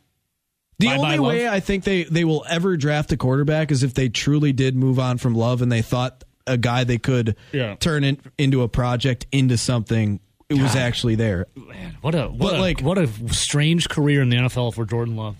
The 0.79 0.87
Bye-bye 0.87 1.03
only 1.03 1.17
Love? 1.17 1.27
way 1.27 1.47
I 1.47 1.59
think 1.59 1.83
they, 1.83 2.03
they 2.03 2.23
will 2.25 2.45
ever 2.49 2.77
draft 2.77 3.11
a 3.11 3.17
quarterback 3.17 3.71
is 3.71 3.83
if 3.83 3.93
they 3.93 4.09
truly 4.09 4.53
did 4.53 4.75
move 4.75 4.99
on 4.99 5.17
from 5.17 5.35
Love 5.35 5.61
and 5.61 5.71
they 5.71 5.81
thought 5.81 6.23
a 6.47 6.57
guy 6.57 6.83
they 6.83 6.97
could 6.97 7.35
Yeah. 7.51 7.75
turn 7.75 8.03
it 8.03 8.19
into 8.37 8.63
a 8.63 8.67
project 8.67 9.25
into 9.31 9.57
something. 9.57 10.19
It 10.49 10.61
was 10.61 10.75
actually 10.75 11.15
there. 11.15 11.47
Man, 11.55 11.97
what 12.01 12.15
a 12.15 12.27
what 12.27 12.37
But, 12.37 12.55
a, 12.55 12.61
like- 12.61 12.81
what 12.81 12.97
a 12.97 13.07
strange 13.33 13.89
career 13.89 14.21
in 14.21 14.29
the 14.29 14.37
NFL 14.37 14.73
for 14.73 14.85
Jordan 14.85 15.15
Love? 15.15 15.35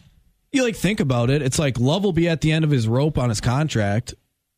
you 0.52 0.64
like 0.64 0.76
think 0.76 1.00
about 1.00 1.30
it, 1.32 1.42
it's 1.42 1.58
like 1.58 1.80
Love 1.80 2.04
will 2.04 2.14
be 2.14 2.30
at 2.30 2.42
the 2.42 2.52
end 2.52 2.64
of 2.64 2.70
his 2.72 2.88
rope 2.88 3.18
on 3.18 3.30
his 3.30 3.42
contract, 3.42 4.14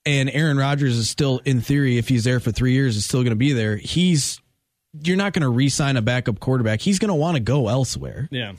and 0.06 0.30
Aaron 0.30 0.58
Rodgers 0.58 0.98
is 0.98 1.10
still, 1.10 1.40
in 1.46 1.62
theory, 1.62 1.98
if 1.98 2.10
he's 2.10 2.26
there 2.26 2.40
for 2.42 2.52
three 2.52 2.74
years, 2.74 2.98
is 2.98 3.06
still 3.06 3.22
going 3.22 3.30
to 3.32 3.36
be 3.38 3.54
there. 3.54 3.78
He's 3.78 4.40
you're 5.02 5.18
not 5.18 5.34
going 5.34 5.42
to 5.44 5.50
re-sign 5.50 5.98
a 5.98 6.02
backup 6.02 6.40
quarterback. 6.40 6.80
He's 6.82 7.00
going 7.00 7.10
to 7.10 7.16
want 7.16 7.36
to 7.36 7.42
go 7.42 7.68
elsewhere. 7.70 8.28
Yeah. 8.32 8.54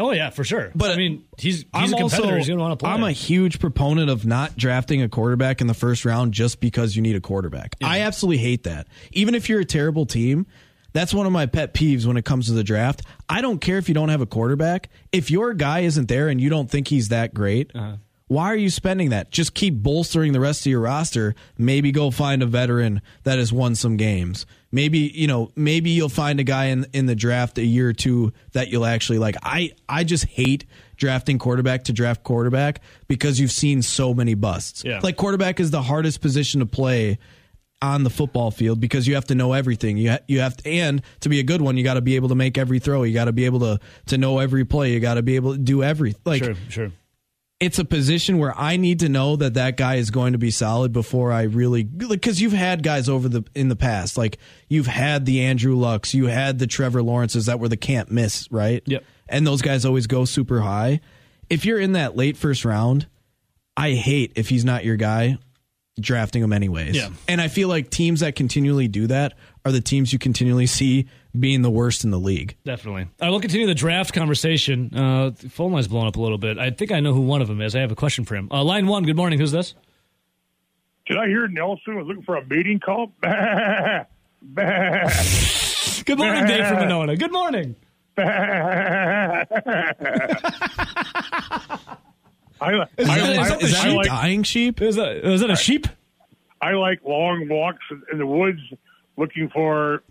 Oh 0.00 0.12
yeah, 0.12 0.30
for 0.30 0.44
sure. 0.44 0.70
But 0.76 0.92
I 0.92 0.96
mean, 0.96 1.24
he's 1.36 1.56
he's 1.56 1.64
I'm 1.74 1.92
a 1.92 1.96
competitor. 1.96 2.22
also 2.22 2.36
he's 2.36 2.46
going 2.46 2.58
to 2.58 2.62
want 2.62 2.78
to 2.78 2.84
play. 2.84 2.92
I'm 2.92 3.02
a 3.02 3.10
huge 3.10 3.58
proponent 3.58 4.08
of 4.08 4.24
not 4.24 4.56
drafting 4.56 5.02
a 5.02 5.08
quarterback 5.08 5.60
in 5.60 5.66
the 5.66 5.74
first 5.74 6.04
round 6.04 6.32
just 6.32 6.60
because 6.60 6.94
you 6.94 7.02
need 7.02 7.16
a 7.16 7.20
quarterback. 7.20 7.74
I 7.82 8.02
absolutely 8.02 8.38
hate 8.38 8.62
that. 8.62 8.86
Even 9.10 9.34
if 9.34 9.48
you're 9.48 9.58
a 9.60 9.64
terrible 9.64 10.06
team, 10.06 10.46
that's 10.92 11.12
one 11.12 11.26
of 11.26 11.32
my 11.32 11.46
pet 11.46 11.74
peeves 11.74 12.06
when 12.06 12.16
it 12.16 12.24
comes 12.24 12.46
to 12.46 12.52
the 12.52 12.64
draft. 12.64 13.02
I 13.28 13.40
don't 13.40 13.60
care 13.60 13.78
if 13.78 13.88
you 13.88 13.94
don't 13.94 14.08
have 14.08 14.20
a 14.20 14.26
quarterback. 14.26 14.88
If 15.12 15.30
your 15.30 15.54
guy 15.54 15.80
isn't 15.80 16.08
there 16.08 16.28
and 16.28 16.40
you 16.40 16.50
don't 16.50 16.70
think 16.70 16.88
he's 16.88 17.08
that 17.08 17.34
great, 17.34 17.70
uh-huh. 17.74 17.96
why 18.26 18.46
are 18.46 18.56
you 18.56 18.70
spending 18.70 19.10
that? 19.10 19.30
Just 19.30 19.54
keep 19.54 19.74
bolstering 19.74 20.32
the 20.32 20.40
rest 20.40 20.62
of 20.62 20.70
your 20.70 20.80
roster. 20.80 21.34
Maybe 21.56 21.92
go 21.92 22.10
find 22.10 22.42
a 22.42 22.46
veteran 22.46 23.02
that 23.24 23.38
has 23.38 23.52
won 23.52 23.74
some 23.74 23.96
games. 23.96 24.46
Maybe, 24.70 24.98
you 24.98 25.26
know, 25.26 25.50
maybe 25.56 25.90
you'll 25.90 26.08
find 26.08 26.40
a 26.40 26.44
guy 26.44 26.66
in 26.66 26.86
in 26.92 27.06
the 27.06 27.14
draft 27.14 27.58
a 27.58 27.64
year 27.64 27.88
or 27.88 27.94
two 27.94 28.32
that 28.52 28.68
you'll 28.68 28.84
actually 28.84 29.18
like. 29.18 29.36
I 29.42 29.72
I 29.88 30.04
just 30.04 30.24
hate 30.26 30.66
drafting 30.96 31.38
quarterback 31.38 31.84
to 31.84 31.92
draft 31.92 32.22
quarterback 32.22 32.80
because 33.06 33.40
you've 33.40 33.52
seen 33.52 33.82
so 33.82 34.12
many 34.12 34.34
busts. 34.34 34.84
Yeah. 34.84 35.00
Like 35.02 35.16
quarterback 35.16 35.60
is 35.60 35.70
the 35.70 35.80
hardest 35.80 36.20
position 36.20 36.60
to 36.60 36.66
play 36.66 37.18
on 37.80 38.02
the 38.02 38.10
football 38.10 38.50
field 38.50 38.80
because 38.80 39.06
you 39.06 39.14
have 39.14 39.26
to 39.26 39.34
know 39.34 39.52
everything. 39.52 39.96
You 39.96 40.10
ha- 40.10 40.18
you 40.26 40.40
have 40.40 40.56
to, 40.58 40.68
and 40.68 41.02
to 41.20 41.28
be 41.28 41.40
a 41.40 41.42
good 41.42 41.60
one, 41.60 41.76
you 41.76 41.84
got 41.84 41.94
to 41.94 42.00
be 42.00 42.16
able 42.16 42.28
to 42.30 42.34
make 42.34 42.58
every 42.58 42.78
throw. 42.78 43.02
You 43.04 43.14
got 43.14 43.26
to 43.26 43.32
be 43.32 43.44
able 43.44 43.60
to 43.60 43.80
to 44.06 44.18
know 44.18 44.38
every 44.38 44.64
play. 44.64 44.92
You 44.92 45.00
got 45.00 45.14
to 45.14 45.22
be 45.22 45.36
able 45.36 45.52
to 45.52 45.58
do 45.58 45.82
everything. 45.82 46.20
like 46.24 46.42
sure, 46.42 46.54
sure. 46.68 46.92
it's 47.60 47.78
a 47.78 47.84
position 47.84 48.38
where 48.38 48.56
I 48.58 48.76
need 48.76 49.00
to 49.00 49.08
know 49.08 49.36
that 49.36 49.54
that 49.54 49.76
guy 49.76 49.96
is 49.96 50.10
going 50.10 50.32
to 50.32 50.38
be 50.38 50.50
solid 50.50 50.92
before 50.92 51.30
I 51.30 51.42
really 51.42 51.84
because 51.84 52.40
you've 52.40 52.52
had 52.52 52.82
guys 52.82 53.08
over 53.08 53.28
the 53.28 53.44
in 53.54 53.68
the 53.68 53.76
past 53.76 54.18
like 54.18 54.38
you've 54.68 54.88
had 54.88 55.24
the 55.24 55.42
Andrew 55.42 55.76
Lucks, 55.76 56.14
you 56.14 56.26
had 56.26 56.58
the 56.58 56.66
Trevor 56.66 57.02
Lawrences 57.02 57.46
that 57.46 57.60
were 57.60 57.68
the 57.68 57.76
can't 57.76 58.10
miss, 58.10 58.50
right? 58.50 58.82
Yep. 58.86 59.04
And 59.28 59.46
those 59.46 59.62
guys 59.62 59.84
always 59.84 60.06
go 60.06 60.24
super 60.24 60.60
high. 60.60 61.00
If 61.48 61.64
you're 61.64 61.78
in 61.78 61.92
that 61.92 62.16
late 62.16 62.36
first 62.36 62.64
round, 62.64 63.06
I 63.76 63.92
hate 63.92 64.32
if 64.34 64.48
he's 64.48 64.64
not 64.64 64.84
your 64.84 64.96
guy 64.96 65.38
drafting 66.00 66.42
them 66.42 66.52
anyways. 66.52 66.96
Yeah. 66.96 67.10
And 67.26 67.40
I 67.40 67.48
feel 67.48 67.68
like 67.68 67.90
teams 67.90 68.20
that 68.20 68.36
continually 68.36 68.88
do 68.88 69.06
that 69.08 69.34
are 69.64 69.72
the 69.72 69.80
teams 69.80 70.12
you 70.12 70.18
continually 70.18 70.66
see 70.66 71.08
being 71.38 71.62
the 71.62 71.70
worst 71.70 72.04
in 72.04 72.10
the 72.10 72.18
league. 72.18 72.56
Definitely. 72.64 73.08
I 73.20 73.30
we'll 73.30 73.40
continue 73.40 73.66
the 73.66 73.74
draft 73.74 74.12
conversation. 74.12 74.94
Uh, 74.94 75.30
the 75.30 75.48
phone 75.48 75.72
line's 75.72 75.88
blowing 75.88 76.08
up 76.08 76.16
a 76.16 76.20
little 76.20 76.38
bit. 76.38 76.58
I 76.58 76.70
think 76.70 76.92
I 76.92 77.00
know 77.00 77.12
who 77.12 77.20
one 77.20 77.42
of 77.42 77.48
them 77.48 77.60
is. 77.60 77.76
I 77.76 77.80
have 77.80 77.92
a 77.92 77.96
question 77.96 78.24
for 78.24 78.34
him. 78.34 78.48
Uh, 78.50 78.64
line 78.64 78.86
one. 78.86 79.04
Good 79.04 79.16
morning. 79.16 79.38
Who's 79.38 79.52
this? 79.52 79.74
Did 81.06 81.16
I 81.16 81.26
hear 81.26 81.48
Nelson 81.48 81.96
was 81.96 82.06
looking 82.06 82.22
for 82.22 82.36
a 82.36 82.44
meeting 82.44 82.80
call? 82.80 83.12
Bah, 83.22 84.04
bah, 84.42 85.10
Good 86.04 86.18
morning, 86.18 86.46
Dave 86.46 86.66
from 86.68 86.78
Monona. 86.78 87.16
Good 87.16 87.32
morning. 87.32 87.76
bah. 92.58 92.66
I, 92.66 92.72
li- 92.72 92.84
Is 92.98 93.08
I, 93.08 93.18
that- 93.18 93.30
is 93.30 93.38
I- 93.38 93.48
that 93.48 93.60
the 93.60 93.64
Is 93.66 93.72
that 93.72 93.84
I 93.84 93.88
a 93.88 93.94
like, 93.94 94.06
dying 94.06 94.42
sheep? 94.42 94.80
Is 94.82 94.96
that, 94.96 95.16
is 95.16 95.40
that 95.40 95.50
a 95.50 95.56
sheep? 95.56 95.86
I 96.60 96.72
like 96.72 97.04
long 97.04 97.48
walks 97.48 97.84
in 98.12 98.18
the 98.18 98.26
woods 98.26 98.60
looking 99.16 99.48
for 99.48 100.02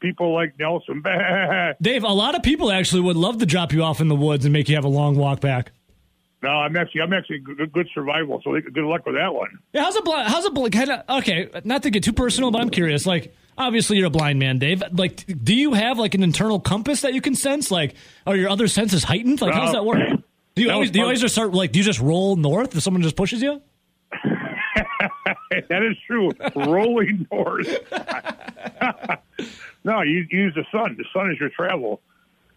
people 0.00 0.32
like 0.32 0.58
Nelson. 0.58 1.02
Dave, 1.82 2.04
a 2.04 2.08
lot 2.08 2.34
of 2.34 2.42
people 2.42 2.70
actually 2.70 3.02
would 3.02 3.16
love 3.16 3.38
to 3.38 3.46
drop 3.46 3.72
you 3.72 3.82
off 3.82 4.00
in 4.00 4.08
the 4.08 4.14
woods 4.16 4.44
and 4.44 4.52
make 4.52 4.68
you 4.68 4.76
have 4.76 4.84
a 4.84 4.88
long 4.88 5.16
walk 5.16 5.40
back. 5.40 5.72
No, 6.40 6.50
I'm 6.50 6.76
actually 6.76 7.00
I'm 7.00 7.12
actually 7.12 7.40
good, 7.40 7.72
good 7.72 7.88
survival, 7.92 8.40
so 8.44 8.52
good 8.52 8.84
luck 8.84 9.04
with 9.04 9.16
that 9.16 9.34
one. 9.34 9.58
Yeah, 9.72 9.82
how's 9.82 9.96
a 9.96 10.02
blind? 10.02 10.28
How's 10.28 10.44
a 10.46 10.50
blind? 10.50 10.72
Kind 10.72 10.90
of 10.90 11.02
okay. 11.18 11.48
Not 11.64 11.82
to 11.82 11.90
get 11.90 12.04
too 12.04 12.12
personal, 12.12 12.52
but 12.52 12.60
I'm 12.62 12.70
curious. 12.70 13.06
Like, 13.06 13.34
obviously, 13.58 13.96
you're 13.98 14.06
a 14.06 14.10
blind 14.10 14.38
man, 14.38 14.58
Dave. 14.60 14.80
Like, 14.92 15.24
do 15.42 15.52
you 15.52 15.72
have 15.74 15.98
like 15.98 16.14
an 16.14 16.22
internal 16.22 16.60
compass 16.60 17.00
that 17.00 17.12
you 17.12 17.20
can 17.20 17.34
sense? 17.34 17.72
Like, 17.72 17.96
are 18.24 18.36
your 18.36 18.50
other 18.50 18.68
senses 18.68 19.02
heightened? 19.02 19.40
Like, 19.40 19.52
how 19.52 19.62
does 19.62 19.70
uh, 19.70 19.72
that 19.80 19.84
work? 19.84 19.98
Do 20.58 20.64
you 20.64 20.70
always 20.70 20.90
do 20.90 20.98
you 20.98 21.04
always 21.04 21.20
just 21.20 21.34
start 21.34 21.52
like 21.52 21.72
do 21.72 21.78
you 21.78 21.84
just 21.84 22.00
roll 22.00 22.36
north 22.36 22.74
if 22.76 22.82
someone 22.82 23.02
just 23.02 23.16
pushes 23.16 23.40
you? 23.42 23.62
that 25.50 25.82
is 25.82 25.96
true. 26.06 26.30
Rolling 26.56 27.26
north. 27.32 27.68
no, 29.84 30.02
you, 30.02 30.26
you 30.30 30.40
use 30.40 30.54
the 30.54 30.64
sun. 30.72 30.96
The 30.98 31.04
sun 31.12 31.30
is 31.30 31.38
your 31.40 31.50
travel. 31.50 32.00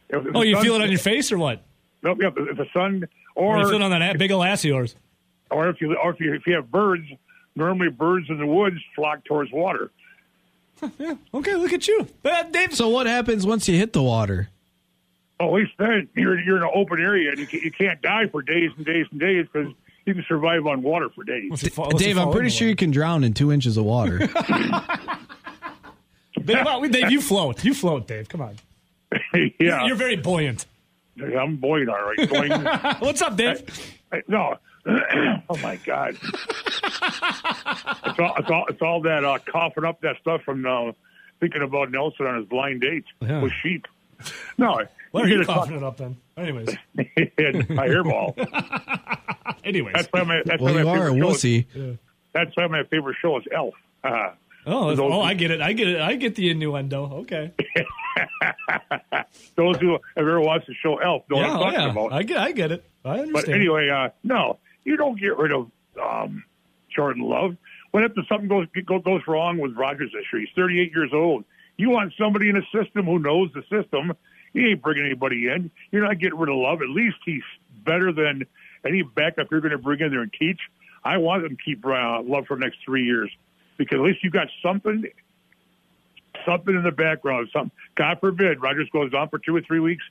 If- 0.09 0.25
if 0.25 0.35
Oh, 0.35 0.41
you 0.41 0.55
sun- 0.55 0.63
feel 0.63 0.75
it 0.75 0.81
on 0.81 0.89
your 0.89 0.99
face 0.99 1.31
or 1.31 1.37
what? 1.37 1.61
Nope, 2.03 2.17
yep. 2.21 2.33
If 2.37 2.57
the 2.57 2.65
sun, 2.73 3.07
Or 3.35 3.57
or 3.57 3.59
you 3.59 3.65
feel 3.67 3.75
it 3.75 3.81
on 3.83 3.91
that 3.91 4.17
big 4.17 4.31
old 4.31 4.45
ass 4.45 4.63
of 4.63 4.69
yours? 4.69 4.95
or 5.51 5.67
if 5.69 5.81
you 5.81 5.95
or 5.95 6.11
if 6.11 6.19
you 6.19 6.33
if 6.33 6.47
you 6.47 6.55
have 6.55 6.71
birds, 6.71 7.05
normally 7.55 7.89
birds 7.89 8.27
in 8.29 8.37
the 8.39 8.45
woods 8.45 8.77
flock 8.95 9.23
towards 9.25 9.51
water. 9.51 9.91
Yeah. 10.97 11.13
Okay, 11.33 11.53
look 11.55 11.73
at 11.73 11.87
you, 11.87 12.07
uh, 12.25 12.43
Dave. 12.43 12.73
So 12.73 12.89
what 12.89 13.05
happens 13.05 13.45
once 13.45 13.67
you 13.69 13.77
hit 13.77 13.93
the 13.93 14.01
water? 14.01 14.49
Oh, 15.41 15.47
at 15.47 15.53
least 15.53 15.71
then 15.79 16.07
you're 16.15 16.39
you're 16.39 16.57
in 16.57 16.63
an 16.63 16.69
open 16.73 17.01
area 17.01 17.31
and 17.31 17.39
you 17.39 17.47
can't, 17.47 17.63
you 17.63 17.71
can't 17.71 17.99
die 18.01 18.27
for 18.31 18.43
days 18.43 18.69
and 18.77 18.85
days 18.85 19.07
and 19.09 19.19
days 19.19 19.47
because 19.51 19.73
you 20.05 20.13
can 20.13 20.23
survive 20.27 20.67
on 20.67 20.83
water 20.83 21.09
for 21.09 21.23
days. 21.23 21.49
What's 21.49 21.63
it 21.63 21.73
fa- 21.73 21.81
what's 21.81 21.95
it 22.01 22.05
Dave, 22.05 22.17
I'm 22.19 22.31
pretty 22.31 22.49
sure 22.49 22.67
you 22.67 22.75
can 22.75 22.91
drown 22.91 23.23
in 23.23 23.33
two 23.33 23.51
inches 23.51 23.75
of 23.75 23.85
water. 23.85 24.19
Dave, 24.19 24.29
well, 26.65 26.81
Dave, 26.87 27.11
you 27.11 27.21
float. 27.21 27.63
You 27.63 27.73
float, 27.73 28.07
Dave. 28.07 28.29
Come 28.29 28.41
on. 28.41 28.55
yeah, 29.59 29.85
You're 29.85 29.95
very 29.95 30.15
buoyant. 30.15 30.65
I'm 31.19 31.57
buoyant, 31.57 31.89
all 31.89 32.01
right. 32.03 32.17
Boing. 32.17 33.01
What's 33.01 33.21
up, 33.21 33.35
Dave? 33.35 33.63
Hey, 34.11 34.21
no. 34.27 34.57
oh 34.87 35.57
my 35.61 35.75
God! 35.85 36.17
it's 36.23 38.19
all 38.19 38.33
it's 38.37 38.49
all 38.49 38.65
it's 38.69 38.81
all 38.81 39.01
that 39.01 39.23
uh, 39.23 39.37
coughing 39.45 39.85
up 39.85 40.01
that 40.01 40.15
stuff 40.21 40.41
from 40.43 40.65
uh, 40.65 40.91
thinking 41.39 41.61
about 41.61 41.91
Nelson 41.91 42.25
on 42.25 42.37
his 42.37 42.45
blind 42.47 42.81
date 42.81 43.03
Yeah. 43.21 43.41
with 43.41 43.51
sheep. 43.61 43.85
No, 44.57 44.79
Why 45.11 45.21
are 45.21 45.27
you 45.27 45.37
get 45.39 45.47
coughing 45.47 45.77
it 45.77 45.83
up 45.83 45.97
then? 45.97 46.17
Anyways, 46.37 46.69
my 46.95 47.87
hairball. 47.87 48.35
anyways. 49.63 49.93
That's 49.93 50.07
why 50.11 50.23
my 50.23 50.41
that's 50.45 50.61
well, 50.61 50.73
why 50.73 50.79
you 50.79 50.85
my 50.85 50.97
are 50.97 51.07
a 51.07 51.13
favorite 51.13 51.39
show 51.39 51.79
is, 51.79 51.97
that's 52.33 52.55
why 52.55 52.67
my 52.67 52.83
favorite 52.83 53.17
show 53.21 53.37
is 53.37 53.45
Elf. 53.51 53.73
Uh, 54.03 54.31
Oh, 54.63 54.95
those- 54.95 54.99
oh, 55.11 55.21
I 55.21 55.33
get 55.33 55.49
it. 55.49 55.59
I 55.59 55.73
get 55.73 55.87
it. 55.87 55.99
I 55.99 56.15
get 56.15 56.35
the 56.35 56.51
innuendo. 56.51 57.21
Okay. 57.21 57.51
those 59.55 59.77
who 59.77 59.93
have 59.93 60.01
ever 60.15 60.39
watched 60.39 60.67
the 60.67 60.75
show 60.75 60.97
Elf 60.97 61.23
know 61.29 61.37
yeah, 61.37 61.41
what 61.41 61.49
oh, 61.49 61.53
I'm 61.53 61.59
talking 61.73 61.79
yeah. 61.79 61.89
about. 61.89 62.13
I 62.13 62.23
get. 62.23 62.37
I 62.37 62.51
get 62.51 62.71
it. 62.71 62.85
I 63.03 63.09
understand. 63.19 63.33
But 63.33 63.49
anyway, 63.49 63.89
uh, 63.89 64.09
no, 64.23 64.59
you 64.83 64.97
don't 64.97 65.19
get 65.19 65.35
rid 65.37 65.51
of 65.51 65.71
um, 65.99 66.43
Jordan 66.95 67.23
Love. 67.23 67.57
What 67.91 68.03
if 68.03 68.13
something 68.29 68.47
goes 68.47 68.67
goes 68.85 69.21
wrong 69.27 69.57
with 69.57 69.75
Rodgers 69.75 70.11
this 70.13 70.25
year? 70.31 70.41
He's 70.41 70.49
38 70.55 70.91
years 70.91 71.11
old. 71.13 71.43
You 71.81 71.89
want 71.89 72.13
somebody 72.15 72.47
in 72.47 72.55
the 72.55 72.83
system 72.83 73.05
who 73.05 73.17
knows 73.17 73.49
the 73.53 73.63
system. 73.63 74.13
You 74.53 74.69
ain't 74.69 74.83
bringing 74.83 75.03
anybody 75.05 75.47
in. 75.47 75.71
You're 75.91 76.03
not 76.03 76.19
getting 76.19 76.37
rid 76.37 76.49
of 76.49 76.55
Love. 76.57 76.81
At 76.83 76.89
least 76.89 77.17
he's 77.25 77.41
better 77.83 78.11
than 78.11 78.45
any 78.85 79.01
backup 79.01 79.47
you're 79.49 79.61
going 79.61 79.71
to 79.71 79.79
bring 79.79 79.99
in 79.99 80.11
there 80.11 80.21
and 80.21 80.31
teach. 80.31 80.59
I 81.03 81.17
want 81.17 81.41
them 81.41 81.57
to 81.57 81.63
keep 81.63 81.83
uh, 81.83 82.21
Love 82.21 82.45
for 82.45 82.55
the 82.55 82.61
next 82.61 82.77
three 82.85 83.03
years 83.03 83.31
because 83.77 83.95
at 83.95 84.01
least 84.01 84.23
you 84.23 84.29
got 84.29 84.47
something 84.61 85.05
something 86.45 86.75
in 86.75 86.83
the 86.83 86.91
background. 86.91 87.49
Some 87.51 87.71
God 87.95 88.19
forbid 88.19 88.61
Rodgers 88.61 88.89
goes 88.91 89.11
down 89.11 89.29
for 89.29 89.39
two 89.39 89.55
or 89.55 89.61
three 89.61 89.79
weeks. 89.79 90.03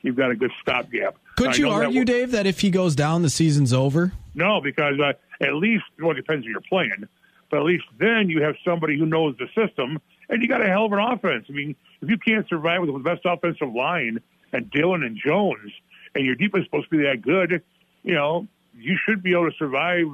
You've 0.00 0.16
got 0.16 0.30
a 0.30 0.36
good 0.36 0.52
stopgap. 0.62 1.16
I 1.16 1.32
Could 1.36 1.58
you 1.58 1.66
know 1.66 1.78
that 1.78 1.86
argue, 1.86 2.04
Dave, 2.06 2.30
that 2.30 2.46
if 2.46 2.60
he 2.60 2.70
goes 2.70 2.94
down, 2.94 3.20
the 3.20 3.30
season's 3.30 3.74
over? 3.74 4.12
no, 4.34 4.60
because 4.62 4.94
uh, 4.98 5.12
at 5.44 5.54
least 5.54 5.84
well, 6.00 6.12
it 6.12 6.14
depends 6.14 6.46
on 6.46 6.50
your 6.50 6.62
plan, 6.62 7.06
but 7.50 7.58
at 7.58 7.64
least 7.64 7.84
then 7.98 8.30
you 8.30 8.42
have 8.42 8.54
somebody 8.64 8.98
who 8.98 9.04
knows 9.04 9.36
the 9.38 9.48
system, 9.54 10.00
and 10.28 10.42
you 10.42 10.48
got 10.48 10.62
a 10.62 10.68
hell 10.68 10.86
of 10.86 10.92
an 10.92 10.98
offense. 10.98 11.46
I 11.48 11.52
mean, 11.52 11.76
if 12.00 12.08
you 12.08 12.18
can't 12.18 12.48
survive 12.48 12.80
with 12.80 12.92
the 12.92 12.98
best 12.98 13.22
offensive 13.24 13.72
line 13.72 14.20
and 14.52 14.70
Dillon 14.70 15.02
and 15.02 15.16
Jones, 15.16 15.72
and 16.14 16.24
your 16.24 16.34
defense 16.34 16.62
is 16.62 16.66
supposed 16.66 16.90
to 16.90 16.96
be 16.96 17.04
that 17.04 17.22
good, 17.22 17.62
you 18.02 18.14
know, 18.14 18.46
you 18.76 18.98
should 19.06 19.22
be 19.22 19.32
able 19.32 19.50
to 19.50 19.56
survive. 19.56 20.06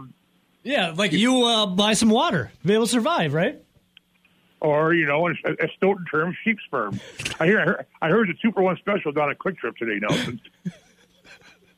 yeah, 0.63 0.93
like 0.97 1.13
you 1.13 1.45
uh, 1.45 1.67
buy 1.67 1.93
some 1.95 2.11
water, 2.11 2.51
be 2.65 2.75
able 2.75 2.87
to 2.87 2.91
survive, 2.91 3.35
right? 3.35 3.61
Or 4.61 4.95
you 4.95 5.07
know, 5.07 5.27
in 5.27 5.37
a 5.45 5.69
Stoughton 5.77 6.07
term, 6.11 6.35
sheep 6.43 6.59
sperm. 6.67 6.99
I 7.39 7.47
hear, 7.47 7.61
I 7.61 7.65
heard, 7.65 7.87
I 8.01 8.09
heard 8.09 8.29
the 8.29 8.35
two 8.41 8.51
for 8.53 8.63
one 8.63 8.77
special 8.79 9.13
down 9.13 9.31
at 9.31 9.39
Kwik 9.39 9.59
Trip 9.59 9.77
today, 9.77 9.99
Nelson. 10.01 10.41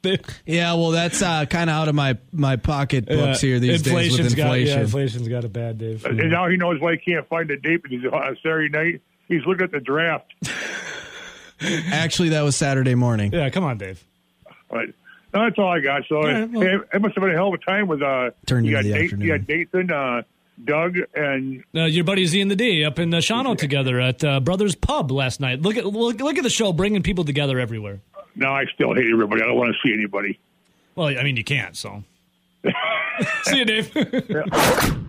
Dave. 0.06 0.20
Yeah, 0.46 0.74
well, 0.74 0.90
that's 0.90 1.20
uh, 1.22 1.44
kind 1.46 1.68
of 1.70 1.76
out 1.76 1.88
of 1.88 1.94
my 1.94 2.16
my 2.32 2.56
pocketbooks 2.56 3.40
here 3.40 3.58
these 3.58 3.82
days 3.82 4.12
with 4.18 4.36
Got, 4.36 4.44
inflation. 4.46 4.76
yeah, 4.78 4.82
inflation's 4.84 5.28
got 5.28 5.44
a 5.44 5.48
bad 5.48 5.78
Dave. 5.78 6.04
And 6.04 6.16
now 6.30 6.48
he 6.48 6.56
knows 6.56 6.80
why 6.80 6.92
he 6.92 6.98
can't 6.98 7.26
find 7.28 7.50
a 7.50 7.56
date 7.56 7.82
because 7.82 8.04
on 8.12 8.32
a 8.32 8.36
Saturday 8.42 8.68
night 8.68 9.00
he's 9.28 9.44
looking 9.46 9.64
at 9.64 9.72
the 9.72 9.80
draft. 9.80 10.32
Actually, 11.90 12.30
that 12.30 12.42
was 12.42 12.54
Saturday 12.54 12.94
morning. 12.94 13.32
Yeah, 13.32 13.48
come 13.50 13.64
on, 13.64 13.78
Dave. 13.78 14.04
But 14.70 14.86
no, 15.32 15.44
that's 15.44 15.58
all 15.58 15.68
I 15.68 15.80
got. 15.80 16.02
So 16.08 16.22
right, 16.22 16.50
well- 16.50 16.62
hey, 16.62 16.76
it 16.94 17.00
must 17.00 17.14
have 17.14 17.22
been 17.22 17.30
a 17.30 17.34
hell 17.34 17.48
of 17.48 17.54
a 17.54 17.58
time 17.58 17.88
with 17.88 18.02
uh. 18.02 18.30
Turned 18.46 18.66
you 18.66 18.76
into 18.76 18.88
got 18.90 18.92
the 18.94 18.98
Nate- 18.98 19.04
afternoon. 19.04 19.26
You 19.26 19.38
got 19.38 19.48
Nathan, 19.48 19.90
uh, 19.90 20.22
Doug, 20.64 20.96
and 21.14 21.64
Uh, 21.74 21.84
your 21.84 22.04
buddy 22.04 22.26
Z 22.26 22.40
and 22.40 22.50
the 22.50 22.56
D 22.56 22.84
up 22.84 22.98
in 22.98 23.12
uh, 23.12 23.18
Shawano 23.18 23.56
together 23.56 24.00
at 24.00 24.22
uh, 24.24 24.40
Brothers 24.40 24.74
Pub 24.74 25.10
last 25.10 25.40
night. 25.40 25.62
Look 25.62 25.76
at 25.76 25.86
look, 25.86 26.20
look 26.20 26.36
at 26.36 26.42
the 26.42 26.50
show, 26.50 26.72
bringing 26.72 27.02
people 27.02 27.24
together 27.24 27.58
everywhere. 27.58 28.00
Now 28.36 28.54
I 28.54 28.66
still 28.66 28.94
hate 28.94 29.10
everybody. 29.12 29.42
I 29.42 29.46
don't 29.46 29.56
want 29.56 29.74
to 29.74 29.88
see 29.88 29.92
anybody. 29.92 30.38
Well, 30.94 31.08
I 31.08 31.22
mean, 31.22 31.36
you 31.36 31.44
can't. 31.44 31.76
So, 31.76 32.04
see 33.42 33.58
you, 33.58 33.64
Dave. 33.64 33.92